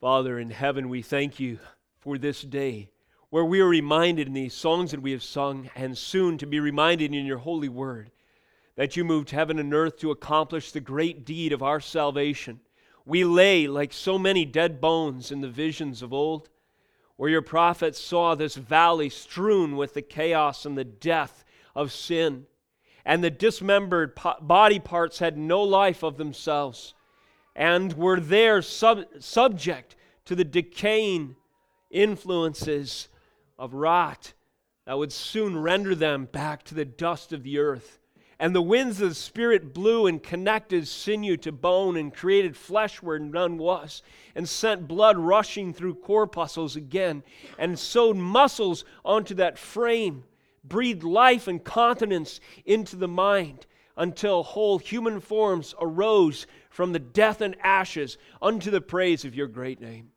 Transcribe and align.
Father 0.00 0.38
in 0.38 0.50
heaven, 0.50 0.88
we 0.88 1.02
thank 1.02 1.40
you 1.40 1.58
for 1.98 2.18
this 2.18 2.42
day 2.42 2.88
where 3.30 3.44
we 3.44 3.60
are 3.60 3.68
reminded 3.68 4.28
in 4.28 4.32
these 4.32 4.54
songs 4.54 4.92
that 4.92 5.02
we 5.02 5.10
have 5.10 5.24
sung 5.24 5.68
and 5.74 5.98
soon 5.98 6.38
to 6.38 6.46
be 6.46 6.60
reminded 6.60 7.12
in 7.12 7.26
your 7.26 7.38
holy 7.38 7.68
word 7.68 8.12
that 8.76 8.96
you 8.96 9.02
moved 9.04 9.30
heaven 9.30 9.58
and 9.58 9.74
earth 9.74 9.98
to 9.98 10.12
accomplish 10.12 10.70
the 10.70 10.78
great 10.78 11.24
deed 11.24 11.52
of 11.52 11.64
our 11.64 11.80
salvation. 11.80 12.60
We 13.04 13.24
lay 13.24 13.66
like 13.66 13.92
so 13.92 14.20
many 14.20 14.44
dead 14.44 14.80
bones 14.80 15.32
in 15.32 15.40
the 15.40 15.48
visions 15.48 16.00
of 16.00 16.12
old, 16.12 16.48
where 17.16 17.28
your 17.28 17.42
prophets 17.42 18.00
saw 18.00 18.36
this 18.36 18.54
valley 18.54 19.10
strewn 19.10 19.76
with 19.76 19.94
the 19.94 20.02
chaos 20.02 20.64
and 20.64 20.78
the 20.78 20.84
death 20.84 21.44
of 21.74 21.90
sin, 21.90 22.46
and 23.04 23.24
the 23.24 23.30
dismembered 23.30 24.16
body 24.40 24.78
parts 24.78 25.18
had 25.18 25.36
no 25.36 25.60
life 25.60 26.04
of 26.04 26.18
themselves 26.18 26.94
and 27.54 27.92
were 27.94 28.20
there 28.20 28.62
sub- 28.62 29.06
subject 29.18 29.96
to 30.24 30.34
the 30.34 30.44
decaying 30.44 31.36
influences 31.90 33.08
of 33.58 33.74
rot 33.74 34.32
that 34.86 34.98
would 34.98 35.12
soon 35.12 35.58
render 35.58 35.94
them 35.94 36.26
back 36.26 36.62
to 36.64 36.74
the 36.74 36.84
dust 36.84 37.32
of 37.32 37.42
the 37.42 37.58
earth. 37.58 37.98
And 38.40 38.54
the 38.54 38.62
winds 38.62 39.00
of 39.00 39.08
the 39.08 39.14
Spirit 39.14 39.74
blew 39.74 40.06
and 40.06 40.22
connected 40.22 40.86
sinew 40.86 41.36
to 41.38 41.50
bone 41.50 41.96
and 41.96 42.14
created 42.14 42.56
flesh 42.56 43.02
where 43.02 43.18
none 43.18 43.58
was, 43.58 44.00
and 44.36 44.48
sent 44.48 44.86
blood 44.86 45.18
rushing 45.18 45.74
through 45.74 45.96
corpuscles 45.96 46.76
again, 46.76 47.24
and 47.58 47.76
sewed 47.76 48.16
muscles 48.16 48.84
onto 49.04 49.34
that 49.34 49.58
frame, 49.58 50.22
breathed 50.62 51.02
life 51.02 51.48
and 51.48 51.64
continence 51.64 52.38
into 52.64 52.94
the 52.94 53.08
mind, 53.08 53.66
until 53.98 54.44
whole 54.44 54.78
human 54.78 55.18
forms 55.20 55.74
arose 55.80 56.46
from 56.70 56.92
the 56.92 57.00
death 57.00 57.40
and 57.40 57.56
ashes 57.62 58.16
unto 58.40 58.70
the 58.70 58.80
praise 58.80 59.24
of 59.24 59.34
your 59.34 59.48
great 59.48 59.80
name. 59.80 60.10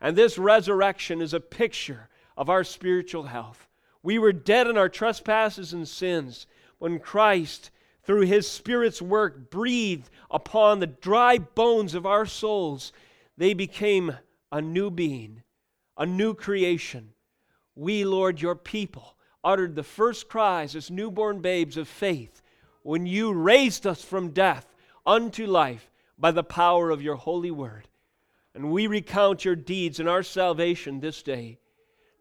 And 0.00 0.14
this 0.14 0.36
resurrection 0.36 1.22
is 1.22 1.32
a 1.32 1.40
picture 1.40 2.10
of 2.36 2.50
our 2.50 2.62
spiritual 2.62 3.24
health. 3.24 3.66
We 4.02 4.18
were 4.18 4.34
dead 4.34 4.66
in 4.66 4.76
our 4.76 4.90
trespasses 4.90 5.72
and 5.72 5.88
sins 5.88 6.46
when 6.78 6.98
Christ, 6.98 7.70
through 8.04 8.26
his 8.26 8.46
Spirit's 8.46 9.00
work, 9.00 9.50
breathed 9.50 10.10
upon 10.30 10.78
the 10.78 10.86
dry 10.86 11.38
bones 11.38 11.94
of 11.94 12.04
our 12.04 12.26
souls. 12.26 12.92
They 13.38 13.54
became 13.54 14.14
a 14.52 14.60
new 14.60 14.90
being, 14.90 15.42
a 15.96 16.04
new 16.04 16.34
creation. 16.34 17.14
We, 17.74 18.04
Lord, 18.04 18.42
your 18.42 18.54
people, 18.54 19.16
uttered 19.42 19.74
the 19.74 19.82
first 19.82 20.28
cries 20.28 20.76
as 20.76 20.90
newborn 20.90 21.40
babes 21.40 21.78
of 21.78 21.88
faith 21.88 22.42
when 22.86 23.04
you 23.04 23.32
raised 23.32 23.84
us 23.84 24.00
from 24.00 24.30
death 24.30 24.72
unto 25.04 25.44
life 25.44 25.90
by 26.16 26.30
the 26.30 26.44
power 26.44 26.90
of 26.90 27.02
your 27.02 27.16
holy 27.16 27.50
word. 27.50 27.88
And 28.54 28.70
we 28.70 28.86
recount 28.86 29.44
your 29.44 29.56
deeds 29.56 29.98
and 29.98 30.08
our 30.08 30.22
salvation 30.22 31.00
this 31.00 31.20
day. 31.20 31.58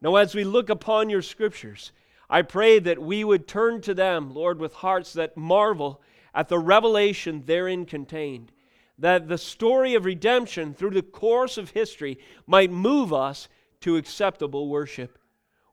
Now, 0.01 0.15
as 0.15 0.33
we 0.33 0.43
look 0.43 0.71
upon 0.71 1.11
your 1.11 1.21
scriptures, 1.21 1.91
I 2.31 2.41
pray 2.41 2.79
that 2.79 2.99
we 2.99 3.23
would 3.23 3.47
turn 3.47 3.79
to 3.81 3.93
them, 3.93 4.33
Lord, 4.33 4.59
with 4.59 4.73
hearts 4.73 5.13
that 5.13 5.37
marvel 5.37 6.01
at 6.33 6.49
the 6.49 6.57
revelation 6.57 7.43
therein 7.45 7.85
contained, 7.85 8.51
that 8.97 9.27
the 9.27 9.37
story 9.37 9.93
of 9.93 10.03
redemption 10.03 10.73
through 10.73 10.89
the 10.89 11.03
course 11.03 11.59
of 11.59 11.69
history 11.69 12.17
might 12.47 12.71
move 12.71 13.13
us 13.13 13.49
to 13.81 13.97
acceptable 13.97 14.67
worship. 14.67 15.19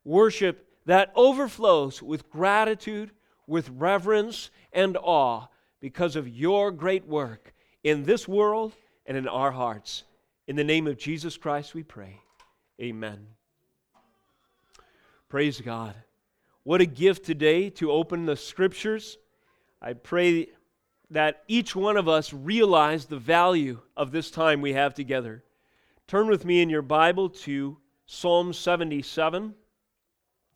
Worship 0.05 0.69
that 0.85 1.13
overflows 1.17 2.03
with 2.03 2.29
gratitude, 2.29 3.11
with 3.53 3.69
reverence, 3.69 4.51
and 4.73 4.97
awe 5.03 5.47
because 5.79 6.17
of 6.17 6.27
your 6.27 6.71
great 6.71 7.07
work 7.07 7.53
in 7.85 8.03
this 8.03 8.27
world 8.27 8.73
and 9.05 9.15
in 9.15 9.29
our 9.29 9.51
hearts. 9.51 10.05
In 10.47 10.57
the 10.57 10.65
name 10.65 10.87
of 10.87 10.97
Jesus 10.97 11.37
Christ, 11.37 11.75
we 11.75 11.83
pray. 11.83 12.19
Amen. 12.81 13.27
Praise 15.29 15.61
God. 15.61 15.95
What 16.63 16.81
a 16.81 16.87
gift 16.87 17.27
today 17.27 17.69
to 17.69 17.93
open 17.93 18.25
the 18.25 18.37
scriptures. 18.37 19.19
I 19.83 19.93
pray 19.93 20.49
that 21.11 21.43
each 21.47 21.77
one 21.77 21.99
of 21.99 22.09
us 22.09 22.33
realize 22.33 23.05
the 23.05 23.19
value 23.19 23.81
of 23.99 24.13
this 24.13 24.31
time 24.31 24.63
we 24.63 24.73
have 24.73 24.95
together. 24.95 25.45
Turn 26.09 26.27
with 26.27 26.47
me 26.47 26.63
in 26.63 26.71
your 26.71 26.81
Bible 26.81 27.29
to 27.29 27.77
Psalm 28.07 28.55
77 28.55 29.55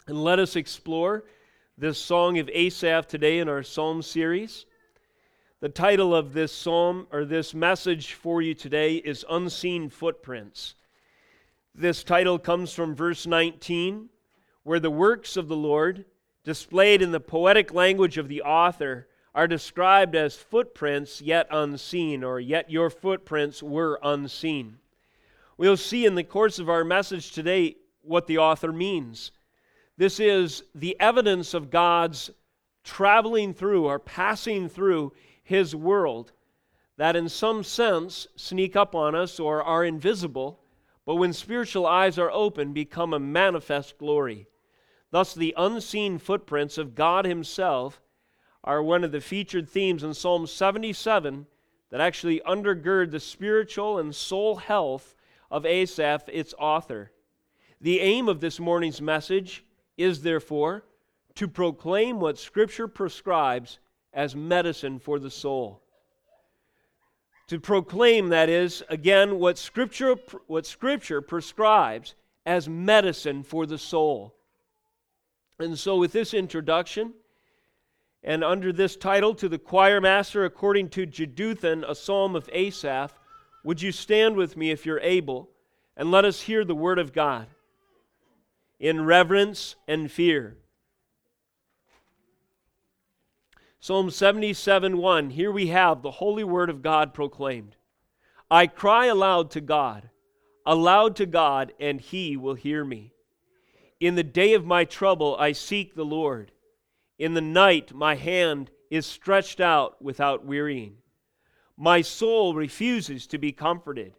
and 0.06 0.24
let 0.24 0.38
us 0.38 0.56
explore 0.56 1.24
this 1.78 1.98
song 1.98 2.38
of 2.38 2.48
Asaph 2.54 3.06
today 3.06 3.38
in 3.38 3.50
our 3.50 3.62
Psalm 3.62 4.00
series. 4.00 4.64
The 5.60 5.68
title 5.68 6.14
of 6.14 6.32
this 6.32 6.50
psalm 6.50 7.06
or 7.12 7.26
this 7.26 7.52
message 7.52 8.14
for 8.14 8.40
you 8.40 8.54
today 8.54 8.94
is 8.94 9.26
Unseen 9.28 9.90
Footprints. 9.90 10.74
This 11.74 12.02
title 12.02 12.38
comes 12.38 12.72
from 12.72 12.94
verse 12.94 13.26
19, 13.26 14.08
where 14.62 14.80
the 14.80 14.90
works 14.90 15.36
of 15.36 15.48
the 15.48 15.56
Lord, 15.56 16.06
displayed 16.44 17.02
in 17.02 17.12
the 17.12 17.20
poetic 17.20 17.74
language 17.74 18.16
of 18.16 18.28
the 18.28 18.40
author, 18.40 19.06
are 19.34 19.46
described 19.46 20.14
as 20.14 20.34
footprints 20.34 21.20
yet 21.20 21.46
unseen, 21.50 22.24
or 22.24 22.40
yet 22.40 22.70
your 22.70 22.88
footprints 22.88 23.62
were 23.62 24.00
unseen. 24.02 24.78
We'll 25.58 25.76
see 25.76 26.06
in 26.06 26.14
the 26.14 26.24
course 26.24 26.58
of 26.58 26.70
our 26.70 26.84
message 26.84 27.32
today 27.32 27.76
what 28.00 28.28
the 28.28 28.38
author 28.38 28.72
means. 28.72 29.30
This 29.98 30.20
is 30.20 30.62
the 30.74 30.98
evidence 31.00 31.54
of 31.54 31.70
God's 31.70 32.30
traveling 32.84 33.54
through 33.54 33.86
or 33.86 33.98
passing 33.98 34.68
through 34.68 35.12
his 35.42 35.74
world 35.74 36.32
that, 36.96 37.16
in 37.16 37.28
some 37.28 37.62
sense, 37.62 38.26
sneak 38.36 38.76
up 38.76 38.94
on 38.94 39.14
us 39.14 39.38
or 39.38 39.62
are 39.62 39.84
invisible, 39.84 40.60
but 41.04 41.16
when 41.16 41.32
spiritual 41.32 41.86
eyes 41.86 42.18
are 42.18 42.30
open, 42.30 42.72
become 42.72 43.12
a 43.12 43.18
manifest 43.18 43.98
glory. 43.98 44.46
Thus, 45.10 45.34
the 45.34 45.54
unseen 45.56 46.18
footprints 46.18 46.78
of 46.78 46.94
God 46.94 47.24
Himself 47.24 48.00
are 48.64 48.82
one 48.82 49.04
of 49.04 49.12
the 49.12 49.20
featured 49.20 49.68
themes 49.68 50.02
in 50.02 50.14
Psalm 50.14 50.46
77 50.46 51.46
that 51.90 52.00
actually 52.00 52.40
undergird 52.40 53.12
the 53.12 53.20
spiritual 53.20 53.98
and 53.98 54.14
soul 54.14 54.56
health 54.56 55.14
of 55.50 55.64
Asaph, 55.64 56.28
its 56.28 56.54
author. 56.58 57.12
The 57.80 58.00
aim 58.00 58.28
of 58.28 58.40
this 58.40 58.58
morning's 58.58 59.00
message 59.00 59.64
is, 59.96 60.22
therefore, 60.22 60.84
to 61.36 61.48
proclaim 61.48 62.18
what 62.18 62.38
Scripture 62.38 62.88
prescribes 62.88 63.78
as 64.12 64.34
medicine 64.34 64.98
for 64.98 65.18
the 65.18 65.30
soul. 65.30 65.82
To 67.48 67.60
proclaim, 67.60 68.30
that 68.30 68.48
is, 68.48 68.82
again, 68.88 69.38
what 69.38 69.58
Scripture, 69.58 70.16
what 70.46 70.66
Scripture 70.66 71.20
prescribes 71.20 72.14
as 72.44 72.68
medicine 72.68 73.42
for 73.42 73.66
the 73.66 73.78
soul. 73.78 74.34
And 75.58 75.78
so, 75.78 75.96
with 75.96 76.12
this 76.12 76.34
introduction, 76.34 77.14
and 78.24 78.42
under 78.42 78.72
this 78.72 78.96
title, 78.96 79.34
to 79.36 79.48
the 79.48 79.58
choir 79.58 80.00
master 80.00 80.44
according 80.44 80.88
to 80.90 81.06
Jeduthun, 81.06 81.84
a 81.88 81.94
psalm 81.94 82.34
of 82.34 82.48
Asaph, 82.52 83.12
would 83.62 83.80
you 83.80 83.92
stand 83.92 84.36
with 84.36 84.56
me 84.56 84.70
if 84.70 84.84
you're 84.84 85.00
able, 85.00 85.48
and 85.96 86.10
let 86.10 86.24
us 86.24 86.42
hear 86.42 86.64
the 86.64 86.74
word 86.74 86.98
of 86.98 87.12
God 87.12 87.46
in 88.78 89.04
reverence 89.04 89.76
and 89.88 90.10
fear. 90.10 90.56
Psalm 93.80 94.10
77 94.10 94.98
1. 94.98 95.30
Here 95.30 95.52
we 95.52 95.68
have 95.68 96.02
the 96.02 96.10
holy 96.10 96.44
word 96.44 96.70
of 96.70 96.82
God 96.82 97.14
proclaimed. 97.14 97.76
I 98.50 98.66
cry 98.66 99.06
aloud 99.06 99.50
to 99.52 99.60
God, 99.60 100.10
aloud 100.64 101.16
to 101.16 101.26
God, 101.26 101.72
and 101.78 102.00
he 102.00 102.36
will 102.36 102.54
hear 102.54 102.84
me. 102.84 103.12
In 104.00 104.14
the 104.14 104.24
day 104.24 104.54
of 104.54 104.66
my 104.66 104.84
trouble, 104.84 105.36
I 105.38 105.52
seek 105.52 105.94
the 105.94 106.04
Lord. 106.04 106.52
In 107.18 107.34
the 107.34 107.40
night, 107.40 107.94
my 107.94 108.14
hand 108.14 108.70
is 108.90 109.06
stretched 109.06 109.60
out 109.60 110.02
without 110.02 110.44
wearying. 110.44 110.96
My 111.76 112.02
soul 112.02 112.54
refuses 112.54 113.26
to 113.28 113.38
be 113.38 113.52
comforted. 113.52 114.14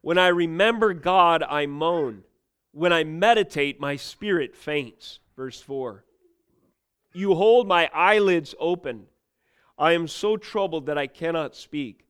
When 0.00 0.18
I 0.18 0.28
remember 0.28 0.94
God, 0.94 1.42
I 1.42 1.66
moan. 1.66 2.24
When 2.72 2.92
I 2.92 3.04
meditate, 3.04 3.80
my 3.80 3.96
spirit 3.96 4.56
faints. 4.56 5.20
Verse 5.36 5.60
4. 5.60 6.04
You 7.12 7.34
hold 7.34 7.68
my 7.68 7.90
eyelids 7.92 8.54
open. 8.58 9.06
I 9.78 9.92
am 9.92 10.08
so 10.08 10.36
troubled 10.36 10.86
that 10.86 10.98
I 10.98 11.06
cannot 11.06 11.54
speak. 11.54 12.06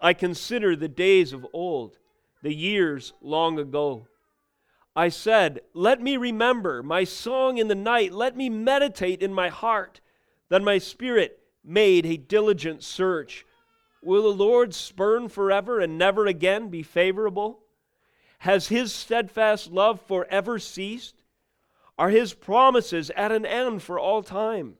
I 0.00 0.14
consider 0.14 0.74
the 0.74 0.88
days 0.88 1.32
of 1.32 1.46
old, 1.52 1.98
the 2.42 2.54
years 2.54 3.12
long 3.20 3.58
ago. 3.58 4.06
I 4.96 5.08
said, 5.08 5.60
Let 5.74 6.00
me 6.00 6.16
remember 6.16 6.82
my 6.82 7.04
song 7.04 7.58
in 7.58 7.68
the 7.68 7.74
night. 7.74 8.12
Let 8.12 8.36
me 8.36 8.48
meditate 8.48 9.22
in 9.22 9.32
my 9.32 9.48
heart. 9.48 10.00
Then 10.48 10.64
my 10.64 10.78
spirit 10.78 11.38
made 11.64 12.06
a 12.06 12.16
diligent 12.16 12.82
search. 12.82 13.46
Will 14.02 14.22
the 14.22 14.44
Lord 14.44 14.74
spurn 14.74 15.28
forever 15.28 15.78
and 15.78 15.98
never 15.98 16.26
again 16.26 16.68
be 16.68 16.82
favorable? 16.82 17.60
Has 18.40 18.68
his 18.68 18.92
steadfast 18.92 19.70
love 19.70 20.00
forever 20.00 20.58
ceased? 20.58 21.22
Are 21.98 22.08
his 22.08 22.32
promises 22.32 23.10
at 23.10 23.32
an 23.32 23.44
end 23.44 23.82
for 23.82 23.98
all 23.98 24.22
time? 24.22 24.76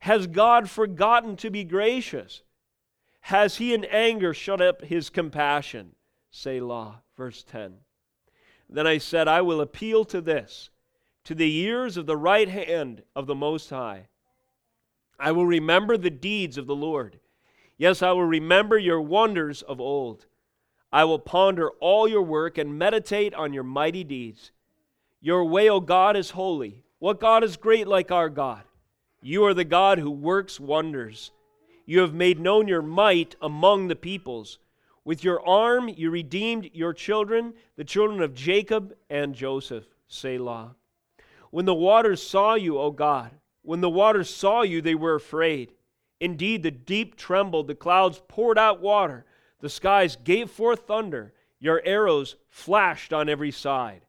Has 0.00 0.28
God 0.28 0.70
forgotten 0.70 1.34
to 1.38 1.50
be 1.50 1.64
gracious? 1.64 2.42
Has 3.22 3.56
he 3.56 3.74
in 3.74 3.84
anger 3.86 4.32
shut 4.32 4.60
up 4.60 4.84
his 4.84 5.10
compassion? 5.10 5.96
Selah. 6.30 7.02
Verse 7.16 7.42
10. 7.42 7.78
Then 8.70 8.86
I 8.86 8.98
said, 8.98 9.26
I 9.26 9.40
will 9.40 9.60
appeal 9.60 10.04
to 10.04 10.20
this, 10.20 10.70
to 11.24 11.34
the 11.34 11.50
years 11.50 11.96
of 11.96 12.06
the 12.06 12.16
right 12.16 12.48
hand 12.48 13.02
of 13.16 13.26
the 13.26 13.34
Most 13.34 13.70
High. 13.70 14.06
I 15.18 15.32
will 15.32 15.46
remember 15.46 15.96
the 15.96 16.10
deeds 16.10 16.56
of 16.56 16.68
the 16.68 16.76
Lord. 16.76 17.18
Yes, 17.76 18.02
I 18.02 18.12
will 18.12 18.22
remember 18.22 18.78
your 18.78 19.00
wonders 19.00 19.62
of 19.62 19.80
old. 19.80 20.26
I 20.92 21.04
will 21.04 21.18
ponder 21.18 21.70
all 21.80 22.08
your 22.08 22.22
work 22.22 22.58
and 22.58 22.78
meditate 22.78 23.34
on 23.34 23.52
your 23.52 23.62
mighty 23.62 24.04
deeds. 24.04 24.52
Your 25.20 25.44
way, 25.44 25.68
O 25.68 25.80
God, 25.80 26.16
is 26.16 26.30
holy. 26.30 26.82
What 26.98 27.20
God 27.20 27.44
is 27.44 27.56
great 27.56 27.86
like 27.86 28.10
our 28.10 28.28
God? 28.28 28.62
You 29.20 29.44
are 29.44 29.54
the 29.54 29.64
God 29.64 29.98
who 29.98 30.10
works 30.10 30.58
wonders. 30.60 31.32
You 31.84 32.00
have 32.00 32.14
made 32.14 32.38
known 32.38 32.68
your 32.68 32.82
might 32.82 33.36
among 33.42 33.88
the 33.88 33.96
peoples. 33.96 34.58
With 35.04 35.24
your 35.24 35.46
arm 35.46 35.88
you 35.88 36.10
redeemed 36.10 36.70
your 36.72 36.92
children, 36.92 37.54
the 37.76 37.84
children 37.84 38.20
of 38.20 38.34
Jacob 38.34 38.94
and 39.08 39.34
Joseph. 39.34 39.84
Selah. 40.06 40.74
When 41.50 41.64
the 41.64 41.74
waters 41.74 42.22
saw 42.22 42.54
you, 42.54 42.78
O 42.78 42.90
God, 42.90 43.30
when 43.62 43.80
the 43.80 43.90
waters 43.90 44.28
saw 44.28 44.62
you, 44.62 44.80
they 44.80 44.94
were 44.94 45.14
afraid. 45.14 45.72
Indeed, 46.20 46.62
the 46.62 46.70
deep 46.70 47.16
trembled, 47.16 47.68
the 47.68 47.74
clouds 47.74 48.20
poured 48.28 48.58
out 48.58 48.80
water, 48.80 49.24
the 49.60 49.68
skies 49.68 50.16
gave 50.16 50.50
forth 50.50 50.86
thunder, 50.86 51.32
your 51.58 51.82
arrows 51.84 52.36
flashed 52.48 53.12
on 53.12 53.28
every 53.28 53.50
side. 53.50 54.02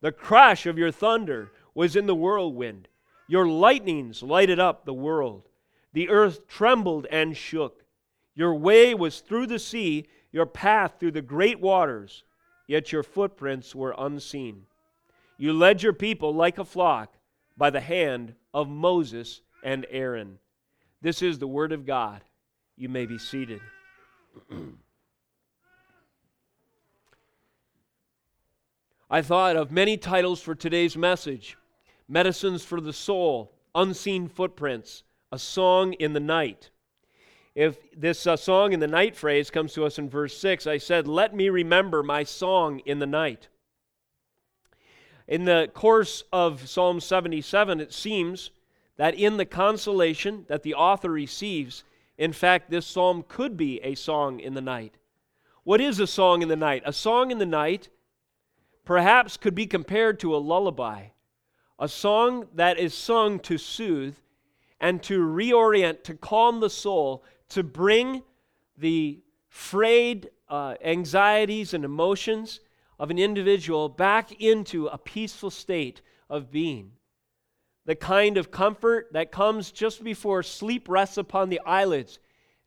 The 0.00 0.12
crash 0.12 0.66
of 0.66 0.78
your 0.78 0.92
thunder 0.92 1.50
was 1.74 1.96
in 1.96 2.06
the 2.06 2.14
whirlwind. 2.14 2.88
Your 3.28 3.46
lightnings 3.46 4.22
lighted 4.22 4.60
up 4.60 4.84
the 4.84 4.94
world. 4.94 5.48
The 5.92 6.08
earth 6.08 6.46
trembled 6.46 7.06
and 7.10 7.36
shook. 7.36 7.84
Your 8.34 8.54
way 8.54 8.94
was 8.94 9.20
through 9.20 9.46
the 9.46 9.58
sea, 9.58 10.06
your 10.30 10.46
path 10.46 10.94
through 11.00 11.12
the 11.12 11.22
great 11.22 11.58
waters, 11.58 12.22
yet 12.66 12.92
your 12.92 13.02
footprints 13.02 13.74
were 13.74 13.94
unseen. 13.96 14.66
You 15.38 15.52
led 15.52 15.82
your 15.82 15.92
people 15.92 16.34
like 16.34 16.58
a 16.58 16.64
flock 16.64 17.14
by 17.56 17.70
the 17.70 17.80
hand 17.80 18.34
of 18.54 18.68
Moses 18.68 19.40
and 19.64 19.86
Aaron. 19.90 20.38
This 21.02 21.22
is 21.22 21.38
the 21.38 21.48
word 21.48 21.72
of 21.72 21.86
God. 21.86 22.22
You 22.76 22.88
may 22.88 23.06
be 23.06 23.18
seated. 23.18 23.60
I 29.10 29.22
thought 29.22 29.56
of 29.56 29.70
many 29.70 29.96
titles 29.96 30.42
for 30.42 30.54
today's 30.54 30.96
message 30.96 31.56
Medicines 32.08 32.64
for 32.64 32.80
the 32.80 32.92
Soul, 32.92 33.52
Unseen 33.74 34.28
Footprints, 34.28 35.02
A 35.32 35.38
Song 35.38 35.92
in 35.94 36.12
the 36.12 36.20
Night. 36.20 36.70
If 37.54 37.78
this 37.98 38.26
uh, 38.26 38.36
song 38.36 38.74
in 38.74 38.80
the 38.80 38.86
night 38.86 39.16
phrase 39.16 39.50
comes 39.50 39.72
to 39.72 39.86
us 39.86 39.98
in 39.98 40.10
verse 40.10 40.36
6, 40.36 40.66
I 40.66 40.76
said, 40.76 41.08
Let 41.08 41.34
me 41.34 41.48
remember 41.48 42.02
my 42.02 42.22
song 42.22 42.80
in 42.80 42.98
the 42.98 43.06
night. 43.06 43.48
In 45.26 45.46
the 45.46 45.70
course 45.72 46.22
of 46.32 46.68
Psalm 46.68 47.00
77, 47.00 47.80
it 47.80 47.94
seems 47.94 48.50
that 48.98 49.14
in 49.14 49.38
the 49.38 49.46
consolation 49.46 50.44
that 50.48 50.62
the 50.64 50.74
author 50.74 51.10
receives, 51.10 51.82
in 52.18 52.32
fact, 52.32 52.70
this 52.70 52.86
psalm 52.86 53.24
could 53.28 53.56
be 53.56 53.80
a 53.82 53.94
song 53.94 54.40
in 54.40 54.54
the 54.54 54.60
night. 54.60 54.96
What 55.64 55.80
is 55.80 56.00
a 56.00 56.06
song 56.06 56.42
in 56.42 56.48
the 56.48 56.56
night? 56.56 56.82
A 56.86 56.92
song 56.92 57.30
in 57.30 57.38
the 57.38 57.46
night 57.46 57.88
perhaps 58.84 59.36
could 59.36 59.54
be 59.54 59.66
compared 59.66 60.20
to 60.20 60.34
a 60.34 60.38
lullaby, 60.38 61.06
a 61.78 61.88
song 61.88 62.48
that 62.54 62.78
is 62.78 62.94
sung 62.94 63.38
to 63.40 63.58
soothe 63.58 64.16
and 64.80 65.02
to 65.02 65.20
reorient, 65.20 66.04
to 66.04 66.14
calm 66.14 66.60
the 66.60 66.70
soul, 66.70 67.24
to 67.48 67.62
bring 67.62 68.22
the 68.78 69.20
frayed 69.48 70.30
uh, 70.48 70.74
anxieties 70.82 71.74
and 71.74 71.84
emotions 71.84 72.60
of 72.98 73.10
an 73.10 73.18
individual 73.18 73.88
back 73.88 74.40
into 74.40 74.86
a 74.86 74.98
peaceful 74.98 75.50
state 75.50 76.00
of 76.30 76.50
being. 76.50 76.92
The 77.86 77.94
kind 77.96 78.36
of 78.36 78.50
comfort 78.50 79.12
that 79.12 79.32
comes 79.32 79.70
just 79.70 80.04
before 80.04 80.42
sleep 80.42 80.88
rests 80.88 81.16
upon 81.16 81.48
the 81.48 81.60
eyelids 81.64 82.18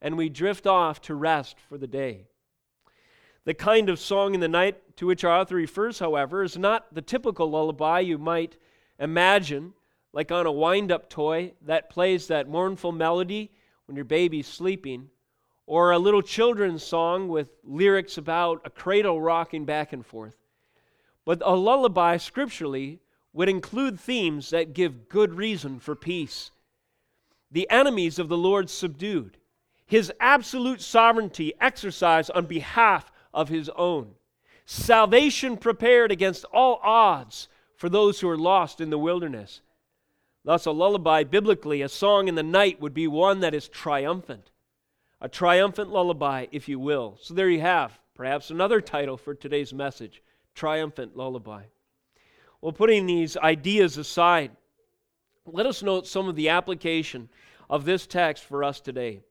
and 0.02 0.18
we 0.18 0.30
drift 0.30 0.66
off 0.66 1.02
to 1.02 1.14
rest 1.14 1.58
for 1.68 1.78
the 1.78 1.88
day. 1.88 2.28
The 3.44 3.54
kind 3.54 3.90
of 3.90 4.00
song 4.00 4.34
in 4.34 4.40
the 4.40 4.48
night 4.48 4.96
to 4.98 5.06
which 5.06 5.26
our 5.26 5.42
author 5.42 5.56
refers, 5.56 6.00
however, 6.00 6.44
is 6.44 6.58
not 6.58 6.94
the 6.94 7.02
typical 7.02 7.52
lullaby 7.52 8.00
you 8.00 8.18
might 8.18 8.58
imagine, 8.98 9.74
like 10.14 10.32
on 10.32 10.46
a 10.46 10.52
wind 10.52 10.92
up 10.92 11.10
toy 11.10 11.54
that 11.66 11.90
plays 11.90 12.28
that 12.28 12.50
mournful 12.50 12.94
melody 12.94 13.52
when 13.86 13.96
your 13.96 14.06
baby's 14.06 14.48
sleeping, 14.48 15.10
or 15.66 15.92
a 15.92 16.00
little 16.00 16.22
children's 16.22 16.84
song 16.84 17.28
with 17.28 17.50
lyrics 17.64 18.18
about 18.18 18.62
a 18.66 18.70
cradle 18.70 19.22
rocking 19.22 19.66
back 19.66 19.92
and 19.92 20.06
forth. 20.06 20.38
But 21.26 21.42
a 21.44 21.56
lullaby, 21.56 22.18
scripturally, 22.18 23.00
would 23.34 23.50
include 23.50 24.00
themes 24.00 24.50
that 24.50 24.74
give 24.74 25.10
good 25.10 25.34
reason 25.34 25.80
for 25.80 25.96
peace. 25.96 26.52
The 27.52 27.70
enemies 27.70 28.20
of 28.20 28.30
the 28.30 28.38
Lord 28.38 28.70
subdued, 28.70 29.38
his 29.86 30.12
absolute 30.20 30.82
sovereignty 30.82 31.54
exercised 31.60 32.32
on 32.32 32.46
behalf 32.46 33.12
of 33.34 33.50
his 33.50 33.70
own, 33.76 34.16
salvation 34.66 35.58
prepared 35.58 36.12
against 36.12 36.46
all 36.46 36.80
odds 36.84 37.48
for 37.76 37.90
those 37.90 38.20
who 38.20 38.30
are 38.30 38.38
lost 38.38 38.82
in 38.82 38.90
the 38.90 39.00
wilderness. 39.00 39.62
Thus, 40.44 40.66
a 40.66 40.72
lullaby, 40.72 41.24
biblically, 41.24 41.82
a 41.82 41.90
song 41.90 42.28
in 42.28 42.36
the 42.36 42.44
night, 42.44 42.82
would 42.82 42.94
be 42.94 43.08
one 43.08 43.40
that 43.42 43.54
is 43.54 43.68
triumphant 43.68 44.52
a 45.22 45.30
triumphant 45.30 45.90
lullaby, 45.90 46.48
if 46.52 46.70
you 46.70 46.80
will. 46.80 47.18
So 47.22 47.34
there 47.34 47.50
you 47.50 47.62
have 47.62 48.00
perhaps 48.16 48.50
another 48.50 48.82
title 48.82 49.18
for 49.18 49.34
today's 49.34 49.74
message 49.74 50.22
Triumphant 50.56 51.16
Lullaby. 51.16 51.64
Well, 52.62 52.74
putting 52.74 53.06
these 53.06 53.38
ideas 53.38 53.98
aside, 53.98 54.52
let 55.46 55.66
us 55.66 55.82
note 55.82 56.08
some 56.08 56.28
of 56.28 56.36
the 56.36 56.50
application 56.50 57.30
of 57.70 57.86
this 57.86 58.06
text 58.06 58.44
for 58.44 58.64
us 58.64 58.82
today. 58.82 59.22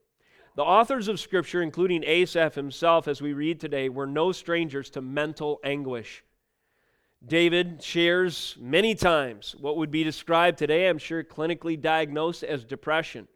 The 0.57 0.63
authors 0.65 1.09
of 1.09 1.21
Scripture, 1.21 1.63
including 1.63 2.03
Asaph 2.05 2.55
himself, 2.55 3.07
as 3.07 3.21
we 3.21 3.33
read 3.33 3.61
today, 3.61 3.89
were 3.89 4.07
no 4.07 4.33
strangers 4.33 4.91
to 4.91 5.01
mental 5.01 5.61
anguish. 5.63 6.25
David 7.25 7.83
shares 7.83 8.57
many 8.61 8.95
times 8.95 9.55
what 9.61 9.77
would 9.77 9.91
be 9.91 10.05
described 10.05 10.59
today, 10.59 10.89
I'm 10.89 10.99
sure, 10.99 11.23
clinically 11.23 11.81
diagnosed 11.81 12.43
as 12.43 12.65
depression 12.65 13.29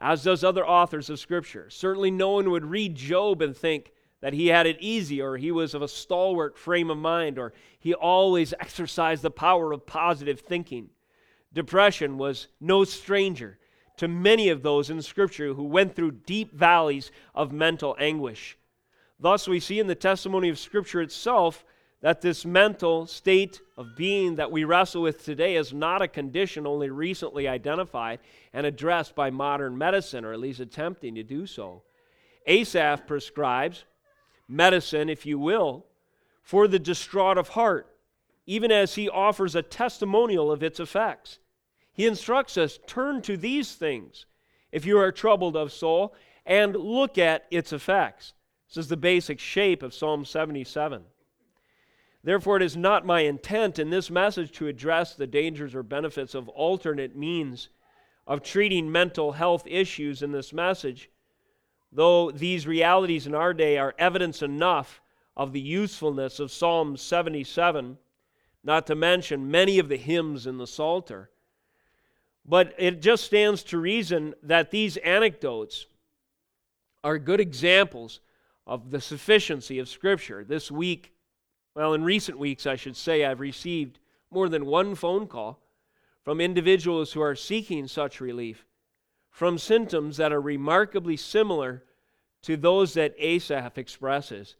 as 0.00 0.24
does 0.24 0.42
other 0.42 0.66
authors 0.66 1.10
of 1.10 1.20
Scripture. 1.20 1.68
Certainly, 1.68 2.10
no 2.12 2.30
one 2.30 2.50
would 2.50 2.64
read 2.64 2.94
Job 2.94 3.42
and 3.42 3.56
think 3.56 3.92
that 4.20 4.34
he 4.34 4.48
had 4.48 4.66
it 4.66 4.76
easy, 4.80 5.20
or 5.20 5.36
he 5.36 5.50
was 5.50 5.74
of 5.74 5.82
a 5.82 5.88
stalwart 5.88 6.58
frame 6.58 6.90
of 6.90 6.98
mind, 6.98 7.38
or 7.38 7.52
he 7.78 7.94
always 7.94 8.52
exercised 8.60 9.22
the 9.22 9.30
power 9.30 9.72
of 9.72 9.86
positive 9.86 10.40
thinking. 10.40 10.90
Depression 11.52 12.18
was 12.18 12.48
no 12.60 12.84
stranger 12.84 13.58
to 13.96 14.08
many 14.08 14.48
of 14.48 14.62
those 14.62 14.90
in 14.90 15.02
Scripture 15.02 15.54
who 15.54 15.64
went 15.64 15.94
through 15.94 16.12
deep 16.12 16.52
valleys 16.52 17.10
of 17.34 17.52
mental 17.52 17.96
anguish. 17.98 18.56
Thus, 19.18 19.48
we 19.48 19.60
see 19.60 19.78
in 19.78 19.86
the 19.86 19.94
testimony 19.94 20.48
of 20.48 20.58
Scripture 20.58 21.02
itself 21.02 21.64
that 22.00 22.22
this 22.22 22.46
mental 22.46 23.06
state 23.06 23.60
of 23.76 23.94
being 23.96 24.36
that 24.36 24.50
we 24.50 24.64
wrestle 24.64 25.02
with 25.02 25.22
today 25.22 25.56
is 25.56 25.74
not 25.74 26.00
a 26.00 26.08
condition 26.08 26.66
only 26.66 26.88
recently 26.88 27.46
identified 27.46 28.20
and 28.54 28.64
addressed 28.64 29.14
by 29.14 29.28
modern 29.28 29.76
medicine, 29.76 30.24
or 30.24 30.32
at 30.32 30.40
least 30.40 30.60
attempting 30.60 31.14
to 31.16 31.22
do 31.22 31.46
so. 31.46 31.82
Asaph 32.46 33.06
prescribes 33.06 33.84
medicine, 34.50 35.08
if 35.08 35.24
you 35.24 35.38
will, 35.38 35.86
for 36.42 36.66
the 36.66 36.78
distraught 36.78 37.38
of 37.38 37.50
heart, 37.50 37.86
even 38.46 38.72
as 38.72 38.96
he 38.96 39.08
offers 39.08 39.54
a 39.54 39.62
testimonial 39.62 40.50
of 40.50 40.62
its 40.62 40.80
effects. 40.80 41.38
He 41.92 42.06
instructs 42.06 42.56
us 42.56 42.78
turn 42.86 43.22
to 43.22 43.36
these 43.36 43.74
things 43.74 44.26
if 44.72 44.84
you 44.84 44.98
are 44.98 45.12
troubled 45.12 45.56
of 45.56 45.72
soul 45.72 46.14
and 46.44 46.74
look 46.74 47.18
at 47.18 47.46
its 47.50 47.72
effects. 47.72 48.32
This 48.68 48.78
is 48.78 48.88
the 48.88 48.96
basic 48.96 49.38
shape 49.38 49.82
of 49.82 49.94
Psalm 49.94 50.24
77. 50.24 51.02
Therefore, 52.22 52.56
it 52.56 52.62
is 52.62 52.76
not 52.76 53.06
my 53.06 53.20
intent 53.20 53.78
in 53.78 53.90
this 53.90 54.10
message 54.10 54.52
to 54.52 54.68
address 54.68 55.14
the 55.14 55.26
dangers 55.26 55.74
or 55.74 55.82
benefits 55.82 56.34
of 56.34 56.48
alternate 56.50 57.16
means 57.16 57.68
of 58.26 58.42
treating 58.42 58.92
mental 58.92 59.32
health 59.32 59.66
issues 59.66 60.22
in 60.22 60.32
this 60.32 60.52
message, 60.52 61.10
though 61.92 62.30
these 62.30 62.66
realities 62.66 63.26
in 63.26 63.34
our 63.34 63.52
day 63.52 63.78
are 63.78 63.94
evidence 63.98 64.42
enough 64.42 65.00
of 65.36 65.52
the 65.52 65.60
usefulness 65.60 66.38
of 66.38 66.52
Psalm 66.52 66.96
77, 66.96 67.98
not 68.62 68.86
to 68.86 68.94
mention 68.94 69.50
many 69.50 69.78
of 69.78 69.88
the 69.88 69.96
hymns 69.96 70.46
in 70.46 70.58
the 70.58 70.66
Psalter. 70.66 71.30
But 72.44 72.74
it 72.78 73.00
just 73.00 73.24
stands 73.24 73.62
to 73.64 73.78
reason 73.78 74.34
that 74.42 74.70
these 74.70 74.96
anecdotes 74.98 75.86
are 77.02 77.18
good 77.18 77.40
examples 77.40 78.20
of 78.66 78.90
the 78.90 79.00
sufficiency 79.00 79.78
of 79.78 79.88
Scripture. 79.88 80.44
This 80.44 80.70
week, 80.70 81.12
well, 81.74 81.94
in 81.94 82.04
recent 82.04 82.38
weeks, 82.38 82.66
I 82.66 82.76
should 82.76 82.96
say, 82.96 83.24
I've 83.24 83.40
received 83.40 83.98
more 84.30 84.48
than 84.48 84.66
one 84.66 84.94
phone 84.94 85.26
call 85.26 85.60
from 86.22 86.40
individuals 86.40 87.12
who 87.12 87.20
are 87.20 87.34
seeking 87.34 87.86
such 87.86 88.20
relief 88.20 88.66
from 89.30 89.58
symptoms 89.58 90.16
that 90.16 90.32
are 90.32 90.40
remarkably 90.40 91.16
similar 91.16 91.82
to 92.42 92.56
those 92.56 92.94
that 92.94 93.14
Asaph 93.18 93.78
expresses. 93.78 94.56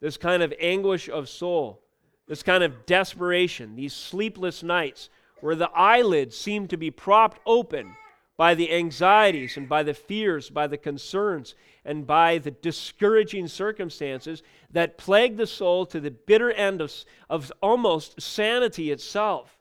this 0.00 0.16
kind 0.16 0.42
of 0.42 0.52
anguish 0.60 1.08
of 1.08 1.28
soul, 1.28 1.82
this 2.26 2.42
kind 2.42 2.62
of 2.62 2.84
desperation, 2.84 3.76
these 3.76 3.94
sleepless 3.94 4.62
nights 4.62 5.08
where 5.40 5.54
the 5.54 5.70
eyelids 5.70 6.36
seem 6.36 6.68
to 6.68 6.76
be 6.76 6.90
propped 6.90 7.40
open 7.46 7.96
by 8.36 8.54
the 8.54 8.70
anxieties 8.70 9.56
and 9.56 9.68
by 9.68 9.82
the 9.82 9.94
fears, 9.94 10.50
by 10.50 10.66
the 10.66 10.76
concerns, 10.76 11.54
and 11.84 12.06
by 12.06 12.38
the 12.38 12.50
discouraging 12.50 13.48
circumstances 13.48 14.42
that 14.70 14.98
plague 14.98 15.36
the 15.36 15.46
soul 15.46 15.86
to 15.86 16.00
the 16.00 16.10
bitter 16.10 16.52
end 16.52 16.80
of, 16.80 16.92
of 17.30 17.50
almost 17.62 18.20
sanity 18.20 18.90
itself, 18.90 19.55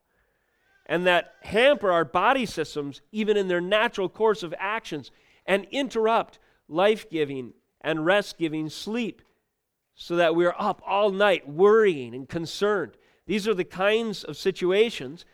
and 0.85 1.05
that 1.07 1.33
hamper 1.41 1.91
our 1.91 2.05
body 2.05 2.45
systems 2.45 3.01
even 3.11 3.37
in 3.37 3.47
their 3.47 3.61
natural 3.61 4.09
course 4.09 4.43
of 4.43 4.53
actions 4.59 5.11
and 5.45 5.65
interrupt 5.71 6.39
life 6.67 7.09
giving 7.09 7.53
and 7.81 8.05
rest 8.05 8.37
giving 8.37 8.69
sleep 8.69 9.21
so 9.95 10.15
that 10.17 10.35
we're 10.35 10.55
up 10.57 10.81
all 10.85 11.11
night 11.11 11.47
worrying 11.47 12.13
and 12.13 12.27
concerned. 12.27 12.91
These 13.25 13.47
are 13.47 13.53
the 13.53 13.63
kinds 13.63 14.23
of 14.23 14.37
situations 14.37 15.25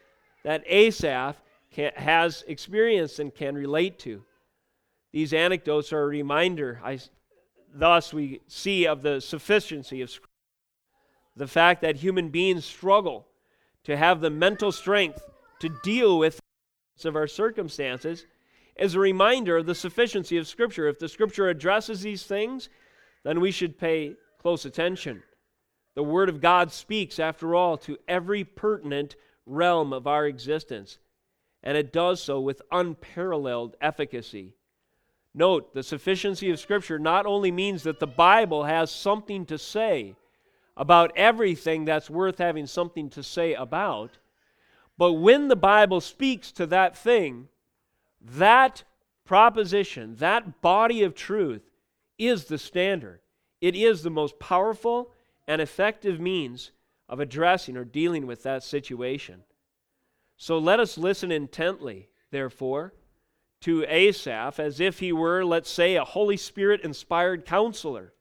that 0.44 0.64
Asaph 0.66 1.42
can, 1.72 1.92
has 1.96 2.44
experienced 2.48 3.20
and 3.20 3.34
can 3.34 3.56
relate 3.56 4.00
to. 4.00 4.24
These 5.12 5.34
anecdotes 5.34 5.92
are 5.92 6.04
a 6.04 6.08
reminder, 6.08 6.80
I, 6.84 7.00
thus, 7.74 8.14
we 8.14 8.42
see 8.48 8.88
of 8.88 9.02
the 9.02 9.20
sufficiency 9.20 10.02
of 10.02 10.10
Scripture. 10.10 10.28
The 11.36 11.48
fact 11.48 11.82
that 11.82 11.98
human 11.98 12.30
beings 12.30 12.66
struggle 12.66 13.28
to 13.84 13.98
have 13.98 14.22
the 14.22 14.30
mental 14.30 14.72
strength 14.72 15.22
to 15.62 15.70
deal 15.84 16.18
with 16.18 16.40
of 17.06 17.16
our 17.16 17.28
circumstances 17.28 18.26
is 18.76 18.96
a 18.96 19.00
reminder 19.00 19.58
of 19.58 19.66
the 19.66 19.76
sufficiency 19.76 20.38
of 20.38 20.48
Scripture. 20.48 20.88
If 20.88 21.00
the 21.00 21.10
Scripture 21.10 21.50
addresses 21.50 22.02
these 22.02 22.24
things, 22.24 22.70
then 23.24 23.40
we 23.40 23.52
should 23.52 23.80
pay 23.80 24.16
close 24.40 24.66
attention. 24.66 25.24
The 25.96 26.04
Word 26.04 26.30
of 26.30 26.42
God 26.42 26.72
speaks, 26.72 27.20
after 27.20 27.56
all, 27.56 27.78
to 27.80 27.98
every 28.08 28.44
pertinent 28.44 29.16
realm 29.46 29.94
of 29.94 30.08
our 30.08 30.26
existence, 30.26 31.00
and 31.64 31.78
it 31.78 31.92
does 31.92 32.22
so 32.22 32.40
with 32.40 32.62
unparalleled 32.72 33.76
efficacy. 33.82 34.54
Note, 35.34 35.74
the 35.74 35.84
sufficiency 35.84 36.50
of 36.50 36.60
Scripture 36.60 37.00
not 37.00 37.26
only 37.26 37.52
means 37.52 37.84
that 37.84 38.00
the 38.00 38.08
Bible 38.08 38.64
has 38.64 38.92
something 38.92 39.46
to 39.48 39.58
say 39.58 40.16
about 40.78 41.12
everything 41.16 41.86
that's 41.86 42.10
worth 42.10 42.38
having 42.38 42.68
something 42.68 43.10
to 43.10 43.24
say 43.24 43.54
about, 43.54 44.18
but 45.02 45.14
when 45.14 45.48
the 45.48 45.56
Bible 45.56 46.00
speaks 46.00 46.52
to 46.52 46.68
that 46.68 46.96
thing, 46.96 47.48
that 48.22 48.84
proposition, 49.26 50.16
that 50.18 50.62
body 50.62 51.02
of 51.02 51.16
truth, 51.16 51.72
is 52.20 52.46
the 52.46 52.60
standard. 52.60 53.20
It 53.62 53.76
is 53.76 54.04
the 54.04 54.12
most 54.12 54.38
powerful 54.38 55.12
and 55.48 55.60
effective 55.60 56.20
means 56.20 56.72
of 57.10 57.20
addressing 57.20 57.78
or 57.78 57.84
dealing 57.84 58.28
with 58.28 58.44
that 58.44 58.62
situation. 58.62 59.42
So 60.38 60.60
let 60.60 60.80
us 60.80 61.00
listen 61.00 61.32
intently, 61.32 62.10
therefore, 62.30 62.94
to 63.62 63.84
Asaph 63.88 64.60
as 64.60 64.80
if 64.80 65.00
he 65.00 65.12
were, 65.12 65.44
let's 65.44 65.72
say, 65.72 65.96
a 65.96 66.06
Holy 66.06 66.38
Spirit 66.38 66.82
inspired 66.82 67.48
counselor. 67.48 68.14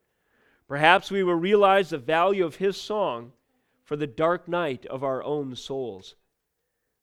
Perhaps 0.66 1.10
we 1.10 1.22
will 1.22 1.34
realize 1.34 1.90
the 1.90 1.99
value 1.99 2.46
of 2.46 2.56
his 2.56 2.78
song 2.78 3.32
for 3.84 3.96
the 3.96 4.06
dark 4.06 4.49
night 4.49 4.87
of 4.87 5.04
our 5.04 5.22
own 5.22 5.54
souls. 5.54 6.14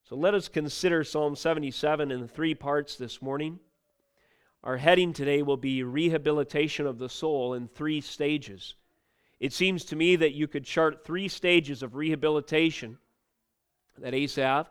So 0.08 0.16
let 0.16 0.34
us 0.34 0.48
consider 0.48 1.04
Psalm 1.04 1.36
77 1.36 2.12
in 2.12 2.30
three 2.30 2.56
parts 2.56 2.96
this 2.96 3.22
morning. 3.22 3.60
Our 4.64 4.78
heading 4.78 5.12
today 5.12 5.42
will 5.42 5.58
be 5.58 5.84
rehabilitation 5.84 6.88
of 6.88 6.98
the 6.98 7.10
soul 7.10 7.56
in 7.56 7.68
three 7.68 8.00
stages. 8.00 8.76
It 9.42 9.52
seems 9.52 9.84
to 9.84 9.98
me 9.98 10.16
that 10.16 10.32
you 10.32 10.48
could 10.48 10.64
chart 10.64 11.04
three 11.04 11.28
stages 11.28 11.84
of 11.84 11.96
rehabilitation 11.96 13.00
that 13.98 14.14
Asaph, 14.14 14.70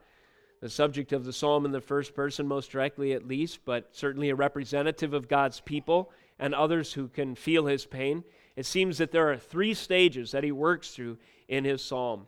the 0.62 0.71
subject 0.71 1.12
of 1.12 1.26
the 1.26 1.35
psalm 1.35 1.66
in 1.66 1.71
the 1.71 1.83
first 1.83 2.14
person, 2.14 2.49
most 2.49 2.71
directly 2.71 3.12
at 3.12 3.28
least, 3.28 3.61
but 3.66 3.95
certainly 3.95 4.31
a 4.31 4.35
representative 4.35 5.12
of 5.12 5.28
God's 5.28 5.61
people 5.61 6.11
and 6.38 6.55
others 6.55 6.95
who 6.95 7.09
can 7.09 7.35
feel 7.35 7.66
his 7.66 7.85
pain. 7.85 8.25
It 8.57 8.64
seems 8.64 8.97
that 8.97 9.12
there 9.12 9.31
are 9.31 9.37
three 9.37 9.75
stages 9.75 10.31
that 10.31 10.45
he 10.45 10.52
works 10.52 10.93
through 10.93 11.19
in 11.47 11.66
his 11.66 11.85
psalm. 11.85 12.26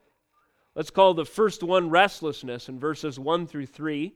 Let's 0.78 0.90
call 0.90 1.12
the 1.12 1.24
first 1.24 1.64
one 1.64 1.90
restlessness 1.90 2.68
in 2.68 2.78
verses 2.78 3.18
1 3.18 3.48
through 3.48 3.66
3. 3.66 4.14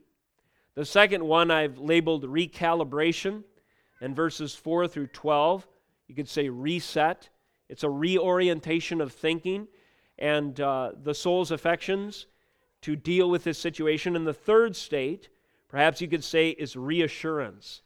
The 0.76 0.84
second 0.84 1.24
one 1.24 1.50
I've 1.50 1.78
labeled 1.78 2.22
recalibration 2.22 3.42
in 4.00 4.14
verses 4.14 4.54
4 4.54 4.86
through 4.86 5.08
12. 5.08 5.66
You 6.06 6.14
could 6.14 6.28
say 6.28 6.48
reset. 6.48 7.30
It's 7.68 7.82
a 7.82 7.90
reorientation 7.90 9.00
of 9.00 9.12
thinking 9.12 9.66
and 10.20 10.60
uh, 10.60 10.92
the 11.02 11.14
soul's 11.14 11.50
affections 11.50 12.26
to 12.82 12.94
deal 12.94 13.28
with 13.28 13.42
this 13.42 13.58
situation. 13.58 14.14
And 14.14 14.24
the 14.24 14.32
third 14.32 14.76
state, 14.76 15.30
perhaps 15.66 16.00
you 16.00 16.06
could 16.06 16.22
say, 16.22 16.50
is 16.50 16.76
reassurance. 16.76 17.82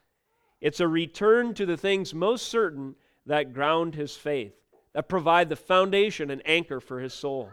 It's 0.61 0.80
a 0.80 0.87
return 0.87 1.54
to 1.54 1.64
the 1.64 1.78
things 1.78 2.12
most 2.12 2.49
certain 2.49 2.95
that 3.25 3.54
ground 3.54 3.95
his 3.95 4.16
faith, 4.16 4.52
that 4.92 5.09
provide 5.09 5.49
the 5.49 5.56
foundation 5.56 6.30
and 6.30 6.42
anchor 6.45 6.78
for 6.78 7.00
his 7.00 7.14
soul. 7.14 7.52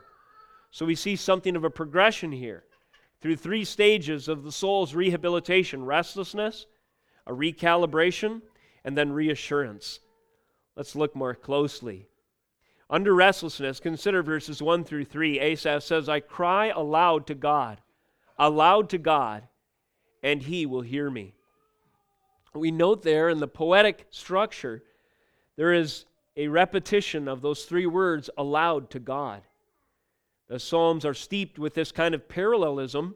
So 0.74 0.88
we 0.88 0.96
see 0.96 1.16
something 1.16 1.56
of 1.56 1.64
a 1.64 1.70
progression 1.70 2.32
here 2.32 2.64
through 3.22 3.36
three 3.36 3.64
stages 3.64 4.28
of 4.28 4.44
the 4.44 4.52
soul's 4.52 4.96
rehabilitation 4.96 5.86
restlessness, 5.86 6.66
a 7.28 7.32
recalibration, 7.32 8.42
and 8.84 8.98
then 8.98 9.12
reassurance. 9.12 10.00
Let's 10.76 10.96
look 10.96 11.16
more 11.16 11.36
closely. 11.36 12.08
Under 12.90 13.14
restlessness, 13.14 13.80
consider 13.80 14.24
verses 14.24 14.64
1 14.64 14.84
through 14.84 15.06
3. 15.06 15.40
Asaph 15.40 15.84
says, 15.84 16.10
I 16.10 16.20
cry 16.22 16.70
aloud 16.70 17.28
to 17.28 17.36
God, 17.36 17.80
aloud 18.40 18.90
to 18.90 18.98
God, 18.98 19.44
and 20.24 20.42
he 20.42 20.66
will 20.66 20.82
hear 20.82 21.12
me. 21.12 21.36
We 22.56 22.72
note 22.72 23.04
there 23.04 23.30
in 23.30 23.40
the 23.40 23.48
poetic 23.48 24.08
structure, 24.10 24.82
there 25.56 25.72
is 25.72 26.06
a 26.36 26.48
repetition 26.48 27.28
of 27.28 27.42
those 27.44 27.66
three 27.66 27.86
words, 27.86 28.32
aloud 28.40 28.90
to 28.90 29.00
God. 29.00 29.44
The 30.48 30.60
Psalms 30.60 31.06
are 31.06 31.14
steeped 31.14 31.58
with 31.58 31.74
this 31.74 31.92
kind 31.92 32.14
of 32.14 32.28
parallelism. 32.28 33.16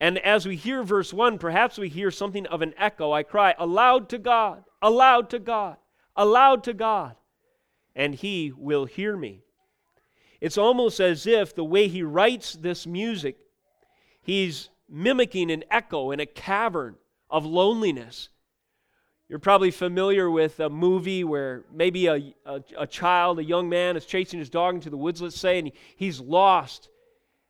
And 0.00 0.18
as 0.18 0.46
we 0.46 0.56
hear 0.56 0.82
verse 0.82 1.12
1, 1.12 1.38
perhaps 1.38 1.78
we 1.78 1.88
hear 1.88 2.10
something 2.10 2.46
of 2.46 2.62
an 2.62 2.74
echo. 2.76 3.12
I 3.12 3.22
cry, 3.22 3.54
aloud 3.58 4.08
to 4.10 4.18
God, 4.18 4.64
aloud 4.82 5.30
to 5.30 5.38
God, 5.38 5.76
aloud 6.14 6.64
to 6.64 6.74
God, 6.74 7.16
and 7.94 8.14
He 8.14 8.52
will 8.56 8.84
hear 8.84 9.16
me. 9.16 9.42
It's 10.40 10.58
almost 10.58 11.00
as 11.00 11.26
if 11.26 11.54
the 11.54 11.64
way 11.64 11.88
he 11.88 12.02
writes 12.02 12.52
this 12.54 12.86
music, 12.86 13.38
he's 14.20 14.70
mimicking 14.88 15.50
an 15.50 15.64
echo 15.70 16.10
in 16.10 16.20
a 16.20 16.26
cavern 16.26 16.96
of 17.30 17.44
loneliness 17.44 18.28
you're 19.28 19.38
probably 19.40 19.72
familiar 19.72 20.30
with 20.30 20.60
a 20.60 20.70
movie 20.70 21.24
where 21.24 21.64
maybe 21.72 22.06
a, 22.06 22.32
a, 22.44 22.62
a, 22.78 22.86
child, 22.86 23.38
a 23.38 23.44
young 23.44 23.68
man, 23.68 23.96
is 23.96 24.06
chasing 24.06 24.38
his 24.38 24.50
dog 24.50 24.76
into 24.76 24.90
the 24.90 24.96
woods, 24.96 25.20
let's 25.20 25.38
say, 25.38 25.58
and 25.58 25.68
he, 25.68 25.74
he's 25.96 26.20
lost. 26.20 26.88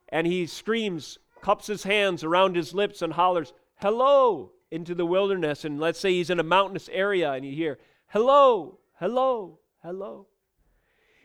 And 0.09 0.27
he 0.27 0.47
screams, 0.47 1.19
cups 1.43 1.67
his 1.67 1.83
hands 1.83 2.25
around 2.25 2.57
his 2.57 2.73
lips, 2.73 3.03
and 3.03 3.13
hollers, 3.13 3.53
Hello, 3.77 4.53
into 4.71 4.95
the 4.95 5.05
wilderness. 5.05 5.67
And 5.67 5.79
let's 5.79 6.01
say 6.01 6.13
he's 6.13 6.31
in 6.31 6.41
a 6.41 6.45
mountainous 6.45 6.89
area, 6.91 7.33
and 7.33 7.45
you 7.45 7.55
hear, 7.55 7.79
Hello, 8.09 8.79
hello, 8.99 9.59
hello. 9.83 10.29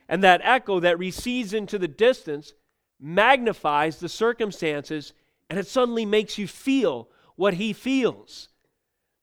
And 0.10 0.22
that 0.24 0.42
echo 0.44 0.82
that 0.82 1.00
recedes 1.00 1.54
into 1.54 1.80
the 1.80 1.88
distance 1.88 2.54
magnifies 3.00 4.00
the 4.00 4.10
circumstances, 4.10 5.14
and 5.50 5.58
it 5.58 5.68
suddenly 5.68 6.06
makes 6.06 6.38
you 6.38 6.48
feel 6.48 7.08
what 7.38 7.54
he 7.54 7.72
feels. 7.72 8.50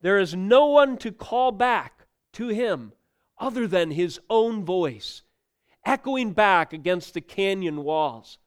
There 0.01 0.19
is 0.19 0.35
no 0.35 0.67
one 0.67 0.97
to 0.99 1.13
call 1.13 1.53
back 1.53 2.07
to 2.35 2.49
him 2.49 2.93
other 3.39 3.67
than 3.67 3.91
his 3.91 4.21
own 4.31 4.65
voice, 4.65 5.23
echoing 5.85 6.33
back 6.33 6.73
against 6.73 7.15
the 7.15 7.21
canyon 7.21 7.83
walls. 7.83 8.39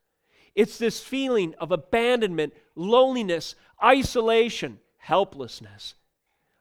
It's 0.56 0.78
this 0.78 1.02
feeling 1.02 1.54
of 1.60 1.72
abandonment, 1.72 2.54
loneliness, 2.76 3.56
isolation, 3.84 4.80
helplessness. 4.98 5.96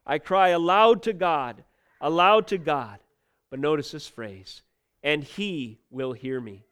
I 0.07 0.19
cry 0.19 0.49
aloud 0.49 1.03
to 1.05 1.13
God, 1.13 1.65
aloud 2.01 2.47
to 2.49 2.59
God. 2.59 2.99
But 3.51 3.59
notice 3.59 3.91
this 3.91 4.07
phrase, 4.07 4.63
and 5.03 5.25
he 5.25 5.81
will 5.91 6.13
hear 6.13 6.41
me. 6.41 6.65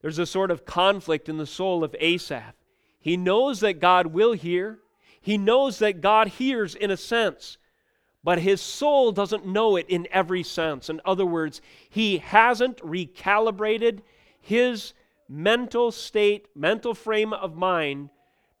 There's 0.00 0.18
a 0.18 0.26
sort 0.26 0.50
of 0.50 0.64
conflict 0.64 1.28
in 1.28 1.36
the 1.36 1.46
soul 1.46 1.84
of 1.84 1.94
Asaph. 2.00 2.54
He 2.98 3.16
knows 3.16 3.60
that 3.60 3.80
God 3.80 4.08
will 4.08 4.32
hear, 4.32 4.78
he 5.20 5.36
knows 5.36 5.78
that 5.78 6.00
God 6.00 6.28
hears 6.28 6.74
in 6.74 6.90
a 6.90 6.96
sense, 6.96 7.58
but 8.24 8.38
his 8.38 8.60
soul 8.60 9.12
doesn't 9.12 9.46
know 9.46 9.76
it 9.76 9.86
in 9.88 10.08
every 10.10 10.42
sense. 10.42 10.88
In 10.88 11.00
other 11.04 11.26
words, 11.26 11.60
he 11.88 12.18
hasn't 12.18 12.78
recalibrated 12.78 14.00
his 14.40 14.94
mental 15.28 15.92
state, 15.92 16.48
mental 16.54 16.94
frame 16.94 17.32
of 17.32 17.54
mind 17.54 18.10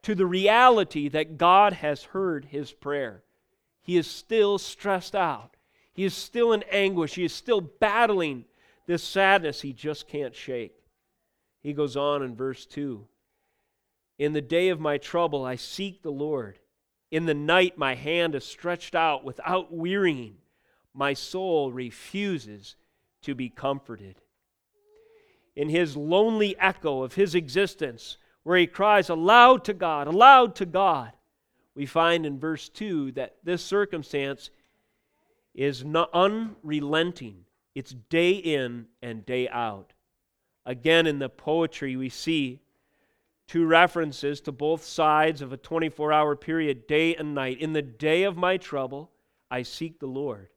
to 0.02 0.14
the 0.14 0.26
reality 0.26 1.08
that 1.08 1.36
God 1.36 1.74
has 1.74 2.04
heard 2.04 2.46
his 2.46 2.72
prayer. 2.72 3.22
He 3.82 3.96
is 3.96 4.06
still 4.06 4.58
stressed 4.58 5.14
out. 5.14 5.56
He 5.92 6.04
is 6.04 6.14
still 6.14 6.52
in 6.52 6.62
anguish. 6.70 7.14
He 7.14 7.24
is 7.24 7.32
still 7.34 7.60
battling 7.60 8.44
This 8.86 9.02
sadness 9.02 9.60
he 9.60 9.72
just 9.72 10.08
can't 10.08 10.34
shake. 10.34 10.74
He 11.60 11.72
goes 11.72 11.96
on 11.96 12.22
in 12.22 12.34
verse 12.34 12.66
2 12.66 13.06
In 14.20 14.34
the 14.34 14.42
day 14.42 14.68
of 14.68 14.78
my 14.78 14.98
trouble, 14.98 15.46
I 15.46 15.56
seek 15.56 16.02
the 16.02 16.12
Lord. 16.12 16.58
In 17.10 17.24
the 17.24 17.32
night, 17.32 17.78
my 17.78 17.94
hand 17.94 18.34
is 18.34 18.44
stretched 18.44 18.94
out 18.94 19.24
without 19.24 19.72
wearying. 19.72 20.36
My 20.92 21.14
soul 21.14 21.72
refuses 21.72 22.76
to 23.22 23.34
be 23.34 23.48
comforted. 23.48 24.16
In 25.56 25.70
his 25.70 25.96
lonely 25.96 26.54
echo 26.58 27.02
of 27.02 27.14
his 27.14 27.34
existence, 27.34 28.18
where 28.42 28.58
he 28.58 28.66
cries 28.66 29.08
aloud 29.08 29.64
to 29.64 29.72
God, 29.72 30.06
aloud 30.06 30.54
to 30.56 30.66
God, 30.66 31.12
we 31.74 31.86
find 31.86 32.26
in 32.26 32.38
verse 32.38 32.68
2 32.68 33.12
that 33.12 33.36
this 33.42 33.64
circumstance 33.64 34.50
is 35.54 35.82
unrelenting. 36.12 37.46
It's 37.74 37.94
day 38.10 38.32
in 38.32 38.84
and 39.00 39.24
day 39.24 39.48
out. 39.48 39.94
Again, 40.66 41.06
in 41.06 41.20
the 41.20 41.30
poetry, 41.30 41.96
we 41.96 42.10
see 42.10 42.60
two 43.50 43.66
references 43.66 44.40
to 44.40 44.52
both 44.52 44.84
sides 44.84 45.42
of 45.42 45.52
a 45.52 45.56
24 45.56 46.12
hour 46.12 46.36
period, 46.36 46.86
day 46.86 47.16
and 47.16 47.34
night. 47.34 47.58
In 47.58 47.72
the 47.72 47.82
day 47.82 48.22
of 48.22 48.36
my 48.36 48.56
trouble, 48.56 49.10
I 49.50 49.64
seek 49.64 49.98
the 49.98 50.06
Lord. 50.06 50.50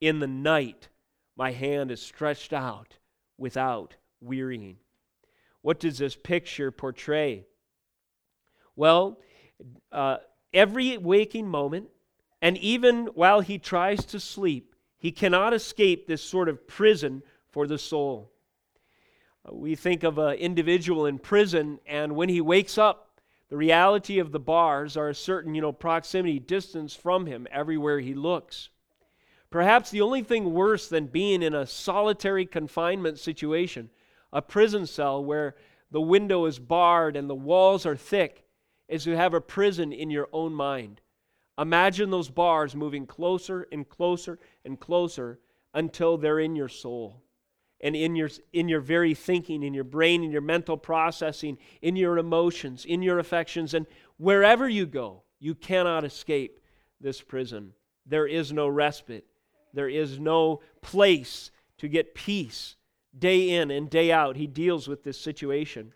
In 0.00 0.20
the 0.20 0.28
night, 0.28 0.90
my 1.36 1.50
hand 1.50 1.90
is 1.90 2.00
stretched 2.00 2.52
out 2.52 2.98
without 3.36 3.96
wearying. 4.20 4.76
What 5.62 5.80
does 5.80 5.98
this 5.98 6.14
picture 6.14 6.70
portray? 6.70 7.46
Well, 8.76 9.18
uh, 9.90 10.18
every 10.54 10.98
waking 10.98 11.48
moment, 11.48 11.88
and 12.40 12.56
even 12.58 13.06
while 13.06 13.40
he 13.40 13.58
tries 13.58 14.04
to 14.04 14.20
sleep, 14.20 14.76
he 14.98 15.10
cannot 15.10 15.52
escape 15.52 16.06
this 16.06 16.22
sort 16.22 16.48
of 16.48 16.68
prison 16.68 17.24
for 17.48 17.66
the 17.66 17.78
soul. 17.78 18.30
We 19.48 19.74
think 19.74 20.02
of 20.02 20.18
an 20.18 20.34
individual 20.34 21.06
in 21.06 21.18
prison, 21.18 21.80
and 21.86 22.14
when 22.14 22.28
he 22.28 22.40
wakes 22.40 22.76
up, 22.76 23.20
the 23.48 23.56
reality 23.56 24.18
of 24.18 24.32
the 24.32 24.38
bars 24.38 24.96
are 24.96 25.08
a 25.08 25.14
certain, 25.14 25.54
you 25.54 25.62
know, 25.62 25.72
proximity, 25.72 26.38
distance 26.38 26.94
from 26.94 27.26
him 27.26 27.46
everywhere 27.50 28.00
he 28.00 28.14
looks. 28.14 28.68
Perhaps 29.50 29.90
the 29.90 30.02
only 30.02 30.22
thing 30.22 30.52
worse 30.52 30.88
than 30.88 31.06
being 31.06 31.42
in 31.42 31.54
a 31.54 31.66
solitary 31.66 32.46
confinement 32.46 33.18
situation, 33.18 33.90
a 34.32 34.42
prison 34.42 34.86
cell 34.86 35.24
where 35.24 35.56
the 35.90 36.00
window 36.00 36.44
is 36.44 36.60
barred 36.60 37.16
and 37.16 37.28
the 37.28 37.34
walls 37.34 37.84
are 37.84 37.96
thick, 37.96 38.44
is 38.88 39.04
to 39.04 39.16
have 39.16 39.34
a 39.34 39.40
prison 39.40 39.92
in 39.92 40.10
your 40.10 40.28
own 40.32 40.52
mind. 40.52 41.00
Imagine 41.58 42.10
those 42.10 42.30
bars 42.30 42.76
moving 42.76 43.06
closer 43.06 43.66
and 43.72 43.88
closer 43.88 44.38
and 44.64 44.78
closer 44.78 45.40
until 45.74 46.16
they're 46.16 46.38
in 46.38 46.54
your 46.54 46.68
soul 46.68 47.22
and 47.80 47.96
in 47.96 48.14
your, 48.14 48.28
in 48.52 48.68
your 48.68 48.80
very 48.80 49.14
thinking, 49.14 49.62
in 49.62 49.72
your 49.72 49.84
brain, 49.84 50.22
in 50.22 50.30
your 50.30 50.40
mental 50.40 50.76
processing, 50.76 51.58
in 51.80 51.96
your 51.96 52.18
emotions, 52.18 52.84
in 52.84 53.02
your 53.02 53.18
affections, 53.18 53.74
and 53.74 53.86
wherever 54.18 54.68
you 54.68 54.86
go, 54.86 55.22
you 55.38 55.54
cannot 55.54 56.04
escape 56.04 56.60
this 57.00 57.22
prison. 57.22 57.72
There 58.06 58.26
is 58.26 58.52
no 58.52 58.68
respite. 58.68 59.26
There 59.72 59.88
is 59.88 60.18
no 60.18 60.60
place 60.82 61.50
to 61.78 61.88
get 61.88 62.14
peace. 62.14 62.76
Day 63.18 63.50
in 63.50 63.70
and 63.70 63.88
day 63.88 64.12
out, 64.12 64.36
he 64.36 64.46
deals 64.46 64.86
with 64.86 65.02
this 65.02 65.18
situation. 65.18 65.92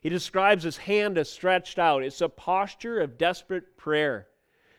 He 0.00 0.08
describes 0.08 0.64
his 0.64 0.76
hand 0.76 1.18
as 1.18 1.30
stretched 1.30 1.78
out. 1.78 2.02
It's 2.02 2.20
a 2.20 2.28
posture 2.28 3.00
of 3.00 3.18
desperate 3.18 3.76
prayer. 3.76 4.28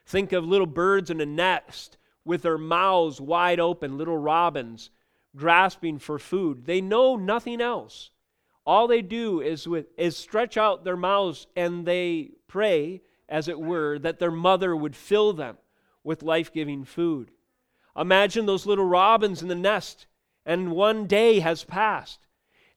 Think 0.06 0.32
of 0.32 0.46
little 0.46 0.68
birds 0.68 1.10
in 1.10 1.20
a 1.20 1.26
nest 1.26 1.98
with 2.24 2.44
their 2.44 2.58
mouths 2.58 3.20
wide 3.20 3.60
open, 3.60 3.98
little 3.98 4.18
robins 4.18 4.90
grasping 5.36 6.00
for 6.00 6.18
food. 6.18 6.66
They 6.66 6.82
know 6.82 7.16
nothing 7.16 7.62
else. 7.62 8.12
All 8.66 8.88
they 8.88 9.02
do 9.02 9.42
is, 9.42 9.68
with, 9.68 9.88
is 9.98 10.18
stretch 10.18 10.58
out 10.58 10.84
their 10.84 10.98
mouths 10.98 11.48
and 11.56 11.86
they 11.86 12.32
pray, 12.48 13.02
as 13.30 13.48
it 13.48 13.60
were, 13.60 14.00
that 14.00 14.20
their 14.20 14.32
mother 14.32 14.76
would 14.76 14.96
fill 14.96 15.34
them 15.34 15.58
with 16.04 16.24
life 16.24 16.52
giving 16.52 16.84
food. 16.84 17.32
Imagine 17.98 18.46
those 18.46 18.66
little 18.66 18.86
robins 18.86 19.42
in 19.42 19.48
the 19.48 19.56
nest, 19.56 20.08
and 20.46 20.72
one 20.72 21.08
day 21.08 21.40
has 21.40 21.64
passed, 21.64 22.28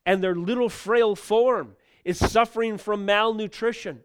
and 0.06 0.22
their 0.22 0.34
little 0.34 0.68
frail 0.68 1.16
form 1.16 1.74
is 2.04 2.18
suffering 2.18 2.78
from 2.78 3.04
malnutrition. 3.04 4.00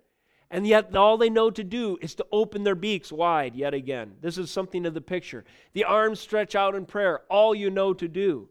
And 0.54 0.68
yet, 0.68 0.96
all 0.96 1.18
they 1.18 1.32
know 1.32 1.50
to 1.50 1.64
do 1.64 1.98
is 2.00 2.14
to 2.14 2.28
open 2.32 2.64
their 2.64 2.76
beaks 2.76 3.12
wide 3.12 3.56
yet 3.56 3.74
again. 3.74 4.18
This 4.22 4.38
is 4.38 4.52
something 4.52 4.86
of 4.86 4.94
the 4.94 5.02
picture. 5.02 5.46
The 5.74 5.84
arms 5.84 6.20
stretch 6.20 6.54
out 6.54 6.76
in 6.76 6.86
prayer, 6.86 7.22
all 7.28 7.56
you 7.56 7.72
know 7.72 7.92
to 7.96 8.08
do. 8.08 8.50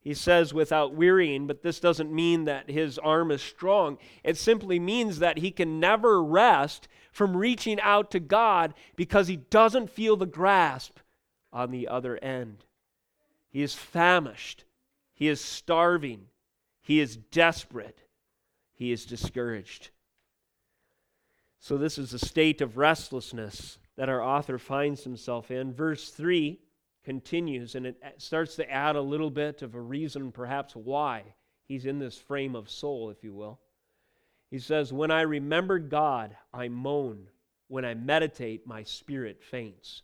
He 0.00 0.14
says 0.14 0.52
without 0.52 0.94
wearying, 0.94 1.46
but 1.46 1.62
this 1.62 1.78
doesn't 1.78 2.12
mean 2.12 2.46
that 2.46 2.68
his 2.68 2.98
arm 2.98 3.30
is 3.30 3.40
strong. 3.40 3.98
It 4.24 4.36
simply 4.36 4.80
means 4.80 5.20
that 5.20 5.38
he 5.38 5.52
can 5.52 5.78
never 5.78 6.20
rest 6.24 6.88
from 7.12 7.36
reaching 7.36 7.80
out 7.82 8.10
to 8.10 8.18
God 8.18 8.74
because 8.96 9.28
he 9.28 9.36
doesn't 9.36 9.90
feel 9.90 10.16
the 10.16 10.26
grasp 10.26 10.98
on 11.52 11.70
the 11.70 11.86
other 11.86 12.16
end. 12.16 12.64
He 13.48 13.62
is 13.62 13.74
famished, 13.74 14.64
he 15.14 15.28
is 15.28 15.40
starving, 15.40 16.26
he 16.80 16.98
is 16.98 17.16
desperate, 17.16 18.00
he 18.74 18.90
is 18.90 19.06
discouraged. 19.06 19.90
So, 21.60 21.76
this 21.76 21.98
is 21.98 22.12
a 22.12 22.18
state 22.18 22.60
of 22.60 22.76
restlessness 22.76 23.78
that 23.96 24.08
our 24.08 24.22
author 24.22 24.58
finds 24.58 25.02
himself 25.02 25.50
in. 25.50 25.72
Verse 25.72 26.10
3 26.10 26.60
continues 27.04 27.74
and 27.74 27.86
it 27.86 27.96
starts 28.18 28.54
to 28.56 28.70
add 28.70 28.94
a 28.94 29.00
little 29.00 29.30
bit 29.30 29.62
of 29.62 29.74
a 29.74 29.80
reason, 29.80 30.30
perhaps, 30.30 30.76
why 30.76 31.24
he's 31.66 31.86
in 31.86 31.98
this 31.98 32.18
frame 32.18 32.54
of 32.54 32.70
soul, 32.70 33.10
if 33.10 33.24
you 33.24 33.34
will. 33.34 33.60
He 34.50 34.58
says, 34.58 34.92
When 34.92 35.10
I 35.10 35.22
remember 35.22 35.78
God, 35.78 36.36
I 36.52 36.68
moan. 36.68 37.28
When 37.68 37.84
I 37.84 37.92
meditate, 37.94 38.66
my 38.66 38.82
spirit 38.82 39.42
faints. 39.42 40.02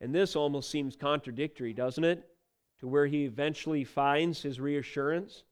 And 0.00 0.14
this 0.14 0.36
almost 0.36 0.70
seems 0.70 0.94
contradictory, 0.94 1.72
doesn't 1.72 2.04
it? 2.04 2.28
To 2.80 2.86
where 2.86 3.06
he 3.06 3.24
eventually 3.24 3.82
finds 3.82 4.42
his 4.42 4.60
reassurance. 4.60 5.42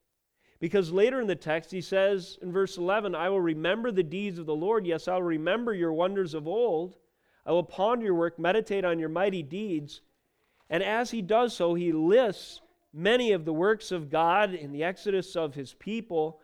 Because 0.64 0.90
later 0.90 1.20
in 1.20 1.26
the 1.26 1.36
text, 1.36 1.70
he 1.70 1.82
says 1.82 2.38
in 2.40 2.50
verse 2.50 2.78
11, 2.78 3.14
I 3.14 3.28
will 3.28 3.38
remember 3.38 3.92
the 3.92 4.02
deeds 4.02 4.38
of 4.38 4.46
the 4.46 4.54
Lord. 4.54 4.86
Yes, 4.86 5.08
I'll 5.08 5.20
remember 5.20 5.74
your 5.74 5.92
wonders 5.92 6.32
of 6.32 6.48
old. 6.48 6.96
I 7.44 7.52
will 7.52 7.64
ponder 7.64 8.06
your 8.06 8.14
work, 8.14 8.38
meditate 8.38 8.82
on 8.82 8.98
your 8.98 9.10
mighty 9.10 9.42
deeds. 9.42 10.00
And 10.70 10.82
as 10.82 11.10
he 11.10 11.20
does 11.20 11.54
so, 11.54 11.74
he 11.74 11.92
lists 11.92 12.62
many 12.94 13.32
of 13.32 13.44
the 13.44 13.52
works 13.52 13.92
of 13.92 14.08
God 14.08 14.54
in 14.54 14.72
the 14.72 14.84
exodus 14.84 15.36
of 15.36 15.54
his 15.54 15.74
people. 15.74 16.40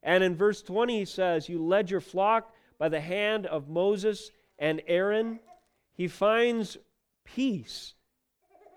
And 0.00 0.22
in 0.22 0.36
verse 0.36 0.62
20, 0.62 1.00
he 1.00 1.04
says, 1.04 1.48
You 1.48 1.60
led 1.60 1.90
your 1.90 2.00
flock 2.00 2.54
by 2.78 2.88
the 2.88 3.00
hand 3.00 3.46
of 3.46 3.68
Moses 3.68 4.30
and 4.60 4.80
Aaron. 4.86 5.40
He 5.92 6.06
finds 6.06 6.78
peace 7.24 7.94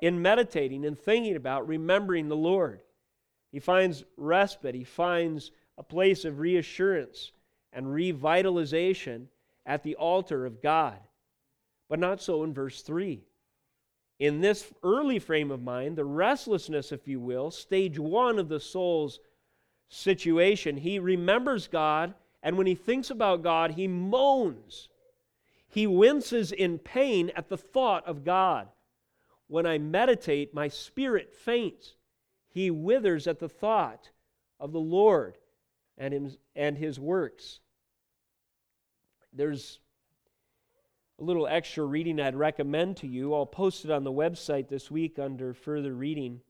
in 0.01 0.23
meditating 0.23 0.83
and 0.83 0.97
thinking 0.97 1.35
about 1.35 1.67
remembering 1.67 2.27
the 2.27 2.35
Lord. 2.35 2.81
He 3.51 3.59
finds 3.59 4.03
respite, 4.17 4.75
he 4.75 4.83
finds 4.83 5.51
a 5.77 5.83
place 5.83 6.25
of 6.25 6.39
reassurance 6.39 7.31
and 7.73 7.87
revitalization 7.87 9.27
at 9.65 9.83
the 9.83 9.95
altar 9.95 10.45
of 10.45 10.61
God. 10.61 10.97
But 11.87 11.99
not 11.99 12.21
so 12.21 12.43
in 12.43 12.53
verse 12.53 12.81
3. 12.81 13.23
In 14.19 14.41
this 14.41 14.71
early 14.83 15.17
frame 15.17 15.49
of 15.49 15.61
mind, 15.61 15.95
the 15.95 16.05
restlessness, 16.05 16.91
if 16.91 17.07
you 17.07 17.19
will, 17.19 17.51
stage 17.51 17.97
one 17.97 18.37
of 18.37 18.49
the 18.49 18.59
soul's 18.59 19.19
situation, 19.87 20.77
he 20.77 20.99
remembers 20.99 21.67
God, 21.67 22.13
and 22.43 22.57
when 22.57 22.67
he 22.67 22.75
thinks 22.75 23.09
about 23.09 23.43
God, 23.43 23.71
he 23.71 23.87
moans. 23.87 24.89
He 25.69 25.87
winces 25.87 26.51
in 26.51 26.79
pain 26.79 27.31
at 27.35 27.47
the 27.47 27.57
thought 27.57 28.05
of 28.05 28.25
God. 28.25 28.67
When 29.47 29.65
I 29.65 29.77
meditate, 29.77 30.53
my 30.53 30.67
spirit 30.67 31.33
faints. 31.33 31.95
He 32.49 32.71
withers 32.71 33.27
at 33.27 33.39
the 33.39 33.49
thought 33.49 34.09
of 34.59 34.71
the 34.71 34.79
Lord 34.79 35.37
and 35.97 36.13
his, 36.13 36.37
and 36.55 36.77
his 36.77 36.99
works. 36.99 37.59
There's 39.31 39.79
a 41.19 41.23
little 41.23 41.47
extra 41.47 41.85
reading 41.85 42.19
I'd 42.19 42.35
recommend 42.35 42.97
to 42.97 43.07
you. 43.07 43.33
I'll 43.33 43.45
post 43.45 43.85
it 43.85 43.91
on 43.91 44.03
the 44.03 44.11
website 44.11 44.67
this 44.67 44.89
week 44.89 45.19
under 45.19 45.53
further 45.53 45.93
reading. 45.93 46.41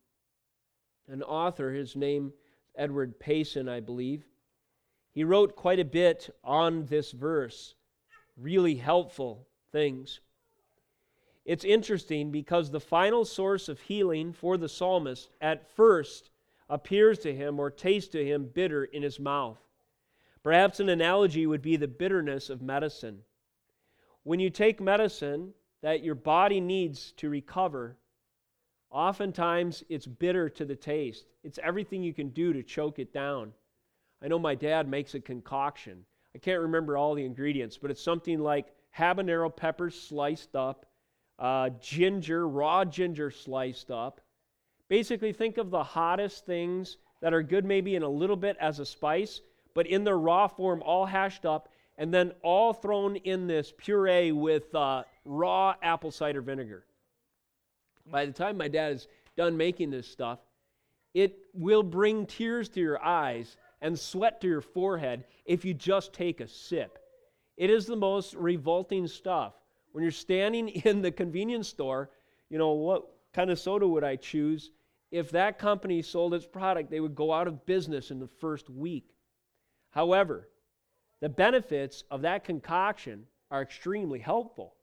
An 1.07 1.23
author, 1.23 1.71
his 1.71 1.95
name 1.95 2.33
Edward 2.75 3.19
Payson, 3.19 3.67
I 3.67 3.79
believe. 3.79 4.25
He 5.11 5.23
wrote 5.23 5.55
quite 5.55 5.79
a 5.79 5.85
bit 5.85 6.29
on 6.43 6.85
this 6.85 7.11
verse, 7.11 7.73
really 8.37 8.75
helpful 8.75 9.47
things. 9.71 10.21
It's 11.49 11.65
interesting 11.65 12.29
because 12.29 12.69
the 12.69 12.79
final 12.79 13.25
source 13.25 13.69
of 13.69 13.81
healing 13.81 14.33
for 14.33 14.55
the 14.55 14.69
psalmist 14.69 15.31
at 15.41 15.67
first 15.75 16.29
appears 16.69 17.17
to 17.19 17.35
him 17.35 17.59
or 17.59 17.71
tastes 17.71 18.11
to 18.11 18.23
him 18.23 18.51
bitter 18.53 18.83
in 18.83 19.01
his 19.01 19.19
mouth. 19.19 19.57
Perhaps 20.43 20.79
an 20.79 20.89
analogy 20.89 21.47
would 21.47 21.63
be 21.63 21.75
the 21.75 21.87
bitterness 21.87 22.51
of 22.51 22.61
medicine. 22.61 23.23
When 24.21 24.39
you 24.39 24.51
take 24.51 24.79
medicine 24.79 25.55
that 25.81 26.03
your 26.03 26.13
body 26.13 26.61
needs 26.61 27.13
to 27.13 27.31
recover, 27.31 27.97
Oftentimes, 28.91 29.83
it's 29.87 30.07
bitter 30.07 30.49
to 30.49 30.65
the 30.65 30.75
taste. 30.75 31.25
It's 31.43 31.59
everything 31.61 32.01
you 32.01 32.13
can 32.13 32.29
do 32.29 32.53
to 32.53 32.63
choke 32.63 32.97
it 32.97 33.13
down. 33.13 33.53
I 34.21 34.27
know 34.27 34.39
my 34.39 34.55
dad 34.55 34.87
makes 34.87 35.13
a 35.13 35.19
concoction. 35.19 36.05
I 36.33 36.39
can't 36.39 36.61
remember 36.61 36.97
all 36.97 37.13
the 37.13 37.25
ingredients, 37.25 37.77
but 37.77 37.91
it's 37.91 38.01
something 38.01 38.39
like 38.39 38.73
habanero 38.97 39.55
peppers 39.55 39.99
sliced 39.99 40.55
up, 40.55 40.87
uh, 41.39 41.69
ginger, 41.81 42.47
raw 42.47 42.85
ginger 42.85 43.31
sliced 43.31 43.89
up. 43.89 44.21
Basically, 44.89 45.31
think 45.33 45.57
of 45.57 45.71
the 45.71 45.83
hottest 45.83 46.45
things 46.45 46.97
that 47.21 47.33
are 47.33 47.43
good 47.43 47.65
maybe 47.65 47.95
in 47.95 48.03
a 48.03 48.09
little 48.09 48.35
bit 48.35 48.57
as 48.59 48.79
a 48.79 48.85
spice, 48.85 49.41
but 49.73 49.87
in 49.87 50.03
their 50.03 50.17
raw 50.17 50.47
form, 50.47 50.81
all 50.83 51.05
hashed 51.05 51.45
up, 51.45 51.69
and 51.97 52.13
then 52.13 52.31
all 52.43 52.73
thrown 52.73 53.15
in 53.17 53.47
this 53.47 53.73
puree 53.77 54.31
with 54.31 54.73
uh, 54.73 55.03
raw 55.25 55.75
apple 55.81 56.11
cider 56.11 56.41
vinegar. 56.41 56.85
By 58.09 58.25
the 58.25 58.31
time 58.31 58.57
my 58.57 58.67
dad 58.67 58.93
is 58.93 59.07
done 59.37 59.57
making 59.57 59.91
this 59.91 60.07
stuff, 60.07 60.39
it 61.13 61.37
will 61.53 61.83
bring 61.83 62.25
tears 62.25 62.69
to 62.69 62.79
your 62.79 63.03
eyes 63.03 63.57
and 63.81 63.97
sweat 63.97 64.41
to 64.41 64.47
your 64.47 64.61
forehead 64.61 65.25
if 65.45 65.65
you 65.65 65.73
just 65.73 66.13
take 66.13 66.39
a 66.39 66.47
sip. 66.47 66.99
It 67.57 67.69
is 67.69 67.85
the 67.85 67.95
most 67.95 68.33
revolting 68.35 69.07
stuff. 69.07 69.53
When 69.91 70.03
you're 70.03 70.11
standing 70.11 70.69
in 70.85 71.01
the 71.01 71.11
convenience 71.11 71.67
store, 71.67 72.09
you 72.49 72.57
know, 72.57 72.71
what 72.71 73.05
kind 73.33 73.49
of 73.49 73.59
soda 73.59 73.87
would 73.87 74.03
I 74.03 74.15
choose? 74.15 74.71
If 75.11 75.31
that 75.31 75.57
company 75.57 76.01
sold 76.01 76.33
its 76.33 76.45
product, 76.45 76.91
they 76.91 76.99
would 76.99 77.15
go 77.15 77.33
out 77.33 77.47
of 77.47 77.65
business 77.65 78.11
in 78.11 78.19
the 78.19 78.27
first 78.27 78.69
week. 78.69 79.15
However, 79.91 80.49
the 81.19 81.29
benefits 81.29 82.03
of 82.11 82.21
that 82.21 82.43
concoction 82.43 83.25
are 83.51 83.61
extremely 83.61 84.19
helpful. 84.19 84.75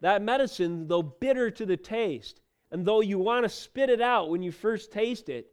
That 0.00 0.22
medicine, 0.22 0.88
though 0.88 1.02
bitter 1.02 1.50
to 1.50 1.66
the 1.66 1.76
taste, 1.76 2.40
and 2.70 2.84
though 2.84 3.00
you 3.00 3.18
want 3.18 3.44
to 3.44 3.48
spit 3.48 3.90
it 3.90 4.00
out 4.00 4.30
when 4.30 4.42
you 4.42 4.52
first 4.52 4.92
taste 4.92 5.28
it, 5.28 5.50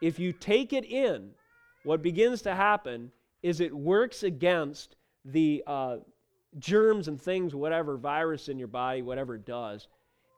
if 0.00 0.18
you 0.18 0.32
take 0.32 0.72
it 0.72 0.84
in, 0.84 1.30
what 1.84 2.02
begins 2.02 2.42
to 2.42 2.54
happen 2.54 3.10
is 3.42 3.60
it 3.60 3.74
works 3.74 4.22
against 4.22 4.96
the 5.24 5.62
uh, 5.66 5.98
germs 6.58 7.08
and 7.08 7.20
things, 7.20 7.54
whatever 7.54 7.96
virus 7.96 8.48
in 8.48 8.58
your 8.58 8.68
body, 8.68 9.02
whatever 9.02 9.34
it 9.34 9.44
does, 9.44 9.88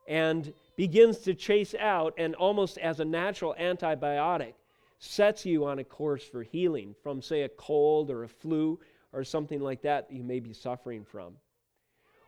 and 0.07 0.53
begins 0.75 1.19
to 1.19 1.33
chase 1.33 1.75
out, 1.79 2.13
and 2.17 2.35
almost 2.35 2.77
as 2.77 2.99
a 2.99 3.05
natural 3.05 3.55
antibiotic, 3.59 4.53
sets 4.97 5.45
you 5.45 5.65
on 5.65 5.79
a 5.79 5.83
course 5.83 6.23
for 6.23 6.43
healing 6.43 6.95
from, 7.01 7.21
say, 7.21 7.43
a 7.43 7.49
cold 7.49 8.09
or 8.09 8.23
a 8.23 8.27
flu 8.27 8.79
or 9.13 9.23
something 9.23 9.59
like 9.59 9.81
that 9.81 10.09
that 10.09 10.15
you 10.15 10.23
may 10.23 10.39
be 10.39 10.53
suffering 10.53 11.05
from. 11.05 11.33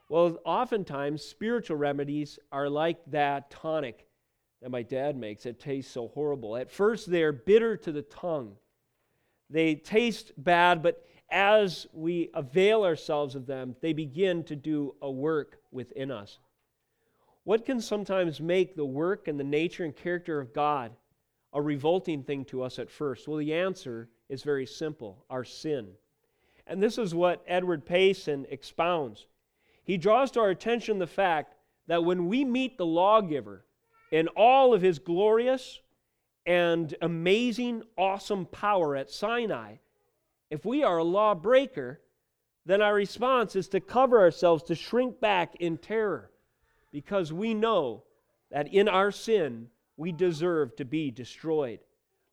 Well, 0.10 0.38
oftentimes, 0.46 1.24
spiritual 1.24 1.78
remedies 1.78 2.38
are 2.52 2.70
like 2.70 3.00
that 3.08 3.50
tonic 3.50 4.06
that 4.62 4.70
my 4.70 4.84
dad 4.84 5.16
makes 5.16 5.44
that 5.44 5.60
tastes 5.60 5.92
so 5.92 6.10
horrible. 6.10 6.56
At 6.56 6.70
first, 6.70 7.10
they're 7.10 7.32
bitter 7.32 7.78
to 7.78 7.92
the 7.92 8.02
tongue, 8.04 8.56
they 9.50 9.76
taste 9.76 10.32
bad, 10.38 10.82
but 10.82 11.06
as 11.32 11.88
we 11.94 12.30
avail 12.34 12.84
ourselves 12.84 13.36
of 13.36 13.48
them, 13.48 13.76
they 13.82 13.94
begin 13.94 14.44
to 14.44 14.56
do 14.56 14.96
a 15.02 15.10
work 15.10 15.60
within 15.72 16.12
us. 16.12 16.40
What 17.44 17.66
can 17.66 17.82
sometimes 17.82 18.40
make 18.40 18.76
the 18.76 18.86
work 18.86 19.28
and 19.28 19.40
the 19.40 19.44
nature 19.44 19.84
and 19.84 19.96
character 19.96 20.40
of 20.40 20.54
God 20.54 20.92
a 21.54 21.62
revolting 21.62 22.24
thing 22.24 22.46
to 22.46 22.62
us 22.62 22.78
at 22.78 22.92
first? 22.92 23.28
Well, 23.28 23.38
the 23.38 23.54
answer 23.54 24.10
is 24.30 24.44
very 24.44 24.66
simple 24.66 25.26
our 25.30 25.44
sin. 25.44 25.90
And 26.68 26.82
this 26.82 26.98
is 26.98 27.16
what 27.16 27.44
Edward 27.48 27.86
Payson 27.86 28.46
expounds. 28.50 29.26
He 29.84 29.98
draws 29.98 30.32
to 30.32 30.40
our 30.40 30.50
attention 30.50 31.00
the 31.00 31.08
fact 31.08 31.56
that 31.88 32.04
when 32.04 32.28
we 32.28 32.46
meet 32.46 32.78
the 32.78 32.86
lawgiver 32.86 33.66
in 34.12 34.28
all 34.30 34.74
of 34.74 34.82
his 34.82 35.00
glorious 35.00 35.80
and 36.46 36.96
amazing, 37.02 37.84
awesome 37.98 38.46
power 38.46 38.96
at 38.96 39.10
Sinai, 39.10 39.76
if 40.52 40.66
we 40.66 40.84
are 40.84 40.98
a 40.98 41.04
lawbreaker, 41.04 42.02
then 42.66 42.82
our 42.82 42.94
response 42.94 43.56
is 43.56 43.70
to 43.70 43.80
cover 43.80 44.20
ourselves, 44.20 44.62
to 44.64 44.76
shrink 44.76 45.20
back 45.20 45.56
in 45.56 45.78
terror, 45.78 46.30
because 46.92 47.34
we 47.34 47.54
know 47.54 48.04
that 48.52 48.72
in 48.72 48.88
our 48.88 49.12
sin 49.12 49.68
we 49.96 50.12
deserve 50.12 50.76
to 50.76 50.86
be 50.86 51.10
destroyed. 51.10 51.80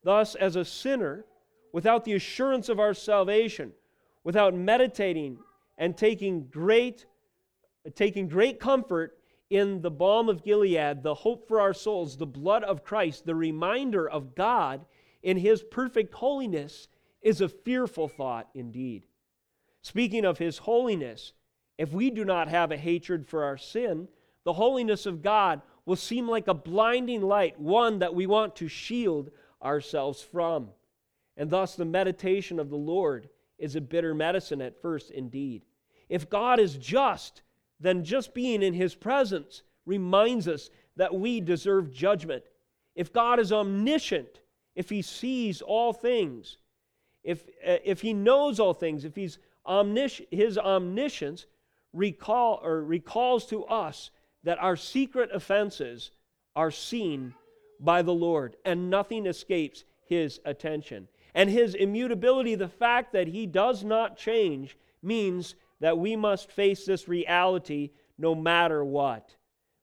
Thus, 0.03 0.35
as 0.35 0.57
a 0.57 0.65
sinner, 0.65 1.25
without 1.73 2.05
the 2.05 2.15
assurance 2.15 2.69
of 2.69 2.81
our 2.81 2.93
salvation, 2.93 3.73
without 4.25 4.53
meditating 4.53 5.39
and 5.79 5.97
taking 5.97 6.49
great 6.49 7.07
taking 7.95 8.29
great 8.29 8.61
comfort 8.61 9.17
in 9.49 9.81
the 9.81 9.91
balm 9.91 10.29
of 10.29 10.45
Gilead, 10.45 11.03
the 11.03 11.15
hope 11.15 11.49
for 11.49 11.59
our 11.59 11.73
souls, 11.73 12.19
the 12.19 12.27
blood 12.27 12.65
of 12.65 12.85
Christ, 12.85 13.25
the 13.25 13.35
reminder 13.35 14.11
of 14.11 14.35
God 14.35 14.85
in 15.23 15.39
his 15.39 15.63
perfect 15.63 16.13
holiness 16.13 16.89
is 17.23 17.41
a 17.41 17.49
fearful 17.49 18.09
thought 18.09 18.49
indeed. 18.55 19.07
Speaking 19.83 20.25
of 20.25 20.39
his 20.39 20.59
holiness, 20.59 21.33
if 21.77 21.93
we 21.93 22.11
do 22.11 22.25
not 22.25 22.49
have 22.49 22.73
a 22.73 22.77
hatred 22.77 23.27
for 23.27 23.45
our 23.45 23.57
sin, 23.57 24.09
the 24.45 24.53
holiness 24.53 25.07
of 25.07 25.23
God 25.23 25.63
will 25.87 25.97
seem 25.97 26.29
like 26.29 26.49
a 26.49 26.55
blinding 26.55 27.23
light, 27.23 27.59
one 27.59 28.01
that 28.01 28.15
we 28.15 28.27
want 28.27 28.57
to 28.57 28.69
shield 28.69 29.31
ourselves 29.63 30.21
from. 30.21 30.69
And 31.37 31.49
thus, 31.51 31.77
the 31.77 31.85
meditation 31.85 32.59
of 32.59 32.69
the 32.69 32.77
Lord 32.77 33.29
is 33.59 33.77
a 33.77 33.81
bitter 33.81 34.15
medicine 34.15 34.61
at 34.61 34.81
first, 34.81 35.11
indeed. 35.11 35.65
If 36.09 36.29
God 36.29 36.61
is 36.61 36.77
just, 36.77 37.43
then 37.81 38.05
just 38.05 38.35
being 38.35 38.63
in 38.63 38.75
His 38.75 38.95
presence 38.95 39.63
reminds 39.87 40.49
us 40.49 40.71
that 40.97 41.15
we 41.15 41.41
deserve 41.41 41.93
judgment. 41.93 42.43
If 42.95 43.13
God 43.13 43.39
is 43.39 43.53
omniscient, 43.53 44.41
if 44.75 44.91
He 44.91 45.03
sees 45.03 45.63
all 45.63 45.93
things, 45.93 46.59
if, 47.25 47.43
uh, 47.67 47.79
if 47.85 48.01
He 48.01 48.13
knows 48.13 48.61
all 48.61 48.75
things, 48.75 49.05
if 49.05 49.17
He's 49.17 49.39
omnis- 49.65 50.23
His 50.31 50.59
omniscience 50.59 51.47
recall, 51.93 52.61
or 52.63 52.83
recalls 52.83 53.47
to 53.47 53.65
us 53.65 54.11
that 54.45 54.59
our 54.59 54.77
secret 54.77 55.31
offenses 55.33 56.11
are 56.55 56.71
seen 56.71 57.35
by 57.81 58.03
the 58.03 58.15
Lord 58.15 58.57
and 58.65 58.91
nothing 58.91 59.27
escapes 59.27 59.85
His 60.05 60.41
attention. 60.45 61.09
And 61.35 61.51
His 61.51 61.75
immutability, 61.75 62.55
the 62.55 62.69
fact 62.69 63.13
that 63.13 63.29
He 63.29 63.47
does 63.47 63.85
not 63.85 64.17
change, 64.17 64.77
means 65.03 65.55
that 65.81 65.99
we 65.99 66.17
must 66.17 66.51
face 66.51 66.85
this 66.85 67.07
reality 67.07 67.91
no 68.17 68.35
matter 68.35 68.85
what. 68.85 69.37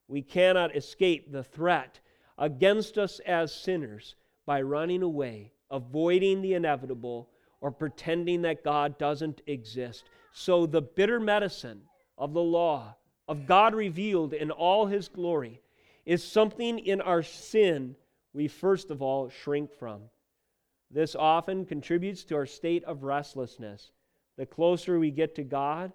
We 0.08 0.22
cannot 0.22 0.76
escape 0.76 1.32
the 1.32 1.44
threat 1.44 2.00
against 2.38 2.98
us 2.98 3.20
as 3.20 3.54
sinners 3.54 4.16
by 4.46 4.62
running 4.62 5.02
away, 5.02 5.54
avoiding 5.72 6.42
the 6.42 6.54
inevitable, 6.54 7.30
or 7.62 7.72
pretending 7.72 8.42
that 8.44 8.64
God 8.64 8.98
doesn't 8.98 9.42
exist. 9.48 10.04
So, 10.34 10.66
the 10.66 10.82
bitter 10.82 11.20
medicine 11.20 11.82
of 12.18 12.34
the 12.34 12.44
law, 12.44 12.96
of 13.28 13.48
God 13.48 13.74
revealed 13.74 14.34
in 14.34 14.52
all 14.52 14.86
his 14.86 15.08
glory, 15.08 15.62
is 16.06 16.24
something 16.24 16.78
in 16.80 17.02
our 17.02 17.24
sin 17.24 17.96
we 18.34 18.48
first 18.48 18.92
of 18.92 19.02
all 19.02 19.30
shrink 19.30 19.72
from. 19.74 20.02
This 20.92 21.16
often 21.16 21.66
contributes 21.66 22.24
to 22.26 22.36
our 22.36 22.46
state 22.46 22.84
of 22.84 23.04
restlessness 23.04 23.92
the 24.38 24.46
closer 24.46 25.00
we 25.00 25.12
get 25.12 25.36
to 25.36 25.44
God 25.44 25.92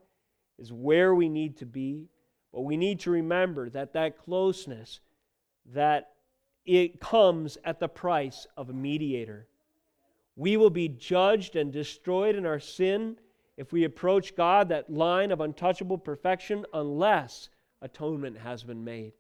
is 0.59 0.73
where 0.73 1.15
we 1.15 1.29
need 1.29 1.59
to 1.59 1.67
be. 1.67 2.09
But 2.53 2.63
we 2.63 2.77
need 2.77 3.01
to 3.01 3.11
remember 3.11 3.71
that 3.71 3.93
that 3.93 4.19
closeness, 4.19 5.01
that 5.67 6.11
it 6.65 7.01
comes 7.01 7.59
at 7.65 7.79
the 7.79 7.89
price 7.89 8.47
of 8.57 8.71
a 8.71 8.73
mediator. 8.73 9.47
We 10.41 10.57
will 10.57 10.71
be 10.71 10.89
judged 10.89 11.55
and 11.55 11.71
destroyed 11.71 12.35
in 12.35 12.47
our 12.47 12.61
sin 12.61 13.19
if 13.59 13.75
we 13.75 13.85
approach 13.85 14.35
God, 14.35 14.71
that 14.71 14.89
line 14.89 15.33
of 15.33 15.43
untouchable 15.43 15.99
perfection, 15.99 16.65
unless 16.73 17.51
atonement 17.83 18.39
has 18.39 18.63
been 18.63 18.83
made. 18.83 19.13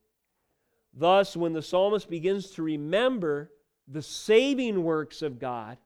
Thus, 0.94 1.36
when 1.36 1.52
the 1.52 1.60
psalmist 1.60 2.08
begins 2.08 2.52
to 2.52 2.62
remember 2.62 3.50
the 3.86 4.00
saving 4.00 4.82
works 4.82 5.20
of 5.20 5.38
God 5.38 5.76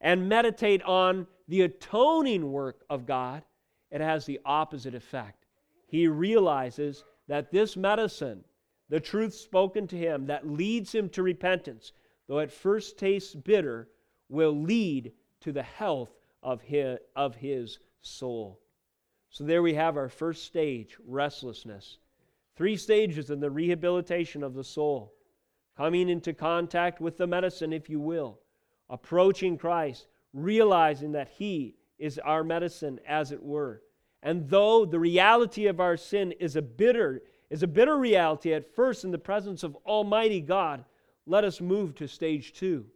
and 0.00 0.28
meditate 0.28 0.84
on 0.84 1.26
the 1.48 1.62
atoning 1.62 2.52
work 2.52 2.84
of 2.88 3.04
God, 3.04 3.42
it 3.90 4.00
has 4.00 4.26
the 4.26 4.38
opposite 4.44 4.94
effect. 4.94 5.44
He 5.88 6.06
realizes 6.06 7.02
that 7.26 7.50
this 7.50 7.76
medicine, 7.76 8.44
the 8.88 9.00
truth 9.00 9.34
spoken 9.34 9.88
to 9.88 9.98
him 9.98 10.26
that 10.26 10.48
leads 10.48 10.94
him 10.94 11.08
to 11.08 11.24
repentance, 11.24 11.90
though 12.28 12.38
at 12.38 12.52
first 12.52 12.96
tastes 12.96 13.34
bitter, 13.34 13.88
will 14.32 14.62
lead 14.62 15.12
to 15.40 15.52
the 15.52 15.62
health 15.62 16.10
of 16.42 16.62
his, 16.62 16.98
of 17.14 17.36
his 17.36 17.78
soul. 18.00 18.58
So 19.28 19.44
there 19.44 19.62
we 19.62 19.74
have 19.74 19.96
our 19.96 20.08
first 20.08 20.44
stage 20.44 20.96
restlessness. 21.06 21.98
Three 22.56 22.76
stages 22.76 23.30
in 23.30 23.40
the 23.40 23.50
rehabilitation 23.50 24.42
of 24.42 24.54
the 24.54 24.64
soul 24.64 25.12
coming 25.76 26.08
into 26.08 26.32
contact 26.32 27.00
with 27.00 27.18
the 27.18 27.26
medicine, 27.26 27.72
if 27.72 27.90
you 27.90 28.00
will, 28.00 28.38
approaching 28.88 29.58
Christ, 29.58 30.06
realizing 30.32 31.12
that 31.12 31.28
He 31.28 31.76
is 31.98 32.18
our 32.18 32.42
medicine, 32.42 33.00
as 33.06 33.32
it 33.32 33.42
were. 33.42 33.82
And 34.22 34.48
though 34.48 34.84
the 34.84 34.98
reality 34.98 35.66
of 35.66 35.78
our 35.78 35.96
sin 35.96 36.32
is 36.32 36.56
a 36.56 36.62
bitter, 36.62 37.22
is 37.50 37.62
a 37.62 37.66
bitter 37.66 37.98
reality 37.98 38.54
at 38.54 38.74
first 38.74 39.04
in 39.04 39.10
the 39.10 39.18
presence 39.18 39.62
of 39.62 39.76
Almighty 39.86 40.40
God, 40.40 40.84
let 41.26 41.44
us 41.44 41.60
move 41.60 41.94
to 41.96 42.06
stage 42.06 42.54
two 42.54 42.86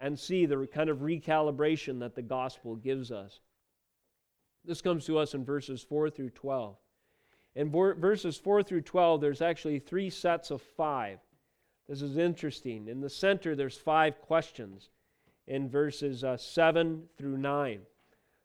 and 0.00 0.18
see 0.18 0.46
the 0.46 0.66
kind 0.66 0.90
of 0.90 0.98
recalibration 0.98 2.00
that 2.00 2.14
the 2.14 2.22
gospel 2.22 2.76
gives 2.76 3.10
us. 3.10 3.40
This 4.64 4.80
comes 4.80 5.06
to 5.06 5.18
us 5.18 5.34
in 5.34 5.44
verses 5.44 5.82
4 5.82 6.10
through 6.10 6.30
12. 6.30 6.76
In 7.56 7.70
verses 7.70 8.36
4 8.36 8.62
through 8.62 8.82
12, 8.82 9.20
there's 9.20 9.42
actually 9.42 9.78
three 9.78 10.10
sets 10.10 10.50
of 10.50 10.60
five. 10.60 11.18
This 11.88 12.02
is 12.02 12.16
interesting. 12.16 12.88
In 12.88 13.00
the 13.00 13.10
center, 13.10 13.54
there's 13.54 13.76
five 13.76 14.20
questions 14.20 14.88
in 15.46 15.68
verses 15.68 16.24
uh, 16.24 16.36
7 16.36 17.04
through 17.16 17.36
9. 17.36 17.80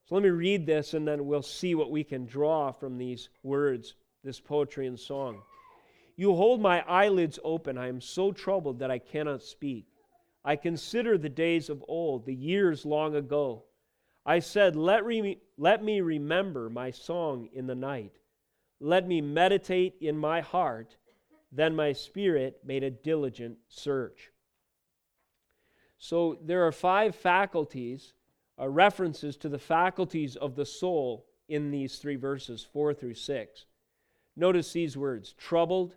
So 0.05 0.15
let 0.15 0.23
me 0.23 0.29
read 0.29 0.65
this 0.65 0.93
and 0.93 1.07
then 1.07 1.25
we'll 1.25 1.41
see 1.41 1.75
what 1.75 1.91
we 1.91 2.03
can 2.03 2.25
draw 2.25 2.71
from 2.71 2.97
these 2.97 3.29
words, 3.43 3.95
this 4.23 4.39
poetry 4.39 4.87
and 4.87 4.99
song. 4.99 5.41
You 6.17 6.35
hold 6.35 6.61
my 6.61 6.81
eyelids 6.81 7.39
open. 7.43 7.77
I 7.77 7.87
am 7.87 8.01
so 8.01 8.31
troubled 8.31 8.79
that 8.79 8.91
I 8.91 8.99
cannot 8.99 9.41
speak. 9.41 9.85
I 10.43 10.55
consider 10.55 11.17
the 11.17 11.29
days 11.29 11.69
of 11.69 11.83
old, 11.87 12.25
the 12.25 12.33
years 12.33 12.85
long 12.85 13.15
ago. 13.15 13.65
I 14.25 14.39
said, 14.39 14.75
let, 14.75 15.05
re- 15.05 15.41
let 15.57 15.83
me 15.83 16.01
remember 16.01 16.69
my 16.69 16.91
song 16.91 17.49
in 17.53 17.67
the 17.67 17.75
night. 17.75 18.13
Let 18.79 19.07
me 19.07 19.21
meditate 19.21 19.95
in 20.01 20.17
my 20.17 20.41
heart. 20.41 20.97
Then 21.51 21.75
my 21.75 21.93
spirit 21.93 22.59
made 22.63 22.83
a 22.83 22.91
diligent 22.91 23.57
search. 23.67 24.31
So 25.97 26.37
there 26.41 26.65
are 26.65 26.71
five 26.71 27.15
faculties, 27.15 28.13
uh, 28.59 28.69
references 28.69 29.35
to 29.37 29.49
the 29.49 29.59
faculties 29.59 30.35
of 30.35 30.55
the 30.55 30.65
soul 30.65 31.25
in 31.49 31.71
these 31.71 31.97
three 31.97 32.15
verses, 32.15 32.65
4 32.71 32.93
through 32.93 33.15
6. 33.15 33.65
Notice 34.35 34.71
these 34.71 34.95
words 34.95 35.33
troubled, 35.33 35.95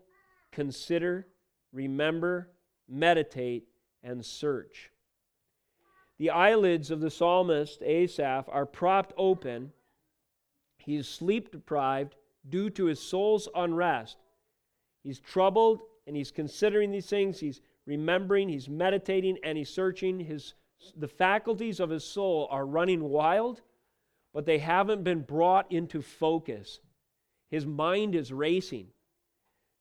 consider, 0.50 1.28
remember, 1.72 2.50
meditate, 2.88 3.68
and 4.02 4.24
search. 4.24 4.90
The 6.18 6.30
eyelids 6.30 6.90
of 6.90 7.00
the 7.00 7.10
psalmist 7.10 7.82
Asaph 7.82 8.48
are 8.48 8.66
propped 8.66 9.12
open. 9.16 9.72
He 10.78 10.96
is 10.96 11.08
sleep 11.08 11.50
deprived 11.50 12.16
due 12.48 12.70
to 12.70 12.86
his 12.86 13.00
soul's 13.00 13.48
unrest. 13.54 14.18
He's 15.02 15.20
troubled 15.20 15.82
and 16.06 16.16
he's 16.16 16.30
considering 16.30 16.90
these 16.90 17.06
things. 17.06 17.40
He's 17.40 17.60
remembering, 17.86 18.48
he's 18.48 18.68
meditating, 18.68 19.38
and 19.42 19.58
he's 19.58 19.70
searching. 19.70 20.20
His, 20.20 20.54
the 20.96 21.08
faculties 21.08 21.80
of 21.80 21.90
his 21.90 22.04
soul 22.04 22.48
are 22.50 22.66
running 22.66 23.02
wild, 23.02 23.62
but 24.32 24.46
they 24.46 24.58
haven't 24.58 25.04
been 25.04 25.22
brought 25.22 25.70
into 25.72 26.02
focus. 26.02 26.80
His 27.50 27.66
mind 27.66 28.14
is 28.14 28.32
racing. 28.32 28.88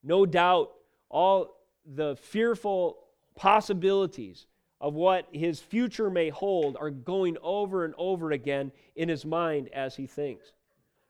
No 0.04 0.26
doubt, 0.26 0.72
all 1.10 1.58
the 1.86 2.16
fearful 2.16 2.98
possibilities 3.36 4.48
of 4.80 4.94
what 4.96 5.28
his 5.32 5.60
future 5.60 6.10
may 6.10 6.30
hold 6.30 6.76
are 6.78 6.90
going 6.90 7.38
over 7.42 7.86
and 7.86 7.94
over 7.98 8.32
again 8.32 8.72
in 8.96 9.08
his 9.08 9.26
mind 9.26 9.70
as 9.74 9.96
he 9.96 10.08
thinks. 10.08 10.54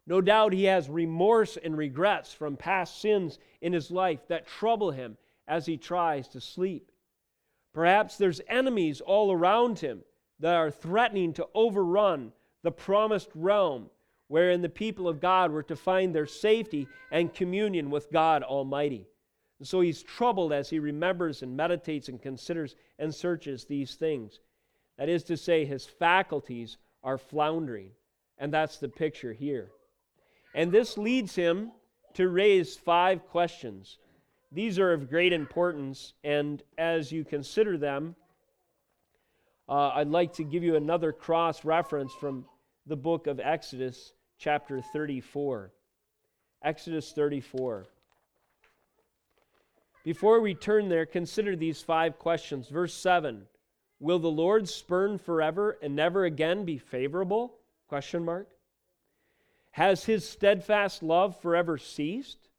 No 0.05 0.19
doubt 0.19 0.51
he 0.51 0.65
has 0.65 0.89
remorse 0.89 1.57
and 1.57 1.77
regrets 1.77 2.33
from 2.33 2.57
past 2.57 2.99
sins 3.01 3.39
in 3.61 3.71
his 3.71 3.91
life 3.91 4.27
that 4.27 4.47
trouble 4.47 4.91
him 4.91 5.17
as 5.47 5.65
he 5.65 5.77
tries 5.77 6.27
to 6.29 6.41
sleep. 6.41 6.91
Perhaps 7.73 8.17
there's 8.17 8.41
enemies 8.47 8.99
all 8.99 9.31
around 9.31 9.79
him 9.79 10.01
that 10.39 10.55
are 10.55 10.71
threatening 10.71 11.33
to 11.33 11.47
overrun 11.53 12.33
the 12.63 12.71
promised 12.71 13.29
realm 13.35 13.89
wherein 14.27 14.61
the 14.61 14.69
people 14.69 15.07
of 15.07 15.19
God 15.19 15.51
were 15.51 15.63
to 15.63 15.75
find 15.75 16.13
their 16.13 16.25
safety 16.25 16.87
and 17.11 17.33
communion 17.33 17.89
with 17.89 18.11
God 18.11 18.43
Almighty. 18.43 19.05
And 19.61 19.67
so 19.67 19.81
he's 19.81 20.01
troubled 20.01 20.53
as 20.53 20.71
he 20.71 20.79
remembers 20.79 21.43
and 21.43 21.55
meditates 21.55 22.09
and 22.09 22.19
considers 22.19 22.75
and 22.97 23.13
searches 23.13 23.63
these 23.63 23.93
things. 23.93 24.39
That 24.97 25.07
is 25.07 25.23
to 25.25 25.37
say, 25.37 25.65
his 25.65 25.85
faculties 25.85 26.77
are 27.03 27.19
floundering. 27.19 27.91
And 28.39 28.51
that's 28.51 28.79
the 28.79 28.89
picture 28.89 29.33
here. 29.33 29.69
And 30.55 30.71
this 30.71 30.97
leads 30.97 31.35
him 31.35 31.73
to 32.15 32.29
raise 32.29 32.75
five 32.75 33.27
questions. 33.27 33.99
These 34.51 34.79
are 34.79 34.93
of 34.93 35.11
great 35.11 35.31
importance, 35.31 36.15
and 36.23 36.63
as 36.79 37.11
you 37.11 37.23
consider 37.23 37.77
them, 37.77 38.15
uh, 39.69 39.89
I'd 39.89 40.07
like 40.07 40.33
to 40.33 40.43
give 40.43 40.63
you 40.63 40.75
another 40.75 41.11
cross 41.11 41.63
reference 41.63 42.11
from 42.19 42.45
the 42.87 42.97
book 42.97 43.27
of 43.27 43.39
Exodus, 43.39 44.13
chapter 44.39 44.81
34. 44.81 45.71
Exodus 46.63 47.11
34. 47.11 47.85
Before 50.03 50.41
we 50.41 50.55
turn 50.55 50.89
there, 50.89 51.05
consider 51.05 51.55
these 51.55 51.81
five 51.81 52.17
questions. 52.17 52.67
Verse 52.69 52.93
7 52.93 53.47
Will 53.99 54.19
the 54.19 54.31
Lord 54.31 54.67
spurn 54.67 55.17
forever 55.19 55.77
and 55.81 55.95
never 55.95 56.25
again 56.25 56.65
be 56.65 56.77
favorable? 56.77 57.59
Question 57.87 58.25
mark. 58.25 58.49
Has 59.71 60.05
his 60.05 60.27
steadfast 60.27 61.03
love 61.03 61.39
forever 61.39 61.77
ceased? 61.77 62.49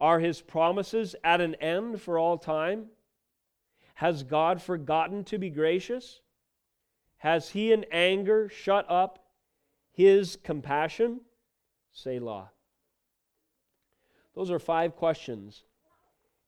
Are 0.00 0.18
his 0.18 0.40
promises 0.40 1.14
at 1.22 1.40
an 1.40 1.54
end 1.56 2.00
for 2.00 2.18
all 2.18 2.36
time? 2.36 2.86
Has 3.94 4.24
God 4.24 4.60
forgotten 4.60 5.24
to 5.24 5.38
be 5.38 5.50
gracious? 5.50 6.20
Has 7.18 7.50
he 7.50 7.72
in 7.72 7.86
anger 7.92 8.48
shut 8.48 8.90
up 8.90 9.24
his 9.92 10.36
compassion? 10.36 11.20
Selah. 11.92 12.50
Those 14.34 14.50
are 14.50 14.58
five 14.58 14.96
questions 14.96 15.63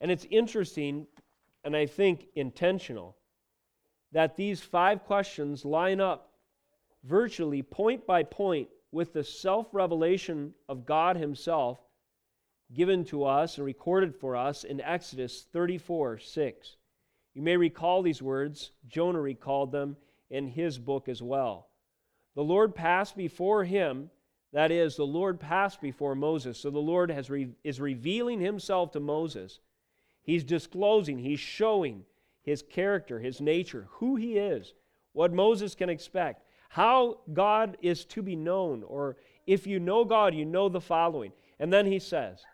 and 0.00 0.10
it's 0.10 0.26
interesting, 0.30 1.06
and 1.64 1.76
I 1.76 1.86
think 1.86 2.26
intentional, 2.34 3.16
that 4.12 4.36
these 4.36 4.60
five 4.60 5.04
questions 5.04 5.64
line 5.64 6.00
up 6.00 6.32
virtually 7.04 7.62
point 7.62 8.06
by 8.06 8.22
point 8.22 8.68
with 8.92 9.12
the 9.12 9.24
self 9.24 9.68
revelation 9.72 10.54
of 10.68 10.86
God 10.86 11.16
Himself 11.16 11.78
given 12.74 13.04
to 13.04 13.24
us 13.24 13.58
and 13.58 13.66
recorded 13.66 14.14
for 14.14 14.36
us 14.36 14.64
in 14.64 14.80
Exodus 14.80 15.46
34 15.52 16.18
6. 16.18 16.76
You 17.34 17.42
may 17.42 17.56
recall 17.56 18.02
these 18.02 18.22
words. 18.22 18.72
Jonah 18.88 19.20
recalled 19.20 19.70
them 19.70 19.96
in 20.30 20.48
his 20.48 20.78
book 20.78 21.08
as 21.08 21.22
well. 21.22 21.68
The 22.34 22.44
Lord 22.44 22.74
passed 22.74 23.16
before 23.16 23.64
him, 23.64 24.10
that 24.52 24.70
is, 24.70 24.96
the 24.96 25.06
Lord 25.06 25.38
passed 25.38 25.80
before 25.80 26.14
Moses. 26.14 26.58
So 26.58 26.70
the 26.70 26.78
Lord 26.78 27.10
has 27.10 27.30
re- 27.30 27.54
is 27.62 27.80
revealing 27.80 28.40
himself 28.40 28.92
to 28.92 29.00
Moses 29.00 29.60
He's 30.26 30.44
disclosing, 30.44 31.18
he's 31.18 31.40
showing 31.40 32.04
his 32.42 32.62
character, 32.62 33.20
his 33.20 33.40
nature, 33.40 33.86
who 33.92 34.16
he 34.16 34.36
is, 34.36 34.74
what 35.12 35.32
Moses 35.32 35.74
can 35.74 35.88
expect, 35.88 36.42
how 36.68 37.20
God 37.32 37.76
is 37.80 38.04
to 38.06 38.22
be 38.22 38.36
known, 38.36 38.82
or 38.82 39.16
if 39.46 39.66
you 39.66 39.78
know 39.78 40.04
God, 40.04 40.34
you 40.34 40.44
know 40.44 40.68
the 40.68 40.80
following. 40.80 41.32
And 41.60 41.72
then 41.72 41.86
he 41.86 42.00
says, 42.00 42.44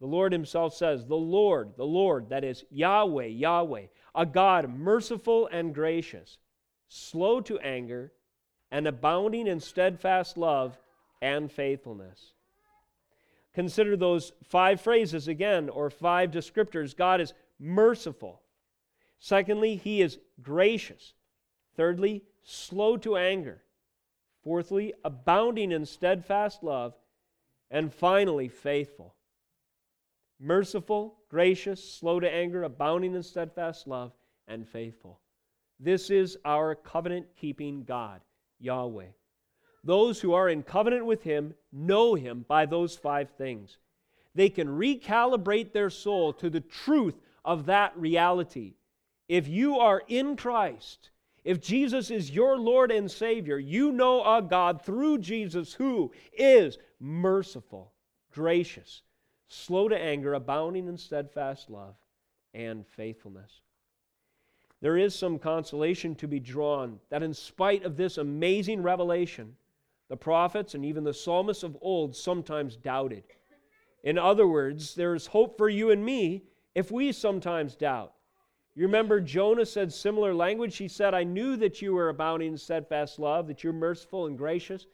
the 0.00 0.06
Lord 0.06 0.32
himself 0.32 0.74
says, 0.74 1.06
The 1.06 1.16
Lord, 1.16 1.76
the 1.76 1.86
Lord, 1.86 2.28
that 2.28 2.44
is 2.44 2.64
Yahweh, 2.70 3.26
Yahweh, 3.26 3.86
a 4.14 4.26
God 4.26 4.68
merciful 4.68 5.48
and 5.50 5.74
gracious, 5.74 6.36
slow 6.88 7.40
to 7.40 7.58
anger, 7.60 8.12
and 8.70 8.86
abounding 8.86 9.46
in 9.46 9.60
steadfast 9.60 10.36
love 10.36 10.78
and 11.22 11.50
faithfulness. 11.50 12.33
Consider 13.54 13.96
those 13.96 14.32
five 14.42 14.80
phrases 14.80 15.28
again, 15.28 15.68
or 15.68 15.88
five 15.88 16.30
descriptors. 16.30 16.96
God 16.96 17.20
is 17.20 17.34
merciful. 17.60 18.42
Secondly, 19.18 19.76
he 19.76 20.02
is 20.02 20.18
gracious. 20.42 21.14
Thirdly, 21.76 22.24
slow 22.42 22.96
to 22.98 23.16
anger. 23.16 23.62
Fourthly, 24.42 24.92
abounding 25.04 25.72
in 25.72 25.86
steadfast 25.86 26.62
love. 26.62 26.94
And 27.70 27.92
finally, 27.92 28.48
faithful. 28.48 29.14
Merciful, 30.40 31.16
gracious, 31.30 31.82
slow 31.82 32.20
to 32.20 32.30
anger, 32.30 32.64
abounding 32.64 33.14
in 33.14 33.22
steadfast 33.22 33.86
love, 33.86 34.12
and 34.48 34.68
faithful. 34.68 35.20
This 35.80 36.10
is 36.10 36.36
our 36.44 36.74
covenant 36.74 37.26
keeping 37.36 37.84
God, 37.84 38.20
Yahweh. 38.58 39.06
Those 39.84 40.20
who 40.20 40.32
are 40.32 40.48
in 40.48 40.62
covenant 40.62 41.04
with 41.04 41.22
Him 41.22 41.54
know 41.72 42.14
Him 42.14 42.44
by 42.48 42.66
those 42.66 42.96
five 42.96 43.30
things. 43.30 43.76
They 44.34 44.48
can 44.48 44.66
recalibrate 44.66 45.72
their 45.72 45.90
soul 45.90 46.32
to 46.34 46.48
the 46.50 46.60
truth 46.60 47.20
of 47.44 47.66
that 47.66 47.96
reality. 47.96 48.74
If 49.28 49.46
you 49.46 49.78
are 49.78 50.02
in 50.08 50.36
Christ, 50.36 51.10
if 51.44 51.60
Jesus 51.60 52.10
is 52.10 52.30
your 52.30 52.56
Lord 52.58 52.90
and 52.90 53.10
Savior, 53.10 53.58
you 53.58 53.92
know 53.92 54.24
a 54.24 54.40
God 54.40 54.82
through 54.82 55.18
Jesus 55.18 55.74
who 55.74 56.10
is 56.32 56.78
merciful, 56.98 57.92
gracious, 58.32 59.02
slow 59.48 59.88
to 59.88 59.98
anger, 59.98 60.34
abounding 60.34 60.88
in 60.88 60.96
steadfast 60.96 61.68
love 61.68 61.94
and 62.54 62.86
faithfulness. 62.86 63.60
There 64.80 64.96
is 64.96 65.14
some 65.14 65.38
consolation 65.38 66.14
to 66.16 66.28
be 66.28 66.40
drawn 66.40 66.98
that, 67.10 67.22
in 67.22 67.34
spite 67.34 67.84
of 67.84 67.96
this 67.96 68.18
amazing 68.18 68.82
revelation, 68.82 69.56
the 70.08 70.16
prophets 70.16 70.74
and 70.74 70.84
even 70.84 71.04
the 71.04 71.14
psalmists 71.14 71.62
of 71.62 71.76
old 71.80 72.14
sometimes 72.14 72.76
doubted. 72.76 73.24
In 74.02 74.18
other 74.18 74.46
words, 74.46 74.94
there 74.94 75.14
is 75.14 75.26
hope 75.26 75.56
for 75.56 75.68
you 75.68 75.90
and 75.90 76.04
me 76.04 76.44
if 76.74 76.90
we 76.90 77.12
sometimes 77.12 77.74
doubt. 77.74 78.12
You 78.74 78.82
remember 78.82 79.20
Jonah 79.20 79.64
said 79.64 79.92
similar 79.92 80.34
language? 80.34 80.76
He 80.76 80.88
said, 80.88 81.14
I 81.14 81.22
knew 81.22 81.56
that 81.56 81.80
you 81.80 81.94
were 81.94 82.08
abounding 82.08 82.52
in 82.52 82.58
steadfast 82.58 83.18
love, 83.18 83.46
that 83.46 83.62
you're 83.62 83.72
merciful 83.72 84.26
and 84.26 84.36
gracious. 84.36 84.86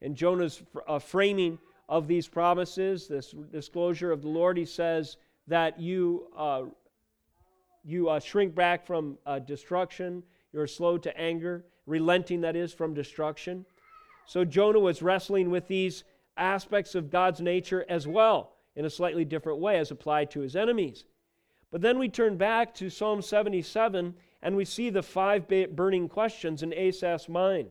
And 0.00 0.16
Jonah's 0.16 0.62
uh, 0.86 0.98
framing 0.98 1.58
of 1.88 2.08
these 2.08 2.26
promises, 2.26 3.06
this 3.06 3.34
disclosure 3.52 4.12
of 4.12 4.22
the 4.22 4.28
Lord, 4.28 4.56
he 4.56 4.64
says 4.64 5.18
that 5.46 5.78
you, 5.78 6.28
uh, 6.36 6.62
you 7.84 8.08
uh, 8.08 8.18
shrink 8.18 8.54
back 8.54 8.86
from 8.86 9.18
uh, 9.26 9.38
destruction, 9.38 10.22
you're 10.52 10.66
slow 10.66 10.96
to 10.98 11.16
anger, 11.18 11.64
relenting, 11.86 12.40
that 12.40 12.56
is, 12.56 12.72
from 12.72 12.94
destruction. 12.94 13.66
So 14.28 14.44
Jonah 14.44 14.78
was 14.78 15.00
wrestling 15.00 15.48
with 15.48 15.68
these 15.68 16.04
aspects 16.36 16.94
of 16.94 17.10
God's 17.10 17.40
nature 17.40 17.86
as 17.88 18.06
well, 18.06 18.52
in 18.76 18.84
a 18.84 18.90
slightly 18.90 19.24
different 19.24 19.58
way 19.58 19.78
as 19.78 19.90
applied 19.90 20.30
to 20.32 20.40
his 20.40 20.54
enemies. 20.54 21.06
But 21.70 21.80
then 21.80 21.98
we 21.98 22.10
turn 22.10 22.36
back 22.36 22.74
to 22.74 22.90
Psalm 22.90 23.22
77 23.22 24.14
and 24.42 24.54
we 24.54 24.66
see 24.66 24.90
the 24.90 25.02
five 25.02 25.48
burning 25.48 26.10
questions 26.10 26.62
in 26.62 26.74
Asaph's 26.74 27.26
mind. 27.26 27.70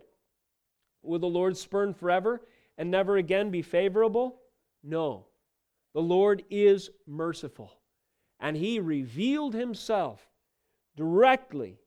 Will 1.04 1.20
the 1.20 1.28
Lord 1.28 1.56
spurn 1.56 1.94
forever 1.94 2.42
and 2.76 2.90
never 2.90 3.18
again 3.18 3.52
be 3.52 3.62
favorable? 3.62 4.42
No. 4.84 5.28
The 5.94 6.02
Lord 6.02 6.44
is 6.50 6.90
merciful, 7.06 7.72
and 8.40 8.58
he 8.58 8.80
revealed 8.80 9.54
himself 9.54 10.28
directly 10.96 11.78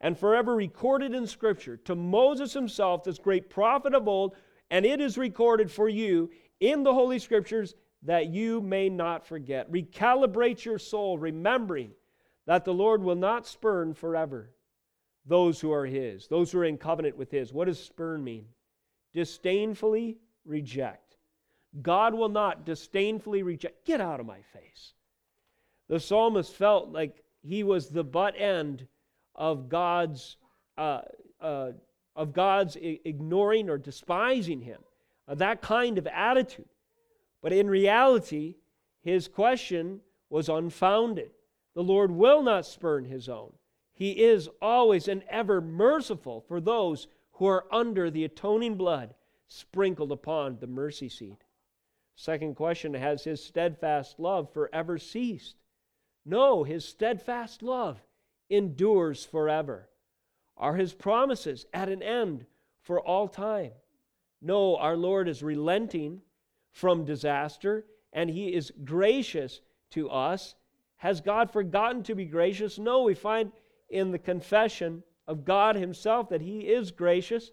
and 0.00 0.18
forever 0.18 0.54
recorded 0.54 1.14
in 1.14 1.26
Scripture 1.26 1.76
to 1.76 1.94
Moses 1.94 2.52
himself, 2.52 3.04
this 3.04 3.18
great 3.18 3.50
prophet 3.50 3.94
of 3.94 4.08
old, 4.08 4.34
and 4.70 4.86
it 4.86 5.00
is 5.00 5.18
recorded 5.18 5.70
for 5.70 5.88
you 5.88 6.30
in 6.60 6.82
the 6.82 6.94
Holy 6.94 7.18
Scriptures 7.18 7.74
that 8.02 8.28
you 8.28 8.60
may 8.60 8.88
not 8.88 9.26
forget. 9.26 9.70
Recalibrate 9.70 10.64
your 10.64 10.78
soul, 10.78 11.18
remembering 11.18 11.90
that 12.46 12.64
the 12.64 12.74
Lord 12.74 13.02
will 13.02 13.16
not 13.16 13.46
spurn 13.46 13.94
forever 13.94 14.50
those 15.26 15.60
who 15.60 15.70
are 15.72 15.86
His, 15.86 16.26
those 16.28 16.50
who 16.50 16.60
are 16.60 16.64
in 16.64 16.78
covenant 16.78 17.16
with 17.16 17.30
His. 17.30 17.52
What 17.52 17.66
does 17.66 17.82
spurn 17.82 18.24
mean? 18.24 18.46
Disdainfully 19.12 20.16
reject. 20.44 21.16
God 21.82 22.14
will 22.14 22.28
not 22.28 22.64
disdainfully 22.64 23.42
reject. 23.42 23.84
Get 23.84 24.00
out 24.00 24.18
of 24.18 24.26
my 24.26 24.40
face. 24.52 24.94
The 25.88 26.00
psalmist 26.00 26.54
felt 26.54 26.90
like 26.90 27.22
he 27.42 27.62
was 27.62 27.88
the 27.88 28.04
butt 28.04 28.34
end 28.38 28.86
of 29.40 29.70
God's 29.70 30.36
uh, 30.76 31.00
uh, 31.40 31.72
of 32.14 32.32
God's 32.34 32.76
ignoring 32.76 33.70
or 33.70 33.78
despising 33.78 34.60
him. 34.60 34.80
Uh, 35.26 35.34
that 35.36 35.62
kind 35.62 35.96
of 35.96 36.06
attitude. 36.06 36.68
But 37.42 37.52
in 37.52 37.70
reality, 37.70 38.56
his 39.00 39.26
question 39.26 40.00
was 40.28 40.48
unfounded. 40.48 41.30
The 41.74 41.82
Lord 41.82 42.10
will 42.10 42.42
not 42.42 42.66
spurn 42.66 43.06
his 43.06 43.28
own. 43.28 43.52
He 43.94 44.22
is 44.22 44.48
always 44.60 45.08
and 45.08 45.22
ever 45.30 45.60
merciful 45.60 46.42
for 46.42 46.60
those 46.60 47.08
who 47.32 47.46
are 47.46 47.64
under 47.72 48.10
the 48.10 48.24
atoning 48.24 48.76
blood 48.76 49.14
sprinkled 49.48 50.12
upon 50.12 50.58
the 50.58 50.66
mercy 50.66 51.08
seat. 51.08 51.44
Second 52.14 52.56
question 52.56 52.92
Has 52.92 53.24
his 53.24 53.42
steadfast 53.42 54.20
love 54.20 54.52
forever 54.52 54.98
ceased? 54.98 55.56
No, 56.26 56.64
his 56.64 56.84
steadfast 56.84 57.62
love 57.62 58.02
endures 58.50 59.24
forever. 59.24 59.88
Are 60.56 60.76
his 60.76 60.92
promises 60.92 61.64
at 61.72 61.88
an 61.88 62.02
end 62.02 62.44
for 62.82 63.00
all 63.00 63.28
time? 63.28 63.72
No, 64.42 64.76
our 64.76 64.96
Lord 64.96 65.28
is 65.28 65.42
relenting 65.42 66.22
from 66.72 67.04
disaster, 67.04 67.84
and 68.12 68.30
He 68.30 68.54
is 68.54 68.72
gracious 68.84 69.60
to 69.90 70.08
us. 70.10 70.54
Has 70.96 71.20
God 71.20 71.50
forgotten 71.50 72.02
to 72.04 72.14
be 72.14 72.24
gracious? 72.24 72.78
No, 72.78 73.02
we 73.02 73.14
find 73.14 73.52
in 73.88 74.10
the 74.10 74.18
confession 74.18 75.02
of 75.26 75.44
God 75.44 75.76
Himself 75.76 76.28
that 76.30 76.40
He 76.40 76.60
is 76.60 76.90
gracious. 76.90 77.50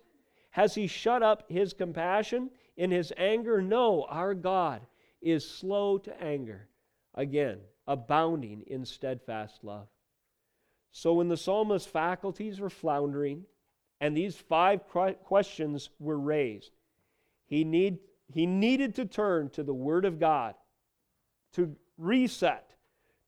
Has 0.52 0.76
He 0.76 0.88
shut 0.88 1.24
up 1.24 1.44
His 1.50 1.74
compassion 1.74 2.50
in 2.78 2.92
His 2.92 3.12
anger? 3.18 3.62
No, 3.62 4.06
our 4.10 4.34
God 4.34 4.82
is 5.22 5.50
slow 5.50 5.98
to 6.00 6.24
anger. 6.24 6.68
Again, 7.16 7.60
abounding 7.88 8.64
in 8.68 8.86
steadfast 8.86 9.64
love. 9.64 9.88
So 10.92 11.14
when 11.14 11.28
the 11.28 11.38
psalmist's 11.38 11.88
faculties 11.88 12.60
were 12.60 12.70
floundering 12.70 13.44
and 14.00 14.16
these 14.16 14.36
five 14.36 14.82
questions 14.88 15.90
were 16.00 16.20
raised, 16.20 16.72
he, 17.46 17.64
need, 17.64 18.00
he 18.34 18.46
needed 18.46 18.96
to 18.96 19.06
turn 19.06 19.50
to 19.52 19.64
the 19.64 19.74
Word 19.74 20.06
of 20.06 20.20
God 20.20 20.56
to 21.54 21.76
reset, 21.98 22.76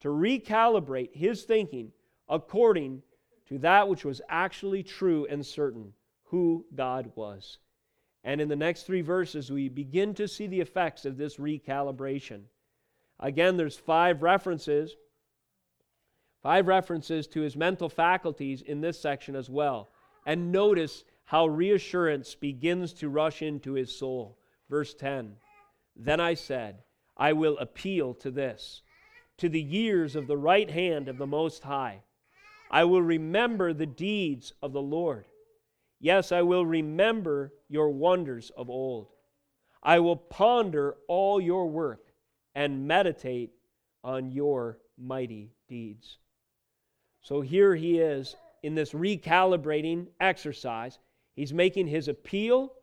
to 0.01 0.09
recalibrate 0.09 1.15
his 1.15 1.43
thinking 1.43 1.91
according 2.27 3.01
to 3.47 3.57
that 3.59 3.87
which 3.87 4.05
was 4.05 4.21
actually 4.29 4.83
true 4.83 5.25
and 5.29 5.45
certain 5.45 5.93
who 6.25 6.65
God 6.75 7.11
was. 7.15 7.57
And 8.23 8.39
in 8.39 8.47
the 8.47 8.55
next 8.55 8.83
three 8.83 9.01
verses, 9.01 9.51
we 9.51 9.69
begin 9.69 10.13
to 10.15 10.27
see 10.27 10.45
the 10.45 10.59
effects 10.59 11.05
of 11.05 11.17
this 11.17 11.37
recalibration. 11.37 12.41
Again, 13.19 13.57
there's 13.57 13.75
five 13.75 14.21
references, 14.21 14.95
five 16.41 16.67
references 16.67 17.27
to 17.27 17.41
his 17.41 17.55
mental 17.55 17.89
faculties 17.89 18.61
in 18.61 18.81
this 18.81 18.99
section 18.99 19.35
as 19.35 19.49
well. 19.49 19.89
And 20.25 20.51
notice 20.51 21.03
how 21.25 21.47
reassurance 21.47 22.35
begins 22.35 22.93
to 22.93 23.09
rush 23.09 23.41
into 23.41 23.73
his 23.73 23.95
soul. 23.95 24.37
Verse 24.69 24.93
10 24.93 25.35
Then 25.95 26.19
I 26.19 26.33
said, 26.33 26.83
I 27.17 27.33
will 27.33 27.57
appeal 27.57 28.13
to 28.15 28.31
this, 28.31 28.81
to 29.37 29.49
the 29.49 29.61
years 29.61 30.15
of 30.15 30.27
the 30.27 30.37
right 30.37 30.69
hand 30.69 31.07
of 31.07 31.17
the 31.17 31.27
Most 31.27 31.63
High. 31.63 32.03
I 32.71 32.83
will 32.83 33.01
remember 33.01 33.73
the 33.73 33.85
deeds 33.85 34.53
of 34.61 34.73
the 34.73 34.81
Lord. 34.81 35.25
Yes, 35.99 36.31
I 36.31 36.43
will 36.43 36.65
remember 36.65 37.53
your 37.67 37.89
wonders 37.89 38.51
of 38.55 38.69
old. 38.69 39.07
I 39.83 39.99
will 39.99 40.15
ponder 40.15 40.95
all 41.07 41.41
your 41.41 41.67
work 41.67 42.13
and 42.55 42.87
meditate 42.87 43.51
on 44.03 44.31
your 44.31 44.79
mighty 44.97 45.51
deeds. 45.67 46.17
So 47.29 47.39
here 47.39 47.75
he 47.75 47.99
is 47.99 48.35
in 48.63 48.75
this 48.75 48.91
recalibrating 48.91 50.07
exercise. 50.19 50.99
He's 51.35 51.53
making 51.53 51.87
his 51.87 52.09
appeal 52.09 52.73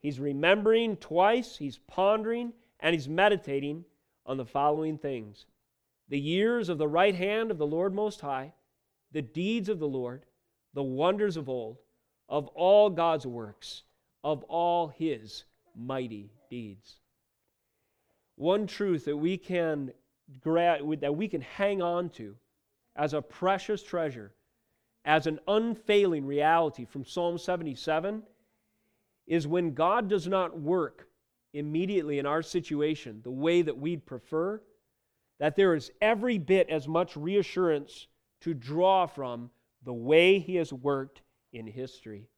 He's 0.00 0.20
remembering 0.20 0.96
twice, 0.96 1.56
he's 1.56 1.78
pondering, 1.78 2.52
and 2.80 2.94
he's 2.94 3.08
meditating 3.08 3.84
on 4.26 4.36
the 4.36 4.46
following 4.46 4.98
things 4.98 5.46
the 6.08 6.18
years 6.18 6.70
of 6.70 6.78
the 6.78 6.88
right 6.88 7.14
hand 7.14 7.50
of 7.50 7.58
the 7.58 7.66
Lord 7.66 7.92
Most 7.92 8.22
High, 8.22 8.54
the 9.12 9.20
deeds 9.20 9.68
of 9.68 9.78
the 9.78 9.88
Lord, 9.88 10.24
the 10.72 10.82
wonders 10.82 11.36
of 11.36 11.50
old, 11.50 11.76
of 12.30 12.46
all 12.48 12.88
God's 12.88 13.26
works, 13.26 13.82
of 14.24 14.42
all 14.44 14.88
his 14.88 15.44
mighty 15.76 16.30
deeds. 16.48 17.00
One 18.36 18.66
truth 18.66 19.04
that 19.04 19.16
we 19.18 19.36
can 19.36 19.92
that 20.44 21.14
we 21.16 21.28
can 21.28 21.40
hang 21.40 21.82
on 21.82 22.08
to 22.10 22.36
as 22.98 23.14
a 23.14 23.22
precious 23.22 23.82
treasure, 23.82 24.32
as 25.04 25.26
an 25.26 25.38
unfailing 25.46 26.26
reality 26.26 26.84
from 26.84 27.04
Psalm 27.04 27.38
77 27.38 28.24
is 29.26 29.46
when 29.46 29.72
God 29.72 30.08
does 30.08 30.26
not 30.26 30.58
work 30.60 31.08
immediately 31.54 32.18
in 32.18 32.26
our 32.26 32.42
situation 32.42 33.20
the 33.22 33.30
way 33.30 33.62
that 33.62 33.78
we'd 33.78 34.04
prefer, 34.04 34.60
that 35.38 35.54
there 35.54 35.74
is 35.74 35.92
every 36.00 36.38
bit 36.38 36.68
as 36.68 36.88
much 36.88 37.16
reassurance 37.16 38.08
to 38.40 38.52
draw 38.52 39.06
from 39.06 39.50
the 39.84 39.94
way 39.94 40.40
He 40.40 40.56
has 40.56 40.72
worked 40.72 41.22
in 41.52 41.66
history. 41.66 42.28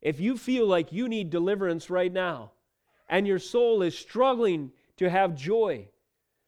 If 0.00 0.20
you 0.20 0.36
feel 0.36 0.66
like 0.66 0.92
you 0.92 1.08
need 1.08 1.30
deliverance 1.30 1.90
right 1.90 2.12
now 2.12 2.52
and 3.08 3.26
your 3.26 3.38
soul 3.38 3.82
is 3.82 3.98
struggling 3.98 4.70
to 4.98 5.10
have 5.10 5.34
joy, 5.34 5.88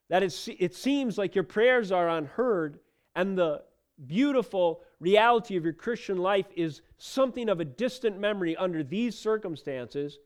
that 0.09 0.23
it 0.23 0.49
it 0.59 0.75
seems 0.75 1.19
like 1.19 1.35
your 1.35 1.45
prayers 1.45 1.91
are 1.91 2.09
unheard 2.09 2.79
and 3.17 3.37
the 3.37 3.62
beautiful 4.07 4.83
reality 5.01 5.57
of 5.57 5.64
your 5.64 5.73
Christian 5.73 6.19
life 6.19 6.47
is 6.55 6.83
something 6.99 7.49
of 7.49 7.61
a 7.61 7.64
distant 7.64 8.21
memory 8.21 8.55
under 8.57 8.85
these 8.85 9.19
circumstances, 9.19 10.19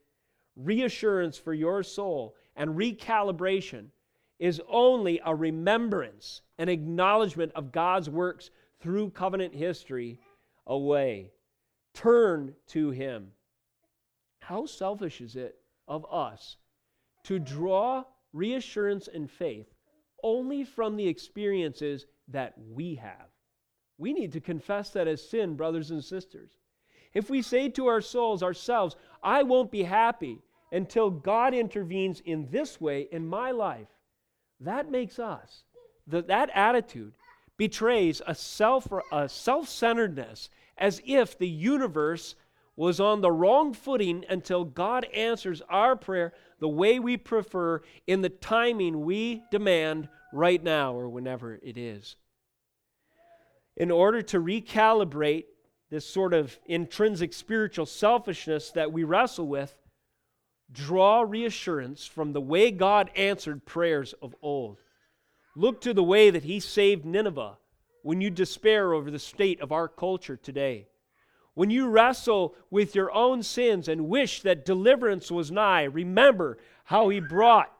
reassurance 0.56 1.38
for 1.38 1.54
your 1.54 1.82
soul 1.84 2.34
and 2.56 2.76
recalibration 2.76 3.86
is 4.40 4.60
only 4.68 5.20
a 5.24 5.34
remembrance, 5.34 6.42
an 6.58 6.68
acknowledgement 6.68 7.52
of 7.54 7.72
God's 7.72 8.10
works 8.10 8.50
through 8.80 9.10
covenant 9.10 9.54
history 9.54 10.18
away. 10.66 11.30
Turn 11.94 12.54
to 12.68 12.90
Him. 12.90 13.28
How 14.40 14.66
selfish 14.66 15.20
is 15.20 15.36
it 15.36 15.56
of 15.86 16.04
us 16.10 16.56
to 17.24 17.38
draw 17.38 18.04
reassurance 18.32 19.08
and 19.12 19.30
faith 19.30 19.72
only 20.22 20.64
from 20.64 20.96
the 20.96 21.06
experiences 21.06 22.06
that 22.30 22.54
we 22.72 22.96
have? 22.96 23.28
We 23.98 24.12
need 24.12 24.32
to 24.32 24.40
confess 24.40 24.90
that 24.90 25.08
as 25.08 25.28
sin, 25.28 25.56
brothers 25.56 25.90
and 25.90 26.02
sisters. 26.02 26.52
If 27.12 27.28
we 27.28 27.42
say 27.42 27.68
to 27.70 27.86
our 27.86 28.00
souls, 28.00 28.42
ourselves, 28.42 28.96
I 29.22 29.42
won't 29.42 29.70
be 29.70 29.82
happy 29.82 30.38
until 30.72 31.10
God 31.10 31.52
intervenes 31.54 32.20
in 32.20 32.48
this 32.50 32.80
way 32.80 33.08
in 33.10 33.26
my 33.26 33.50
life, 33.50 33.88
That 34.60 34.90
makes 34.90 35.18
us. 35.18 35.64
The, 36.06 36.22
that 36.22 36.50
attitude 36.54 37.14
betrays 37.56 38.22
a 38.26 38.34
self 38.34 38.88
a 39.12 39.28
self-centeredness 39.28 40.50
as 40.78 41.02
if 41.04 41.38
the 41.38 41.48
universe 41.48 42.34
was 42.76 43.00
on 43.00 43.20
the 43.20 43.32
wrong 43.32 43.74
footing 43.74 44.24
until 44.28 44.64
God 44.64 45.04
answers 45.14 45.60
our 45.68 45.96
prayer 45.96 46.32
the 46.58 46.68
way 46.68 46.98
we 46.98 47.16
prefer 47.16 47.82
in 48.06 48.22
the 48.22 48.30
timing 48.30 49.04
we 49.04 49.42
demand 49.50 50.08
right 50.32 50.62
now 50.62 50.94
or 50.94 51.08
whenever 51.08 51.58
it 51.62 51.76
is. 51.76 52.16
In 53.76 53.90
order 53.90 54.22
to 54.22 54.40
recalibrate 54.40 55.44
this 55.90 56.06
sort 56.06 56.34
of 56.34 56.58
intrinsic 56.66 57.32
spiritual 57.32 57.86
selfishness 57.86 58.70
that 58.72 58.92
we 58.92 59.04
wrestle 59.04 59.46
with, 59.46 59.76
draw 60.72 61.22
reassurance 61.22 62.06
from 62.06 62.32
the 62.32 62.40
way 62.40 62.70
God 62.70 63.10
answered 63.16 63.66
prayers 63.66 64.14
of 64.22 64.34
old. 64.40 64.78
Look 65.56 65.80
to 65.82 65.92
the 65.92 66.04
way 66.04 66.30
that 66.30 66.44
He 66.44 66.60
saved 66.60 67.04
Nineveh 67.04 67.58
when 68.02 68.20
you 68.20 68.30
despair 68.30 68.92
over 68.92 69.10
the 69.10 69.18
state 69.18 69.60
of 69.60 69.72
our 69.72 69.88
culture 69.88 70.36
today. 70.36 70.86
When 71.54 71.70
you 71.70 71.88
wrestle 71.88 72.54
with 72.70 72.94
your 72.94 73.12
own 73.12 73.42
sins 73.42 73.88
and 73.88 74.08
wish 74.08 74.42
that 74.42 74.64
deliverance 74.64 75.30
was 75.30 75.50
nigh, 75.50 75.82
remember 75.82 76.58
how 76.84 77.08
He 77.08 77.18
brought 77.18 77.72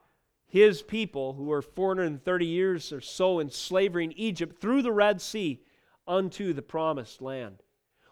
His 0.51 0.83
people, 0.83 1.33
who 1.33 1.45
were 1.45 1.63
430 1.63 2.45
years 2.45 2.93
or 2.93 3.01
so 3.01 3.39
in 3.39 3.51
slavery 3.51 4.05
in 4.05 4.13
Egypt, 4.13 4.61
through 4.61 4.83
the 4.83 4.93
Red 4.93 5.23
Sea 5.23 5.63
unto 6.07 6.53
the 6.53 6.63
promised 6.63 7.23
land. 7.23 7.63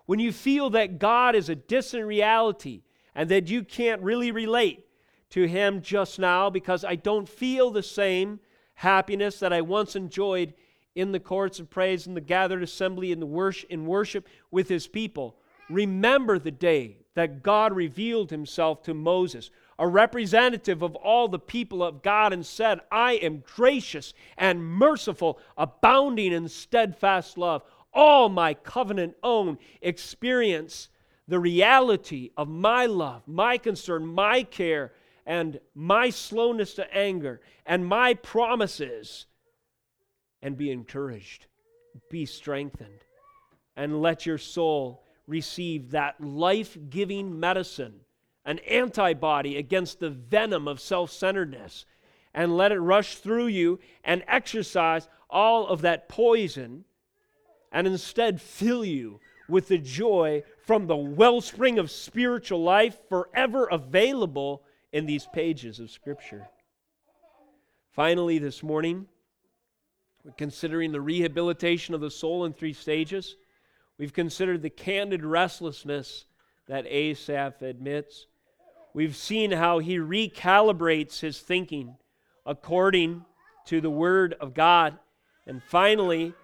When 0.07 0.19
you 0.19 0.33
feel 0.33 0.71
that 0.71 0.99
God 0.99 1.35
is 1.35 1.49
a 1.49 1.55
distant 1.55 2.07
reality, 2.07 2.83
and 3.19 3.29
that 3.31 3.51
you 3.51 3.65
can't 3.65 4.01
really 4.01 4.31
relate 4.31 4.87
to 5.31 5.45
Him 5.45 5.83
just 5.83 6.21
now 6.21 6.49
because 6.49 6.85
I 6.85 6.95
don't 6.95 7.29
feel 7.29 7.73
the 7.73 7.83
same 7.83 8.39
happiness 8.75 9.41
that 9.41 9.53
I 9.53 9.61
once 9.61 9.97
enjoyed 9.97 10.55
in 10.95 11.11
the 11.11 11.19
courts 11.19 11.59
of 11.59 11.69
praise, 11.69 12.07
in 12.07 12.15
the 12.15 12.21
gathered 12.21 12.63
assembly, 12.63 13.11
in, 13.11 13.19
the 13.19 13.27
worship, 13.27 13.69
in 13.71 13.87
worship 13.87 14.29
with 14.53 14.69
His 14.69 14.87
people. 14.87 15.37
Remember 15.69 16.39
the 16.39 16.53
day 16.53 16.99
that 17.15 17.43
God 17.43 17.75
revealed 17.75 18.31
Himself 18.31 18.85
to 18.85 18.95
Moses, 18.95 19.51
a 19.79 19.87
representative 19.87 20.83
of 20.83 20.97
all 20.97 21.29
the 21.29 21.39
people 21.39 21.83
of 21.83 22.03
God, 22.03 22.33
and 22.33 22.45
said, 22.45 22.81
I 22.91 23.13
am 23.15 23.45
gracious 23.55 24.13
and 24.37 24.65
merciful, 24.65 25.39
abounding 25.57 26.33
in 26.33 26.49
steadfast 26.49 27.39
love. 27.39 27.63
All 27.93 28.29
my 28.29 28.55
covenant 28.55 29.17
own 29.23 29.59
experience 29.81 30.89
the 31.29 31.39
reality 31.39 32.31
of 32.37 32.49
my 32.49 32.87
love, 32.87 33.23
my 33.27 33.59
concern, 33.59 34.07
my 34.07 34.43
care, 34.43 34.93
and 35.27 35.61
my 35.75 36.09
slowness 36.09 36.75
to 36.75 36.95
anger, 36.95 37.41
and 37.67 37.87
my 37.87 38.15
promises, 38.15 39.27
and 40.41 40.57
be 40.57 40.71
encouraged, 40.71 41.47
be 42.11 42.25
strengthened, 42.25 43.05
and 43.77 44.01
let 44.01 44.25
your 44.25 44.39
soul 44.39 45.05
receive 45.27 45.91
that 45.91 46.19
life 46.19 46.79
giving 46.89 47.39
medicine, 47.39 48.01
an 48.49 48.59
antibody 48.61 49.59
against 49.59 50.01
the 50.01 50.09
venom 50.09 50.67
of 50.67 50.81
self 50.81 51.13
centeredness, 51.13 51.85
and 52.33 52.57
let 52.57 52.73
it 52.73 52.81
rush 52.81 53.17
through 53.17 53.47
you 53.47 53.79
and 54.03 54.25
exercise 54.27 55.07
all 55.29 55.67
of 55.69 55.83
that 55.83 56.09
poison, 56.09 56.85
and 57.71 57.87
instead 57.87 58.41
fill 58.41 58.83
you 58.83 59.21
with 59.51 59.69
the 59.69 59.77
joy 59.77 60.43
from 60.65 60.87
the 60.87 60.97
wellspring 60.97 61.79
of 61.79 61.91
spiritual 61.91 62.63
life 62.63 62.97
forever 63.11 63.67
available 63.67 64.63
in 64.93 65.05
these 65.05 65.27
pages 65.27 65.79
of 65.79 65.91
Scripture. 65.91 66.49
Finally, 67.91 68.39
this 68.39 68.63
morning, 68.63 69.07
we're 70.25 70.33
considering 70.33 70.91
the 70.91 71.01
rehabilitation 71.03 71.95
of 71.95 72.01
the 72.01 72.11
soul 72.11 72.47
in 72.47 72.55
three 72.55 72.73
stages. 72.73 73.37
We've 73.99 74.13
considered 74.15 74.63
the 74.63 74.71
candid 74.71 75.23
restlessness 75.23 76.25
that 76.67 76.87
Asaph 76.87 77.61
admits. 77.61 78.27
We've 78.99 79.15
seen 79.15 79.53
how 79.53 79.79
he 79.79 79.99
recalibrates 79.99 81.21
his 81.21 81.39
thinking 81.39 81.99
according 82.45 83.25
to 83.67 83.81
the 83.81 83.93
Word 83.93 84.35
of 84.41 84.55
God. 84.55 84.99
And 85.47 85.63
finally, 85.63 86.35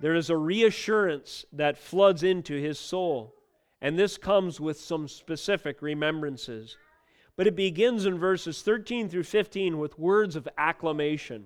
there 0.00 0.16
is 0.16 0.28
a 0.28 0.36
reassurance 0.36 1.44
that 1.52 1.78
floods 1.78 2.24
into 2.24 2.60
his 2.60 2.80
soul. 2.80 3.36
And 3.80 3.96
this 3.96 4.18
comes 4.18 4.58
with 4.58 4.80
some 4.80 5.06
specific 5.06 5.80
remembrances. 5.82 6.76
But 7.36 7.46
it 7.46 7.54
begins 7.54 8.06
in 8.06 8.18
verses 8.18 8.60
13 8.60 9.08
through 9.08 9.22
15 9.22 9.78
with 9.78 9.96
words 9.96 10.34
of 10.34 10.48
acclamation. 10.58 11.44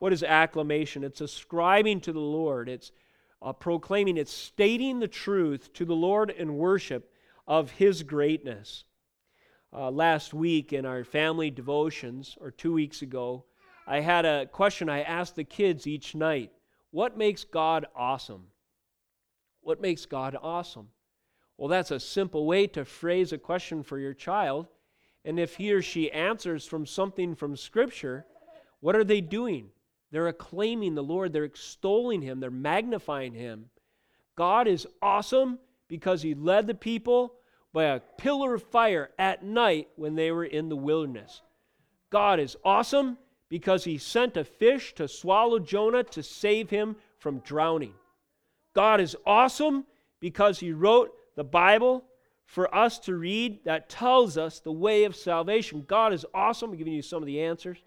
What 0.00 0.12
is 0.12 0.22
acclamation? 0.22 1.02
It's 1.02 1.22
ascribing 1.22 2.02
to 2.02 2.12
the 2.12 2.20
Lord, 2.20 2.68
it's 2.68 2.92
uh, 3.40 3.54
proclaiming, 3.54 4.18
it's 4.18 4.34
stating 4.34 5.00
the 5.00 5.08
truth 5.08 5.72
to 5.72 5.86
the 5.86 5.96
Lord 5.96 6.28
in 6.28 6.58
worship 6.58 7.10
of 7.46 7.70
his 7.70 8.02
greatness. 8.02 8.84
Uh, 9.70 9.90
last 9.90 10.32
week 10.32 10.72
in 10.72 10.86
our 10.86 11.04
family 11.04 11.50
devotions, 11.50 12.38
or 12.40 12.50
two 12.50 12.72
weeks 12.72 13.02
ago, 13.02 13.44
I 13.86 14.00
had 14.00 14.24
a 14.24 14.46
question 14.46 14.88
I 14.88 15.02
asked 15.02 15.36
the 15.36 15.44
kids 15.44 15.86
each 15.86 16.14
night. 16.14 16.52
What 16.90 17.18
makes 17.18 17.44
God 17.44 17.86
awesome? 17.94 18.46
What 19.60 19.80
makes 19.80 20.06
God 20.06 20.36
awesome? 20.40 20.88
Well, 21.58 21.68
that's 21.68 21.90
a 21.90 22.00
simple 22.00 22.46
way 22.46 22.66
to 22.68 22.84
phrase 22.84 23.32
a 23.32 23.38
question 23.38 23.82
for 23.82 23.98
your 23.98 24.14
child. 24.14 24.68
And 25.24 25.38
if 25.38 25.56
he 25.56 25.72
or 25.72 25.82
she 25.82 26.10
answers 26.12 26.64
from 26.64 26.86
something 26.86 27.34
from 27.34 27.56
Scripture, 27.56 28.24
what 28.80 28.96
are 28.96 29.04
they 29.04 29.20
doing? 29.20 29.68
They're 30.10 30.28
acclaiming 30.28 30.94
the 30.94 31.02
Lord, 31.02 31.32
they're 31.32 31.44
extolling 31.44 32.22
Him, 32.22 32.40
they're 32.40 32.50
magnifying 32.50 33.34
Him. 33.34 33.66
God 34.36 34.66
is 34.66 34.86
awesome 35.02 35.58
because 35.88 36.22
He 36.22 36.34
led 36.34 36.66
the 36.66 36.74
people 36.74 37.34
by 37.78 37.84
a 37.84 38.00
pillar 38.00 38.54
of 38.54 38.62
fire 38.64 39.08
at 39.20 39.44
night 39.44 39.86
when 39.94 40.16
they 40.16 40.32
were 40.32 40.44
in 40.44 40.68
the 40.68 40.74
wilderness. 40.74 41.42
God 42.10 42.40
is 42.40 42.56
awesome 42.64 43.16
because 43.48 43.84
he 43.84 43.98
sent 43.98 44.36
a 44.36 44.42
fish 44.42 44.96
to 44.96 45.06
swallow 45.06 45.60
Jonah 45.60 46.02
to 46.02 46.24
save 46.24 46.70
him 46.70 46.96
from 47.20 47.38
drowning. 47.38 47.94
God 48.74 49.00
is 49.00 49.14
awesome 49.24 49.84
because 50.18 50.58
he 50.58 50.72
wrote 50.72 51.12
the 51.36 51.44
Bible 51.44 52.02
for 52.46 52.74
us 52.74 52.98
to 52.98 53.14
read 53.14 53.60
that 53.64 53.88
tells 53.88 54.36
us 54.36 54.58
the 54.58 54.72
way 54.72 55.04
of 55.04 55.14
salvation. 55.14 55.84
God 55.86 56.12
is 56.12 56.26
awesome. 56.34 56.72
I'm 56.72 56.78
giving 56.78 56.92
you 56.92 57.00
some 57.00 57.22
of 57.22 57.26
the 57.28 57.42
answers 57.42 57.78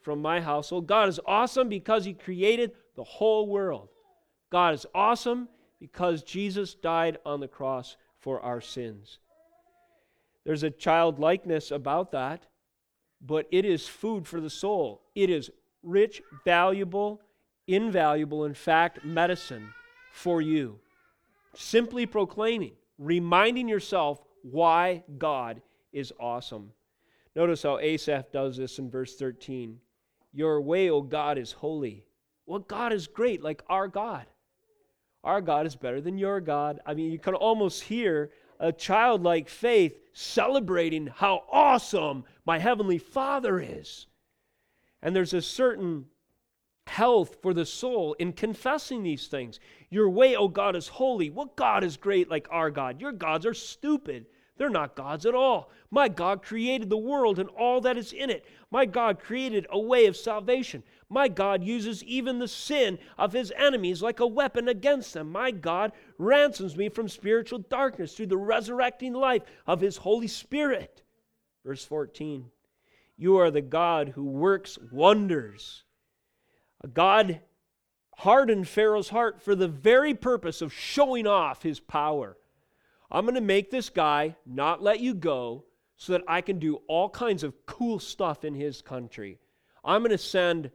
from 0.00 0.22
my 0.22 0.40
household. 0.40 0.86
God 0.86 1.08
is 1.08 1.18
awesome 1.26 1.68
because 1.68 2.04
he 2.04 2.14
created 2.14 2.70
the 2.94 3.02
whole 3.02 3.48
world. 3.48 3.88
God 4.52 4.74
is 4.74 4.86
awesome 4.94 5.48
because 5.80 6.22
Jesus 6.22 6.74
died 6.74 7.18
on 7.26 7.40
the 7.40 7.48
cross 7.48 7.96
for 8.20 8.40
our 8.40 8.60
sins. 8.60 9.18
There's 10.44 10.62
a 10.62 10.70
childlikeness 10.70 11.70
about 11.70 12.12
that 12.12 12.46
but 13.24 13.46
it 13.50 13.64
is 13.64 13.88
food 13.88 14.26
for 14.26 14.40
the 14.40 14.50
soul. 14.50 15.02
It 15.14 15.30
is 15.30 15.50
rich, 15.82 16.22
valuable, 16.44 17.20
invaluable, 17.66 18.44
in 18.44 18.54
fact, 18.54 19.04
medicine 19.04 19.72
for 20.12 20.42
you. 20.42 20.78
Simply 21.54 22.04
proclaiming, 22.04 22.72
reminding 22.98 23.68
yourself 23.68 24.22
why 24.42 25.04
God 25.16 25.62
is 25.92 26.12
awesome. 26.20 26.72
Notice 27.34 27.62
how 27.62 27.78
Asaph 27.78 28.30
does 28.32 28.56
this 28.56 28.78
in 28.78 28.90
verse 28.90 29.16
13. 29.16 29.78
Your 30.32 30.60
way, 30.60 30.90
O 30.90 31.00
God, 31.00 31.38
is 31.38 31.52
holy. 31.52 32.04
Well, 32.46 32.58
God 32.58 32.92
is 32.92 33.06
great, 33.06 33.42
like 33.42 33.62
our 33.68 33.88
God. 33.88 34.26
Our 35.22 35.40
God 35.40 35.66
is 35.66 35.74
better 35.74 36.02
than 36.02 36.18
your 36.18 36.40
God. 36.40 36.80
I 36.84 36.92
mean, 36.92 37.10
you 37.10 37.18
can 37.18 37.34
almost 37.34 37.84
hear 37.84 38.30
a 38.64 38.72
childlike 38.72 39.48
faith 39.48 40.00
celebrating 40.14 41.06
how 41.06 41.44
awesome 41.52 42.24
my 42.46 42.58
Heavenly 42.58 42.96
Father 42.96 43.60
is. 43.60 44.06
And 45.02 45.14
there's 45.14 45.34
a 45.34 45.42
certain 45.42 46.06
health 46.86 47.36
for 47.42 47.52
the 47.52 47.66
soul 47.66 48.14
in 48.14 48.32
confessing 48.32 49.02
these 49.02 49.26
things. 49.26 49.60
Your 49.90 50.08
way, 50.08 50.34
oh 50.34 50.48
God, 50.48 50.76
is 50.76 50.88
holy. 50.88 51.28
What 51.28 51.56
God 51.56 51.84
is 51.84 51.98
great 51.98 52.30
like 52.30 52.48
our 52.50 52.70
God? 52.70 53.02
Your 53.02 53.12
gods 53.12 53.44
are 53.44 53.54
stupid. 53.54 54.26
They're 54.56 54.70
not 54.70 54.94
gods 54.94 55.26
at 55.26 55.34
all. 55.34 55.70
My 55.90 56.08
God 56.08 56.42
created 56.42 56.88
the 56.88 56.96
world 56.96 57.38
and 57.38 57.48
all 57.50 57.80
that 57.80 57.96
is 57.96 58.12
in 58.12 58.30
it. 58.30 58.44
My 58.70 58.84
God 58.84 59.18
created 59.18 59.66
a 59.68 59.78
way 59.78 60.06
of 60.06 60.16
salvation. 60.16 60.84
My 61.08 61.28
God 61.28 61.64
uses 61.64 62.04
even 62.04 62.38
the 62.38 62.48
sin 62.48 62.98
of 63.18 63.32
his 63.32 63.52
enemies 63.56 64.02
like 64.02 64.20
a 64.20 64.26
weapon 64.26 64.68
against 64.68 65.14
them. 65.14 65.30
My 65.30 65.50
God 65.50 65.92
ransoms 66.18 66.76
me 66.76 66.88
from 66.88 67.08
spiritual 67.08 67.58
darkness 67.58 68.14
through 68.14 68.26
the 68.26 68.36
resurrecting 68.36 69.12
life 69.12 69.42
of 69.66 69.80
his 69.80 69.98
Holy 69.98 70.28
Spirit. 70.28 71.02
Verse 71.64 71.84
14 71.84 72.50
You 73.16 73.36
are 73.38 73.50
the 73.50 73.60
God 73.60 74.10
who 74.10 74.24
works 74.24 74.78
wonders. 74.92 75.82
A 76.82 76.88
God 76.88 77.40
hardened 78.18 78.68
Pharaoh's 78.68 79.08
heart 79.08 79.42
for 79.42 79.56
the 79.56 79.68
very 79.68 80.14
purpose 80.14 80.62
of 80.62 80.72
showing 80.72 81.26
off 81.26 81.64
his 81.64 81.80
power. 81.80 82.36
I'm 83.14 83.24
going 83.24 83.36
to 83.36 83.40
make 83.40 83.70
this 83.70 83.90
guy 83.90 84.34
not 84.44 84.82
let 84.82 84.98
you 84.98 85.14
go 85.14 85.64
so 85.96 86.14
that 86.14 86.22
I 86.26 86.40
can 86.40 86.58
do 86.58 86.80
all 86.88 87.08
kinds 87.08 87.44
of 87.44 87.54
cool 87.64 88.00
stuff 88.00 88.44
in 88.44 88.54
his 88.54 88.82
country. 88.82 89.38
I'm 89.84 90.00
going 90.00 90.10
to 90.10 90.18
send 90.18 90.72